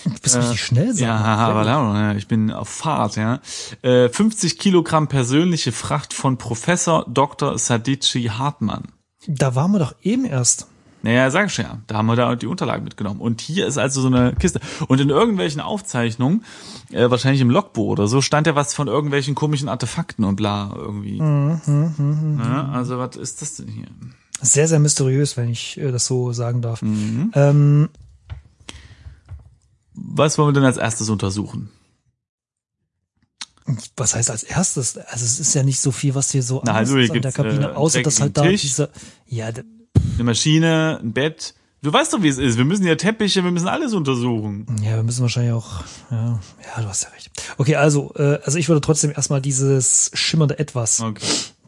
Du 0.04 0.12
bist 0.22 0.36
richtig 0.38 0.64
schnell, 0.64 0.92
Äh, 0.96 1.02
Ja, 1.02 1.16
aber 1.18 1.66
ja, 1.66 2.14
ich 2.16 2.28
bin 2.28 2.52
auf 2.52 2.70
Fahrt, 2.70 3.16
ja. 3.16 3.42
Äh, 3.82 4.10
50 4.10 4.60
Kilogramm 4.60 5.08
persönliche 5.08 5.72
Fracht 5.72 6.14
von 6.14 6.38
Professor 6.38 7.06
Dr. 7.10 7.58
Sadici 7.58 8.26
Hartmann. 8.26 8.84
Da 9.26 9.56
waren 9.56 9.72
wir 9.72 9.80
doch 9.80 9.96
eben 10.04 10.26
erst. 10.26 10.68
Naja, 11.04 11.30
sag 11.30 11.48
ich 11.48 11.58
ja. 11.58 11.80
Da 11.88 11.96
haben 11.96 12.08
wir 12.08 12.16
da 12.16 12.36
die 12.36 12.48
Unterlagen 12.48 12.84
mitgenommen. 12.84 13.22
Und 13.22 13.40
hier 13.42 13.68
ist 13.68 13.78
also 13.78 14.02
so 14.02 14.08
eine 14.08 14.34
Kiste. 14.34 14.60
Und 14.88 15.00
in 15.00 15.10
irgendwelchen 15.10 15.62
Aufzeichnungen, 15.62 16.44
äh, 16.92 17.10
wahrscheinlich 17.10 17.42
im 17.42 17.50
Logbuch 17.50 17.88
oder 17.90 18.08
so, 18.08 18.22
stand 18.22 18.48
ja 18.48 18.56
was 18.56 18.74
von 18.74 18.88
irgendwelchen 18.88 19.36
komischen 19.36 19.70
Artefakten 19.70 20.26
und 20.26 20.36
bla 20.36 20.74
irgendwie. 20.76 21.18
ja, 21.18 22.70
also 22.74 22.98
was 22.98 23.16
ist 23.16 23.42
das 23.42 23.56
denn 23.56 23.68
hier? 23.68 23.88
Sehr, 24.42 24.68
sehr 24.68 24.80
mysteriös, 24.80 25.38
wenn 25.38 25.50
ich 25.50 25.78
äh, 25.78 25.92
das 25.92 26.06
so 26.06 26.32
sagen 26.34 26.62
darf. 26.62 26.82
Ähm, 26.82 27.90
Was 29.94 30.38
wollen 30.38 30.50
wir 30.50 30.54
denn 30.54 30.66
als 30.66 30.78
erstes 30.78 31.10
untersuchen? 31.10 31.70
was 33.98 34.16
heißt 34.16 34.30
als 34.32 34.44
erstes? 34.44 34.98
Also 34.98 35.26
es 35.26 35.40
ist 35.40 35.54
ja 35.54 35.64
nicht 35.64 35.80
so 35.80 35.92
viel, 35.92 36.16
was 36.16 36.32
hier 36.32 36.42
so 36.44 36.62
Na, 36.66 36.74
also 36.74 36.98
hier 36.98 37.12
an 37.12 37.22
der 37.22 37.32
Kabine, 37.32 37.72
äh, 37.72 37.74
außer 37.74 38.02
dass 38.02 38.22
halt 38.22 38.38
da 38.38 38.44
Tisch. 38.44 38.62
diese, 38.62 38.90
ja, 39.26 39.52
Eine 40.16 40.24
Maschine, 40.24 41.00
ein 41.02 41.14
Bett. 41.14 41.54
Du 41.84 41.94
weißt 41.94 42.12
doch, 42.14 42.22
wie 42.24 42.28
es 42.28 42.38
ist. 42.40 42.58
Wir 42.58 42.66
müssen 42.66 42.86
ja 42.86 42.96
Teppiche, 42.96 43.44
wir 43.44 43.52
müssen 43.52 43.68
alles 43.68 43.94
untersuchen. 43.94 44.66
ja, 44.84 44.96
wir 44.96 45.04
müssen 45.04 45.22
wahrscheinlich 45.22 45.54
auch, 45.54 45.84
ja, 46.10 46.40
ja, 46.76 46.82
du 46.82 46.88
hast 46.88 47.04
ja 47.04 47.10
recht. 47.10 47.30
Okay, 47.58 47.76
also, 47.76 48.14
äh, 48.16 48.40
also 48.44 48.58
ich 48.58 48.68
würde 48.68 48.82
trotzdem 48.82 49.12
erstmal 49.12 49.42
dieses 49.42 50.10
schimmernde 50.14 50.58
Etwas, 50.60 51.02
Okay. 51.02 51.24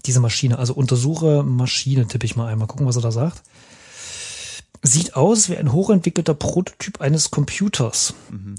diese 0.05 0.19
Maschine, 0.19 0.57
also 0.57 0.73
untersuche 0.73 1.43
Maschine, 1.43 2.07
tippe 2.07 2.25
ich 2.25 2.35
mal 2.35 2.47
einmal, 2.47 2.67
gucken, 2.67 2.87
was 2.87 2.95
er 2.95 3.03
da 3.03 3.11
sagt. 3.11 3.43
Sieht 4.81 5.15
aus 5.15 5.49
wie 5.49 5.57
ein 5.57 5.73
hochentwickelter 5.73 6.33
Prototyp 6.33 7.01
eines 7.01 7.31
Computers. 7.31 8.13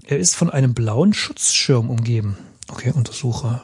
Er 0.06 0.18
ist 0.18 0.36
von 0.36 0.50
einem 0.50 0.74
blauen 0.74 1.14
Schutzschirm 1.14 1.88
umgeben. 1.90 2.36
Okay, 2.68 2.92
untersuche 2.94 3.60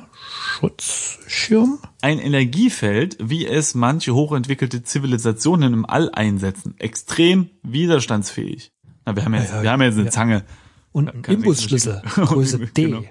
Schutzschirm. 0.47 1.79
Ein 2.01 2.19
Energiefeld, 2.19 3.17
wie 3.21 3.47
es 3.47 3.75
manche 3.75 4.15
hochentwickelte 4.15 4.83
Zivilisationen 4.83 5.75
im 5.75 5.85
All 5.85 6.11
einsetzen. 6.11 6.75
Extrem 6.79 7.51
widerstandsfähig. 7.63 8.73
Na, 9.05 9.17
wir 9.17 9.25
haben 9.25 9.35
ja 9.35 9.41
jetzt, 9.41 9.53
Ja, 9.53 9.63
wir 9.63 9.71
haben 9.71 9.81
ja 9.81 9.87
jetzt 9.89 9.97
eine 9.97 10.05
ja. 10.07 10.11
Zange. 10.11 10.45
Und 10.93 11.13
ein 11.13 11.23
Kein 11.23 11.37
Imbusschlüssel. 11.37 12.01
Größe 12.15 12.59
D. 12.59 12.85
Genau. 12.85 13.05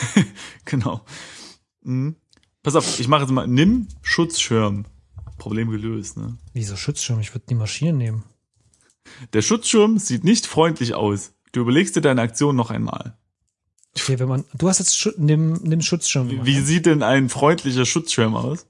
genau. 0.64 1.00
Mhm. 1.82 2.16
Pass 2.62 2.76
auf, 2.76 3.00
ich 3.00 3.08
mache 3.08 3.22
jetzt 3.22 3.30
mal, 3.30 3.46
nimm 3.46 3.88
Schutzschirm. 4.02 4.84
Problem 5.38 5.70
gelöst, 5.70 6.16
ne? 6.16 6.36
Wieso 6.52 6.76
Schutzschirm? 6.76 7.20
Ich 7.20 7.34
würde 7.34 7.46
die 7.48 7.54
Maschine 7.54 7.92
nehmen. 7.92 8.24
Der 9.32 9.42
Schutzschirm 9.42 9.98
sieht 9.98 10.24
nicht 10.24 10.46
freundlich 10.46 10.94
aus. 10.94 11.32
Du 11.52 11.60
überlegst 11.60 11.96
dir 11.96 12.00
deine 12.00 12.22
Aktion 12.22 12.54
noch 12.54 12.70
einmal. 12.70 13.16
Okay, 13.96 14.18
wenn 14.18 14.28
man, 14.28 14.44
du 14.54 14.68
hast 14.68 14.78
jetzt 14.78 15.18
nimm, 15.18 15.54
nimm 15.62 15.82
Schutzschirm. 15.82 16.28
gemacht, 16.28 16.46
Wie 16.46 16.56
ne? 16.56 16.62
sieht 16.62 16.86
denn 16.86 17.02
ein 17.02 17.28
freundlicher 17.28 17.84
Schutzschirm 17.84 18.34
aus? 18.34 18.66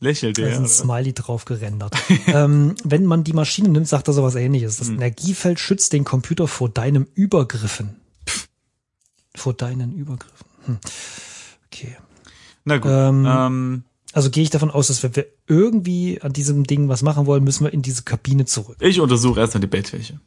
Lächelt 0.00 0.38
Da 0.38 0.42
der? 0.42 0.52
ist 0.52 0.58
ein? 0.58 0.66
Smiley 0.68 1.12
drauf 1.12 1.44
gerendert. 1.44 1.94
ähm, 2.26 2.74
wenn 2.82 3.04
man 3.04 3.22
die 3.22 3.34
Maschine 3.34 3.68
nimmt, 3.68 3.86
sagt 3.86 4.08
er 4.08 4.14
sowas 4.14 4.34
ähnliches. 4.34 4.78
Hm. 4.80 4.86
Das 4.86 4.88
Energiefeld 4.94 5.60
schützt 5.60 5.92
den 5.92 6.04
Computer 6.04 6.48
vor 6.48 6.68
deinem 6.68 7.06
Übergriffen. 7.14 7.96
Vor 9.34 9.54
deinen 9.54 9.92
Übergriffen. 9.94 10.46
Hm. 10.66 10.78
Okay. 11.66 11.96
Na 12.64 12.78
gut. 12.78 12.90
Ähm, 12.90 13.26
ähm, 13.28 13.84
Also 14.12 14.30
gehe 14.30 14.42
ich 14.42 14.50
davon 14.50 14.70
aus, 14.70 14.88
dass 14.88 15.02
wenn 15.02 15.14
wir 15.16 15.26
irgendwie 15.46 16.20
an 16.22 16.32
diesem 16.32 16.64
Ding 16.64 16.88
was 16.88 17.02
machen 17.02 17.26
wollen, 17.26 17.44
müssen 17.44 17.64
wir 17.64 17.72
in 17.72 17.82
diese 17.82 18.02
Kabine 18.02 18.44
zurück. 18.44 18.76
Ich 18.80 19.00
untersuche 19.00 19.40
erstmal 19.40 19.60
die 19.60 19.66
Bettwäsche. 19.68 20.18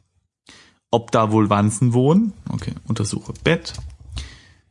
Ob 0.90 1.10
da 1.10 1.30
wohl 1.32 1.50
Wanzen 1.50 1.92
wohnen? 1.92 2.32
Okay, 2.48 2.72
untersuche 2.86 3.32
Bett. 3.44 3.74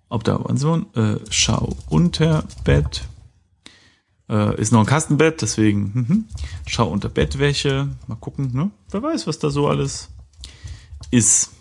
Ob 0.10 0.24
da 0.24 0.43
Wanzen 0.43 0.70
wohnen? 0.70 0.86
Äh, 0.95 1.20
schau 1.30 1.76
unter 1.89 2.43
Bett. 2.64 3.08
Äh, 4.30 4.60
ist 4.60 4.72
noch 4.72 4.80
ein 4.80 4.86
Kastenbett, 4.86 5.41
deswegen. 5.41 5.91
Mhm. 5.93 6.26
Schau 6.66 6.88
unter 6.88 7.10
Bettwäsche. 7.10 7.89
Mal 8.08 8.16
gucken, 8.16 8.51
ne? 8.53 8.72
Wer 8.89 9.03
weiß, 9.03 9.28
was 9.28 9.39
da 9.39 9.49
so 9.49 9.68
alles 9.68 10.10
ist. 11.12 11.51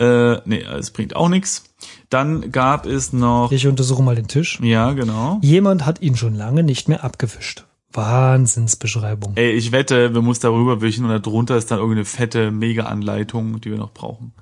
Äh, 0.00 0.36
nee, 0.44 0.62
es 0.62 0.90
bringt 0.90 1.16
auch 1.16 1.28
nichts. 1.28 1.64
Dann 2.08 2.52
gab 2.52 2.86
es 2.86 3.12
noch. 3.12 3.50
Ich 3.52 3.66
untersuche 3.66 4.02
mal 4.02 4.14
den 4.14 4.28
Tisch. 4.28 4.60
Ja, 4.60 4.92
genau. 4.92 5.38
Jemand 5.42 5.86
hat 5.86 6.00
ihn 6.00 6.16
schon 6.16 6.34
lange 6.34 6.62
nicht 6.62 6.88
mehr 6.88 7.04
abgewischt. 7.04 7.64
Wahnsinnsbeschreibung. 7.92 9.32
Ey, 9.36 9.52
ich 9.52 9.72
wette, 9.72 10.14
wir 10.14 10.22
muss 10.22 10.40
darüber 10.40 10.80
wischen 10.80 11.04
und 11.04 11.26
darunter 11.26 11.56
ist 11.56 11.70
dann 11.70 11.78
irgendeine 11.78 12.04
fette 12.04 12.50
Mega-Anleitung, 12.50 13.60
die 13.60 13.70
wir 13.70 13.78
noch 13.78 13.92
brauchen. 13.92 14.32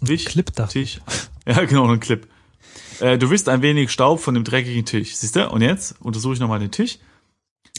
Wisch, 0.00 0.26
Clip 0.26 0.52
da. 0.54 0.66
Tisch. 0.66 1.00
Ja, 1.48 1.64
genau, 1.64 1.86
ein 1.86 2.00
Clip. 2.00 2.26
Äh, 3.00 3.18
du 3.18 3.30
wischst 3.30 3.48
ein 3.48 3.62
wenig 3.62 3.90
Staub 3.90 4.20
von 4.20 4.34
dem 4.34 4.44
dreckigen 4.44 4.84
Tisch. 4.84 5.16
Siehst 5.16 5.36
du? 5.36 5.48
Und 5.50 5.60
jetzt 5.62 5.94
untersuche 6.00 6.34
ich 6.34 6.40
nochmal 6.40 6.58
den 6.60 6.70
Tisch. 6.70 6.98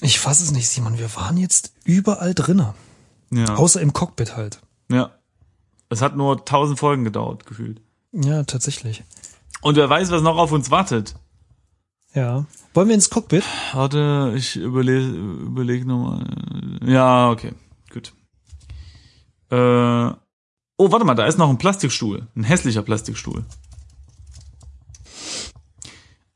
Ich 0.01 0.19
fasse 0.19 0.43
es 0.43 0.51
nicht, 0.51 0.67
Simon. 0.67 0.99
Wir 0.99 1.13
waren 1.15 1.37
jetzt 1.37 1.73
überall 1.83 2.33
drinnen. 2.33 2.73
Ja. 3.31 3.55
Außer 3.55 3.81
im 3.81 3.93
Cockpit 3.93 4.35
halt. 4.35 4.59
ja. 4.91 5.11
Es 5.89 6.01
hat 6.01 6.17
nur 6.17 6.43
tausend 6.43 6.77
Folgen 6.79 7.05
gedauert, 7.05 7.45
gefühlt. 7.45 7.79
Ja, 8.11 8.43
tatsächlich. 8.43 9.05
Und 9.61 9.77
wer 9.77 9.89
weiß, 9.89 10.11
was 10.11 10.21
noch 10.21 10.37
auf 10.37 10.51
uns 10.51 10.69
wartet. 10.69 11.15
Ja. 12.13 12.45
Wollen 12.73 12.89
wir 12.89 12.95
ins 12.95 13.09
Cockpit? 13.09 13.45
Warte, 13.71 14.33
ich 14.35 14.57
überlege 14.57 15.05
überleg 15.07 15.85
nochmal. 15.85 16.79
Ja, 16.85 17.29
okay, 17.29 17.53
gut. 17.89 18.11
Äh, 19.49 19.55
oh, 19.55 20.91
warte 20.91 21.05
mal, 21.05 21.15
da 21.15 21.25
ist 21.25 21.37
noch 21.37 21.49
ein 21.49 21.57
Plastikstuhl. 21.57 22.27
Ein 22.35 22.43
hässlicher 22.43 22.81
Plastikstuhl. 22.81 23.45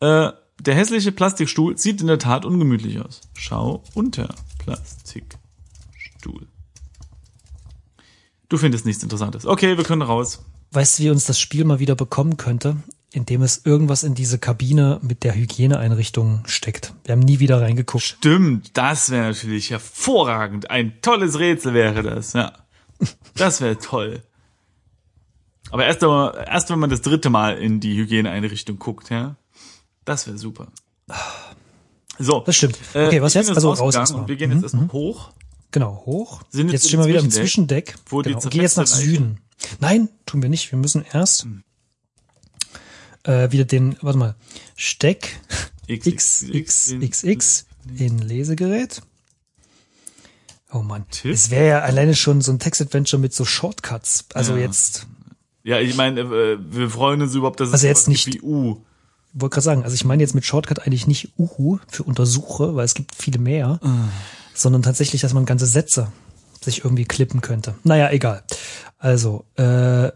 Äh, 0.01 0.31
der 0.59 0.75
hässliche 0.75 1.11
Plastikstuhl 1.11 1.77
sieht 1.77 2.01
in 2.01 2.07
der 2.07 2.19
Tat 2.19 2.45
ungemütlich 2.45 2.99
aus. 2.99 3.21
Schau 3.33 3.83
unter 3.93 4.35
Plastikstuhl. 4.59 6.47
Du 8.49 8.57
findest 8.57 8.85
nichts 8.85 9.01
Interessantes. 9.01 9.45
Okay, 9.45 9.77
wir 9.77 9.83
können 9.83 10.01
raus. 10.01 10.43
Weißt 10.71 10.99
du, 10.99 11.03
wie 11.03 11.09
uns 11.09 11.25
das 11.25 11.39
Spiel 11.39 11.63
mal 11.63 11.79
wieder 11.79 11.95
bekommen 11.95 12.37
könnte? 12.37 12.77
Indem 13.13 13.41
es 13.41 13.65
irgendwas 13.65 14.03
in 14.03 14.13
diese 14.13 14.39
Kabine 14.39 14.99
mit 15.01 15.23
der 15.23 15.35
Hygieneeinrichtung 15.35 16.43
steckt. 16.45 16.93
Wir 17.03 17.13
haben 17.13 17.21
nie 17.21 17.39
wieder 17.39 17.61
reingeguckt. 17.61 18.03
Stimmt, 18.03 18.77
das 18.77 19.09
wäre 19.09 19.29
natürlich 19.29 19.69
hervorragend. 19.69 20.69
Ein 20.69 21.01
tolles 21.01 21.39
Rätsel 21.39 21.73
wäre 21.73 22.03
das, 22.03 22.33
ja. 22.33 22.53
Das 23.35 23.61
wäre 23.61 23.77
toll. 23.79 24.21
Aber 25.71 25.85
erst, 25.85 26.03
erst 26.03 26.69
wenn 26.69 26.79
man 26.79 26.89
das 26.89 27.01
dritte 27.01 27.29
Mal 27.29 27.57
in 27.57 27.79
die 27.79 27.97
Hygieneeinrichtung 27.97 28.79
guckt, 28.79 29.09
ja. 29.09 29.35
Das 30.05 30.27
wäre 30.27 30.37
super. 30.37 30.67
So. 32.19 32.41
Das 32.45 32.55
stimmt. 32.55 32.77
Äh, 32.93 33.07
Okay, 33.07 33.21
was 33.21 33.35
ich 33.35 33.41
bin 33.41 33.47
jetzt? 33.47 33.55
Also 33.55 33.71
raus 33.73 34.11
und 34.11 34.27
wir 34.27 34.35
gehen 34.35 34.51
jetzt 34.51 34.63
erstmal 34.63 34.91
hoch. 34.91 35.31
Genau, 35.71 36.03
hoch. 36.05 36.41
Sind 36.49 36.67
jetzt 36.67 36.83
jetzt 36.83 36.87
stehen 36.89 36.99
wir 36.99 37.07
wieder 37.07 37.19
im 37.19 37.31
Zwischendeck, 37.31 37.95
wo 38.07 38.21
genau. 38.21 38.39
Geh 38.49 38.61
jetzt 38.61 38.77
nach 38.77 38.87
Süden. 38.87 39.39
Nein, 39.79 40.09
tun 40.25 40.41
wir 40.41 40.49
nicht. 40.49 40.71
Wir 40.71 40.77
müssen 40.79 41.05
erst 41.13 41.43
Hm. 41.43 41.63
äh, 43.23 43.51
wieder 43.51 43.65
den, 43.65 43.95
warte 44.01 44.17
mal, 44.17 44.35
Steck 44.75 45.39
X, 45.87 46.45
XXX 46.51 47.65
in 47.97 48.19
Lesegerät. 48.19 49.01
Oh 50.73 50.79
Mann, 50.79 51.05
Tipp? 51.11 51.31
es 51.33 51.49
wäre 51.49 51.67
ja 51.67 51.79
alleine 51.81 52.15
schon 52.15 52.41
so 52.41 52.51
ein 52.51 52.59
Textadventure 52.59 53.19
mit 53.21 53.33
so 53.33 53.43
Shortcuts. 53.45 54.25
Also 54.33 54.55
Ja. 54.55 54.61
jetzt, 54.61 55.05
Ja, 55.63 55.79
ich 55.79 55.95
meine, 55.95 56.21
äh, 56.21 56.57
wir 56.59 56.89
freuen 56.89 57.21
uns 57.21 57.35
überhaupt, 57.35 57.59
dass 57.59 57.67
es 57.69 57.73
Also 57.75 57.87
jetzt 57.87 58.05
sowas 58.05 58.23
gibt 58.23 58.33
nicht- 58.35 58.43
wie 58.43 58.47
U. 58.47 58.81
wollte 59.33 59.53
gerade 59.55 59.63
sagen, 59.63 59.83
also 59.83 59.93
ich 59.95 60.03
meine 60.05 60.21
jetzt 60.23 60.35
mit 60.35 60.45
Shortcut 60.45 60.79
eigentlich 60.79 61.07
nicht 61.07 61.33
Uhu 61.37 61.79
für 61.87 62.03
Untersuche, 62.03 62.75
weil 62.75 62.85
es 62.85 62.93
gibt 62.93 63.15
viele 63.15 63.39
mehr, 63.39 63.79
Ah. 63.81 64.09
sondern 64.53 64.81
tatsächlich, 64.81 65.21
dass 65.21 65.33
man 65.33 65.45
ganze 65.45 65.65
Sätze 65.65 66.11
sich 66.61 66.83
irgendwie 66.83 67.05
klippen 67.05 67.41
könnte. 67.41 67.75
Naja, 67.83 68.09
egal. 68.11 68.43
Also, 68.97 69.45
äh, 69.55 70.11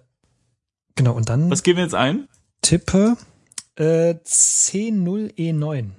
genau, 0.96 1.14
und 1.14 1.30
dann 1.30 1.50
Was 1.50 1.64
geben 1.64 1.78
wir 1.78 1.84
jetzt 1.84 1.96
ein? 1.96 2.28
tippe 2.62 3.18
äh, 3.78 4.16
C0E9 4.26 5.90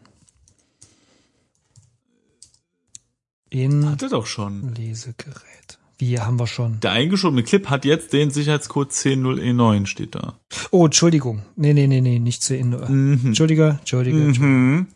in 3.50 3.88
Hatte 3.90 4.08
doch 4.08 4.26
schon. 4.26 4.74
Lesegerät. 4.74 5.55
Wie 5.98 6.20
haben 6.20 6.38
wir 6.38 6.46
schon? 6.46 6.78
Der 6.80 6.92
eingeschobene 6.92 7.42
Clip 7.42 7.68
hat 7.70 7.84
jetzt 7.86 8.12
den 8.12 8.30
Sicherheitscode 8.30 8.92
100E9 8.92 9.86
steht 9.86 10.14
da. 10.14 10.38
Oh, 10.70 10.84
Entschuldigung. 10.84 11.42
Nee, 11.56 11.72
nee, 11.72 11.86
nee, 11.86 12.02
nee, 12.02 12.18
nicht 12.18 12.42
C0. 12.42 12.88
Mhm. 12.88 13.20
Entschuldige, 13.28 13.76
Entschuldige. 13.80 14.16
Mhm. 14.18 14.88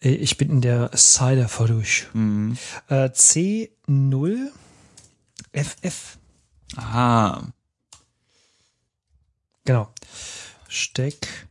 Äh, 0.00 0.10
Ich 0.10 0.36
bin 0.36 0.48
in 0.50 0.60
der 0.60 0.90
Cider 0.96 1.48
durch. 1.66 2.06
Mhm. 2.12 2.56
Äh, 2.88 3.06
C0 3.10 4.48
FF. 5.52 6.18
Aha. 6.76 7.52
Genau. 9.64 9.92
Steck 10.68 11.48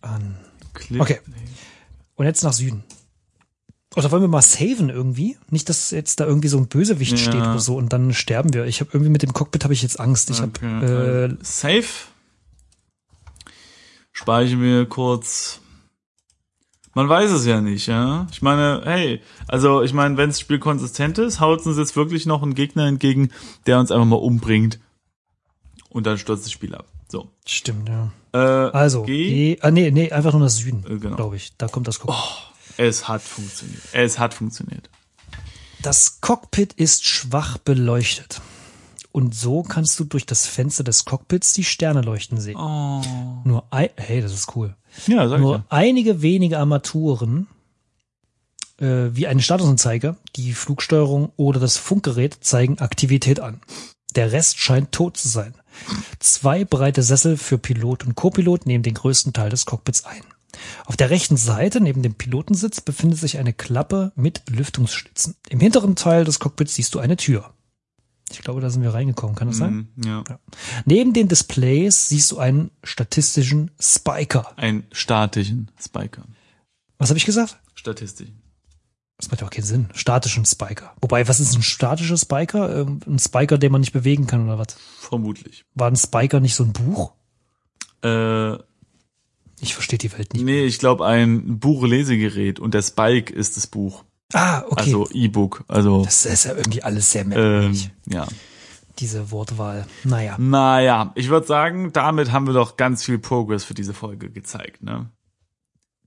an. 0.00 0.36
Clip. 0.74 1.00
Okay. 1.00 1.20
Und 2.16 2.26
jetzt 2.26 2.42
nach 2.42 2.52
Süden. 2.52 2.84
Oder 3.96 4.10
wollen 4.10 4.22
wir 4.22 4.28
mal 4.28 4.42
saven 4.42 4.90
irgendwie? 4.90 5.36
Nicht, 5.50 5.68
dass 5.68 5.90
jetzt 5.92 6.18
da 6.20 6.26
irgendwie 6.26 6.48
so 6.48 6.58
ein 6.58 6.66
Bösewicht 6.66 7.12
Ja. 7.12 7.18
steht 7.18 7.34
oder 7.42 7.58
so 7.60 7.76
und 7.76 7.92
dann 7.92 8.12
sterben 8.12 8.52
wir. 8.52 8.64
Ich 8.66 8.80
habe 8.80 8.90
irgendwie 8.92 9.10
mit 9.10 9.22
dem 9.22 9.32
Cockpit 9.32 9.62
habe 9.64 9.72
ich 9.74 9.82
jetzt 9.82 10.00
Angst. 10.00 10.30
Ich 10.30 10.40
Okay. 10.42 10.66
habe 10.66 11.36
äh, 11.40 11.44
Safe. 11.44 11.84
Speichere 14.12 14.56
mir 14.56 14.86
kurz. 14.86 15.60
Man 16.96 17.08
weiß 17.08 17.32
es 17.32 17.44
ja 17.44 17.60
nicht, 17.60 17.88
ja. 17.88 18.26
Ich 18.30 18.40
meine, 18.40 18.82
hey, 18.84 19.20
also 19.48 19.82
ich 19.82 19.92
meine, 19.92 20.16
wenn 20.16 20.30
das 20.30 20.38
Spiel 20.38 20.60
konsistent 20.60 21.18
ist, 21.18 21.40
haut 21.40 21.66
uns 21.66 21.76
jetzt 21.76 21.96
wirklich 21.96 22.24
noch 22.24 22.42
ein 22.44 22.54
Gegner 22.54 22.86
entgegen, 22.86 23.30
der 23.66 23.80
uns 23.80 23.90
einfach 23.90 24.06
mal 24.06 24.16
umbringt. 24.16 24.78
Und 25.88 26.06
dann 26.06 26.18
stürzt 26.18 26.44
das 26.44 26.52
Spiel 26.52 26.74
ab. 26.74 26.86
So. 27.08 27.28
stimmt, 27.46 27.88
ja. 27.88 28.12
Äh, 28.32 28.38
Also, 28.70 29.02
G. 29.02 29.54
G, 29.54 29.58
ah, 29.60 29.70
nee, 29.72 29.90
nee, 29.90 30.10
einfach 30.12 30.32
nur 30.32 30.42
nach 30.42 30.48
Süden, 30.48 30.84
Äh, 30.88 30.98
genau. 30.98 31.16
glaube 31.16 31.36
ich. 31.36 31.56
Da 31.58 31.66
kommt 31.68 31.86
das 31.88 31.98
Cockpit. 32.00 32.24
Es 32.76 33.08
hat 33.08 33.22
funktioniert. 33.22 33.82
Es 33.92 34.18
hat 34.18 34.34
funktioniert. 34.34 34.90
Das 35.82 36.20
Cockpit 36.20 36.72
ist 36.72 37.04
schwach 37.04 37.58
beleuchtet. 37.58 38.40
Und 39.12 39.34
so 39.34 39.62
kannst 39.62 40.00
du 40.00 40.04
durch 40.04 40.26
das 40.26 40.46
Fenster 40.46 40.82
des 40.82 41.04
Cockpits 41.04 41.52
die 41.52 41.62
Sterne 41.62 42.00
leuchten 42.00 42.40
sehen. 42.40 42.56
Oh. 42.56 43.00
Nur 43.44 43.64
ein, 43.70 43.90
hey, 43.96 44.20
das 44.20 44.32
ist 44.32 44.56
cool. 44.56 44.74
Ja, 45.06 45.28
sag 45.28 45.36
ich 45.36 45.42
Nur 45.42 45.56
ja. 45.56 45.64
einige 45.68 46.20
wenige 46.20 46.58
Armaturen, 46.58 47.46
äh, 48.80 49.10
wie 49.12 49.28
eine 49.28 49.40
Statusanzeige, 49.40 50.16
die 50.34 50.52
Flugsteuerung 50.52 51.30
oder 51.36 51.60
das 51.60 51.76
Funkgerät 51.76 52.38
zeigen 52.40 52.80
Aktivität 52.80 53.38
an. 53.38 53.60
Der 54.16 54.32
Rest 54.32 54.58
scheint 54.58 54.90
tot 54.90 55.16
zu 55.16 55.28
sein. 55.28 55.54
Zwei 56.18 56.64
breite 56.64 57.02
Sessel 57.02 57.36
für 57.36 57.58
Pilot 57.58 58.04
und 58.04 58.14
Copilot 58.14 58.66
nehmen 58.66 58.82
den 58.82 58.94
größten 58.94 59.32
Teil 59.32 59.50
des 59.50 59.64
Cockpits 59.64 60.04
ein. 60.04 60.22
Auf 60.86 60.96
der 60.96 61.10
rechten 61.10 61.36
Seite 61.36 61.80
neben 61.80 62.02
dem 62.02 62.14
Pilotensitz 62.14 62.80
befindet 62.80 63.18
sich 63.18 63.38
eine 63.38 63.52
Klappe 63.52 64.12
mit 64.16 64.42
Lüftungsschlitzen. 64.48 65.36
Im 65.48 65.60
hinteren 65.60 65.96
Teil 65.96 66.24
des 66.24 66.40
Cockpits 66.40 66.74
siehst 66.74 66.94
du 66.94 66.98
eine 66.98 67.16
Tür. 67.16 67.54
Ich 68.30 68.40
glaube, 68.40 68.60
da 68.60 68.70
sind 68.70 68.82
wir 68.82 68.94
reingekommen, 68.94 69.36
kann 69.36 69.48
das 69.48 69.58
sein? 69.58 69.88
Mhm, 69.94 70.02
ja. 70.04 70.24
Neben 70.86 71.12
den 71.12 71.28
Displays 71.28 72.08
siehst 72.08 72.32
du 72.32 72.38
einen 72.38 72.70
statistischen 72.82 73.70
Spiker. 73.78 74.56
Einen 74.56 74.84
statischen 74.92 75.70
Spiker. 75.80 76.24
Was 76.98 77.10
habe 77.10 77.18
ich 77.18 77.26
gesagt? 77.26 77.58
Statistischen. 77.74 78.40
Das 79.18 79.30
macht 79.30 79.40
ja 79.40 79.46
auch 79.46 79.50
keinen 79.50 79.64
Sinn. 79.64 79.88
Statischen 79.94 80.44
Spiker. 80.44 80.94
Wobei, 81.00 81.28
was 81.28 81.38
ist 81.38 81.54
ein 81.54 81.62
statischer 81.62 82.16
Spiker? 82.16 82.80
Ähm, 82.80 83.00
Ein 83.06 83.18
Spiker, 83.18 83.58
den 83.58 83.70
man 83.70 83.80
nicht 83.80 83.92
bewegen 83.92 84.26
kann 84.26 84.44
oder 84.44 84.58
was? 84.58 84.76
Vermutlich. 84.98 85.64
War 85.74 85.88
ein 85.88 85.96
Spiker 85.96 86.40
nicht 86.40 86.54
so 86.54 86.64
ein 86.64 86.72
Buch? 86.72 87.12
Äh, 88.02 88.58
Ich 89.64 89.74
verstehe 89.74 89.98
die 89.98 90.12
Welt 90.12 90.34
nicht. 90.34 90.44
nee, 90.44 90.64
ich 90.64 90.78
glaube 90.78 91.06
ein 91.06 91.58
Buchlesegerät 91.58 92.60
und 92.60 92.74
der 92.74 92.82
Spike 92.82 93.32
ist 93.32 93.56
das 93.56 93.66
Buch. 93.66 94.04
Ah, 94.34 94.62
okay. 94.68 94.84
Also 94.84 95.08
E-Book. 95.10 95.64
Also 95.68 96.04
das 96.04 96.26
ist 96.26 96.44
ja 96.44 96.54
irgendwie 96.54 96.82
alles 96.82 97.10
sehr 97.10 97.22
ähm, 97.22 97.28
merkwürdig, 97.28 97.90
ja. 98.06 98.26
diese 98.98 99.30
Wortwahl. 99.30 99.86
Naja. 100.04 100.36
Naja, 100.38 101.12
ich 101.14 101.30
würde 101.30 101.46
sagen, 101.46 101.92
damit 101.94 102.30
haben 102.30 102.46
wir 102.46 102.52
doch 102.52 102.76
ganz 102.76 103.02
viel 103.02 103.18
Progress 103.18 103.64
für 103.64 103.74
diese 103.74 103.94
Folge 103.94 104.30
gezeigt. 104.30 104.82
Ne? 104.82 105.08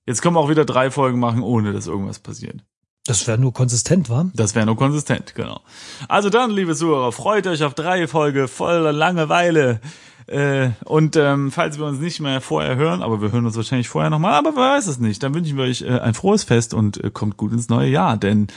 Jetzt 0.05 0.21
können 0.21 0.35
wir 0.35 0.39
auch 0.39 0.49
wieder 0.49 0.65
drei 0.65 0.91
Folgen 0.91 1.19
machen, 1.19 1.41
ohne 1.41 1.73
dass 1.73 1.87
irgendwas 1.87 2.19
passiert. 2.19 2.63
Das 3.07 3.25
wäre 3.25 3.39
nur 3.39 3.53
konsistent, 3.53 4.09
war? 4.09 4.29
Das 4.35 4.53
wäre 4.53 4.67
nur 4.67 4.75
konsistent, 4.75 5.33
genau. 5.33 5.61
Also 6.09 6.29
dann, 6.29 6.51
liebe 6.51 6.75
Zuhörer, 6.75 7.11
freut 7.11 7.47
euch 7.47 7.63
auf 7.63 7.73
drei 7.73 8.07
Folge 8.07 8.47
voller 8.47 8.91
Langeweile. 8.91 9.79
Äh, 10.27 10.71
und 10.83 11.15
ähm, 11.15 11.51
falls 11.51 11.77
wir 11.77 11.85
uns 11.85 11.99
nicht 11.99 12.19
mehr 12.19 12.41
vorher 12.41 12.75
hören, 12.75 13.01
aber 13.01 13.21
wir 13.21 13.31
hören 13.31 13.45
uns 13.45 13.55
wahrscheinlich 13.55 13.87
vorher 13.87 14.09
nochmal, 14.09 14.33
aber 14.33 14.55
wer 14.55 14.75
weiß 14.75 14.87
es 14.87 14.99
nicht, 14.99 15.23
dann 15.23 15.33
wünschen 15.33 15.57
wir 15.57 15.63
euch 15.63 15.83
äh, 15.83 15.99
ein 15.99 16.13
frohes 16.13 16.43
Fest 16.43 16.73
und 16.73 17.01
äh, 17.01 17.09
kommt 17.11 17.37
gut 17.37 17.53
ins 17.53 17.69
neue 17.69 17.89
Jahr, 17.89 18.17
denn 18.17 18.47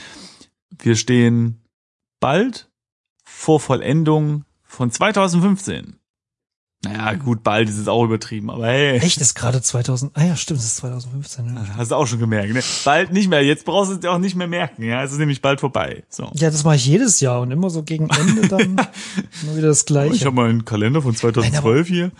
wir 0.77 0.95
stehen 0.95 1.61
bald 2.19 2.69
vor 3.23 3.61
Vollendung 3.61 4.43
von 4.63 4.91
2015. 4.91 6.00
Naja, 6.83 7.13
gut, 7.13 7.43
bald 7.43 7.69
ist 7.69 7.77
es 7.77 7.87
auch 7.87 8.03
übertrieben, 8.03 8.49
aber 8.49 8.65
hey. 8.65 8.97
Echt, 8.97 9.21
ist 9.21 9.35
gerade 9.35 9.61
2000. 9.61 10.13
Ah 10.15 10.23
ja, 10.23 10.35
stimmt, 10.35 10.59
es 10.61 10.65
ist 10.65 10.77
2015. 10.77 11.45
Ja. 11.55 11.65
Hast 11.77 11.91
du 11.91 11.95
auch 11.95 12.07
schon 12.07 12.17
gemerkt, 12.17 12.53
ne? 12.53 12.61
Bald 12.83 13.13
nicht 13.13 13.29
mehr. 13.29 13.43
Jetzt 13.43 13.65
brauchst 13.65 13.91
du 13.91 13.95
es 13.95 13.99
dir 13.99 14.11
auch 14.11 14.17
nicht 14.17 14.35
mehr 14.35 14.47
merken, 14.47 14.81
ja? 14.83 15.03
Es 15.03 15.11
ist 15.11 15.19
nämlich 15.19 15.43
bald 15.43 15.59
vorbei. 15.59 16.03
So. 16.09 16.31
ja, 16.33 16.49
das 16.49 16.63
mache 16.63 16.77
ich 16.77 16.85
jedes 16.87 17.19
Jahr 17.19 17.41
und 17.41 17.51
immer 17.51 17.69
so 17.69 17.83
gegen 17.83 18.09
Ende 18.09 18.47
dann 18.47 18.75
nur 19.45 19.57
wieder 19.57 19.67
das 19.67 19.81
Ich 19.81 19.85
Gleiche. 19.85 20.25
habe 20.25 20.35
mal 20.35 20.49
einen 20.49 20.65
Kalender 20.65 21.03
von 21.03 21.15
2012 21.15 21.87
hier. 21.87 22.11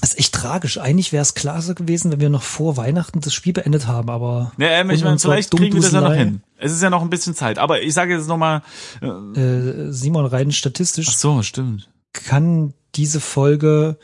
Das 0.00 0.10
ist 0.12 0.20
echt 0.20 0.34
tragisch. 0.34 0.78
Eigentlich 0.78 1.12
wäre 1.12 1.22
es 1.22 1.34
klasse 1.34 1.74
gewesen, 1.74 2.12
wenn 2.12 2.20
wir 2.20 2.28
noch 2.28 2.42
vor 2.42 2.76
Weihnachten 2.76 3.20
das 3.22 3.34
Spiel 3.34 3.54
beendet 3.54 3.86
haben, 3.88 4.08
aber 4.10 4.52
Ja, 4.58 4.68
ähm, 4.68 4.90
ich 4.90 5.02
meine, 5.02 5.18
vielleicht 5.18 5.50
kriegen 5.50 5.74
wir 5.74 5.82
das 5.82 5.92
ja 5.92 6.00
noch 6.00 6.12
hin. 6.14 6.42
Es 6.58 6.70
ist 6.70 6.82
ja 6.82 6.90
noch 6.90 7.02
ein 7.02 7.10
bisschen 7.10 7.34
Zeit. 7.34 7.58
Aber 7.58 7.82
ich 7.82 7.92
sage 7.94 8.14
jetzt 8.14 8.28
nochmal. 8.28 8.62
Äh, 9.02 9.06
äh, 9.08 9.90
Simon 9.92 10.26
rein 10.26 10.52
statistisch 10.52 11.08
ach 11.08 11.14
so, 11.14 11.42
stimmt. 11.42 11.88
kann 12.12 12.72
diese 12.96 13.20
Folge. 13.20 13.98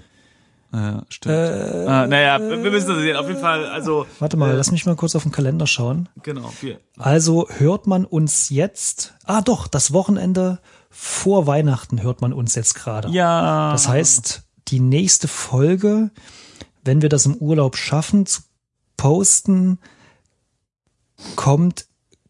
Ja, 0.73 1.03
stimmt. 1.09 1.35
ah, 1.35 2.07
naja, 2.07 2.39
wir 2.39 2.71
müssen 2.71 2.89
das 2.89 2.99
sehen. 2.99 3.17
Auf 3.17 3.27
jeden 3.27 3.41
Fall, 3.41 3.67
also. 3.67 4.07
Warte 4.21 4.37
mal, 4.37 4.53
äh, 4.53 4.57
lass 4.57 4.71
mich 4.71 4.87
mal 4.87 4.95
kurz 4.95 5.17
auf 5.17 5.25
den 5.25 5.33
Kalender 5.33 5.67
schauen. 5.67 6.09
Genau, 6.23 6.53
wir. 6.61 6.79
Also 6.97 7.49
hört 7.49 7.89
man 7.89 8.05
uns 8.05 8.51
jetzt. 8.51 9.15
Ah, 9.25 9.41
doch, 9.41 9.67
das 9.67 9.93
Wochenende 9.93 10.61
vor 10.89 11.47
Weihnachten 11.47 12.03
hört 12.03 12.21
man 12.21 12.33
uns 12.33 12.55
jetzt 12.55 12.75
gerade. 12.75 13.09
Ja. 13.09 13.73
Das 13.73 13.89
heißt, 13.89 14.43
die 14.69 14.81
nächste 14.81 15.27
Folge, 15.27 16.11
wenn 16.85 17.03
wir 17.03 17.09
das 17.09 17.27
im 17.27 17.37
Urlaub 17.37 17.77
schaffen 17.77 18.27
zu 18.27 18.43
posten, 18.97 19.79
kommt 21.35 21.87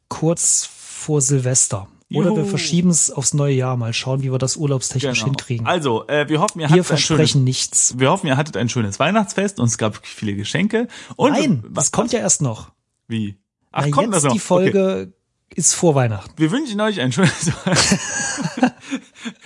kurz 0.08 0.66
vor 0.66 1.20
Silvester. 1.20 1.88
Oder 2.12 2.30
wir 2.30 2.38
Juhu. 2.38 2.46
verschieben 2.48 2.90
es 2.90 3.10
aufs 3.10 3.34
neue 3.34 3.54
Jahr. 3.54 3.76
Mal 3.76 3.92
schauen, 3.92 4.22
wie 4.22 4.32
wir 4.32 4.38
das 4.38 4.56
urlaubstechnisch 4.56 5.20
genau. 5.20 5.26
hinkriegen. 5.26 5.66
Also, 5.66 6.06
äh, 6.08 6.28
wir 6.28 6.40
hoffen, 6.40 6.60
ihr 6.60 6.68
wir 6.68 6.70
hattet 6.70 6.90
ein 6.90 6.98
schönes, 6.98 7.06
versprechen 7.06 7.44
nichts. 7.44 7.94
wir 7.98 8.10
hoffen, 8.10 8.26
ihr 8.26 8.36
hattet 8.36 8.56
ein 8.56 8.68
schönes 8.68 8.98
Weihnachtsfest 8.98 9.60
und 9.60 9.66
es 9.66 9.78
gab 9.78 10.04
viele 10.04 10.34
Geschenke. 10.34 10.88
Und 11.16 11.32
Nein, 11.32 11.62
was 11.68 11.86
das 11.86 11.92
kommt 11.92 12.12
ja 12.12 12.18
erst 12.18 12.42
noch. 12.42 12.72
Wie? 13.06 13.36
Ach, 13.70 13.84
Na, 13.84 13.90
kommt 13.90 14.06
jetzt 14.12 14.16
das 14.16 14.24
noch? 14.24 14.32
die 14.32 14.38
Okay. 14.38 14.46
Folge 14.46 15.12
ist 15.54 15.74
vor 15.74 15.94
Weihnachten. 15.94 16.32
Wir 16.36 16.50
wünschen 16.50 16.80
euch 16.80 17.00
ein 17.00 17.12
schönes, 17.12 17.46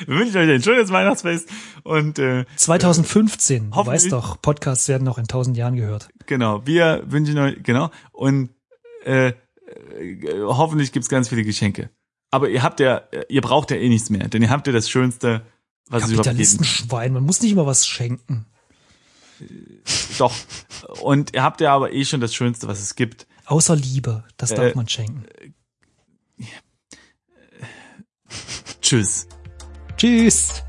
wir 0.07 0.19
wünschen 0.19 0.37
euch 0.37 0.51
ein 0.51 0.63
schönes 0.63 0.91
Weihnachtsfest 0.91 1.49
und 1.83 2.19
äh, 2.19 2.45
2015. 2.57 3.71
Du 3.71 3.87
weißt 3.87 4.13
doch, 4.13 4.41
Podcasts 4.41 4.89
werden 4.89 5.05
noch 5.05 5.19
in 5.19 5.27
tausend 5.27 5.57
Jahren 5.57 5.77
gehört. 5.77 6.09
genau, 6.27 6.67
wir 6.67 7.03
wünschen 7.07 7.39
euch 7.39 7.63
genau 7.63 7.91
und 8.13 8.51
äh, 9.05 9.29
äh, 9.29 9.35
hoffentlich 10.43 10.93
gibt's 10.93 11.09
ganz 11.09 11.29
viele 11.29 11.45
Geschenke. 11.45 11.91
Aber 12.35 12.49
ihr 12.49 12.65
habt 12.65 12.81
ja, 12.81 13.03
ihr 13.29 13.41
braucht 13.43 13.71
ja 13.71 13.77
eh 13.77 13.89
nichts 13.89 14.11
mehr, 14.11 14.27
denn 14.27 14.43
ihr 14.43 14.51
habt 14.51 14.67
ja 14.67 14.73
das 14.73 14.91
schönste 14.91 15.47
was 15.89 16.03
es 16.03 16.11
überhaupt 16.11 16.25
geben 16.25 16.39
Kapitalistenschwein, 16.39 17.13
man 17.13 17.23
muss 17.23 17.41
nicht 17.43 17.53
immer 17.53 17.65
was 17.65 17.87
schenken. 17.87 18.47
Doch. 20.19 20.35
Und 21.01 21.33
ihr 21.33 21.45
habt 21.45 21.61
ja 21.61 21.73
aber 21.73 21.93
eh 21.93 22.05
schon 22.05 22.21
das 22.21 22.35
Schönste, 22.35 22.67
was 22.67 22.81
es 22.81 22.97
gibt. 22.97 23.29
Außer 23.47 23.77
Liebe, 23.77 24.25
das 24.37 24.51
darf 24.51 24.73
Äh, 24.73 24.75
man 24.75 24.89
schenken. 24.89 25.27
Tschüss. 28.81 29.29
Tschüss. 29.97 30.65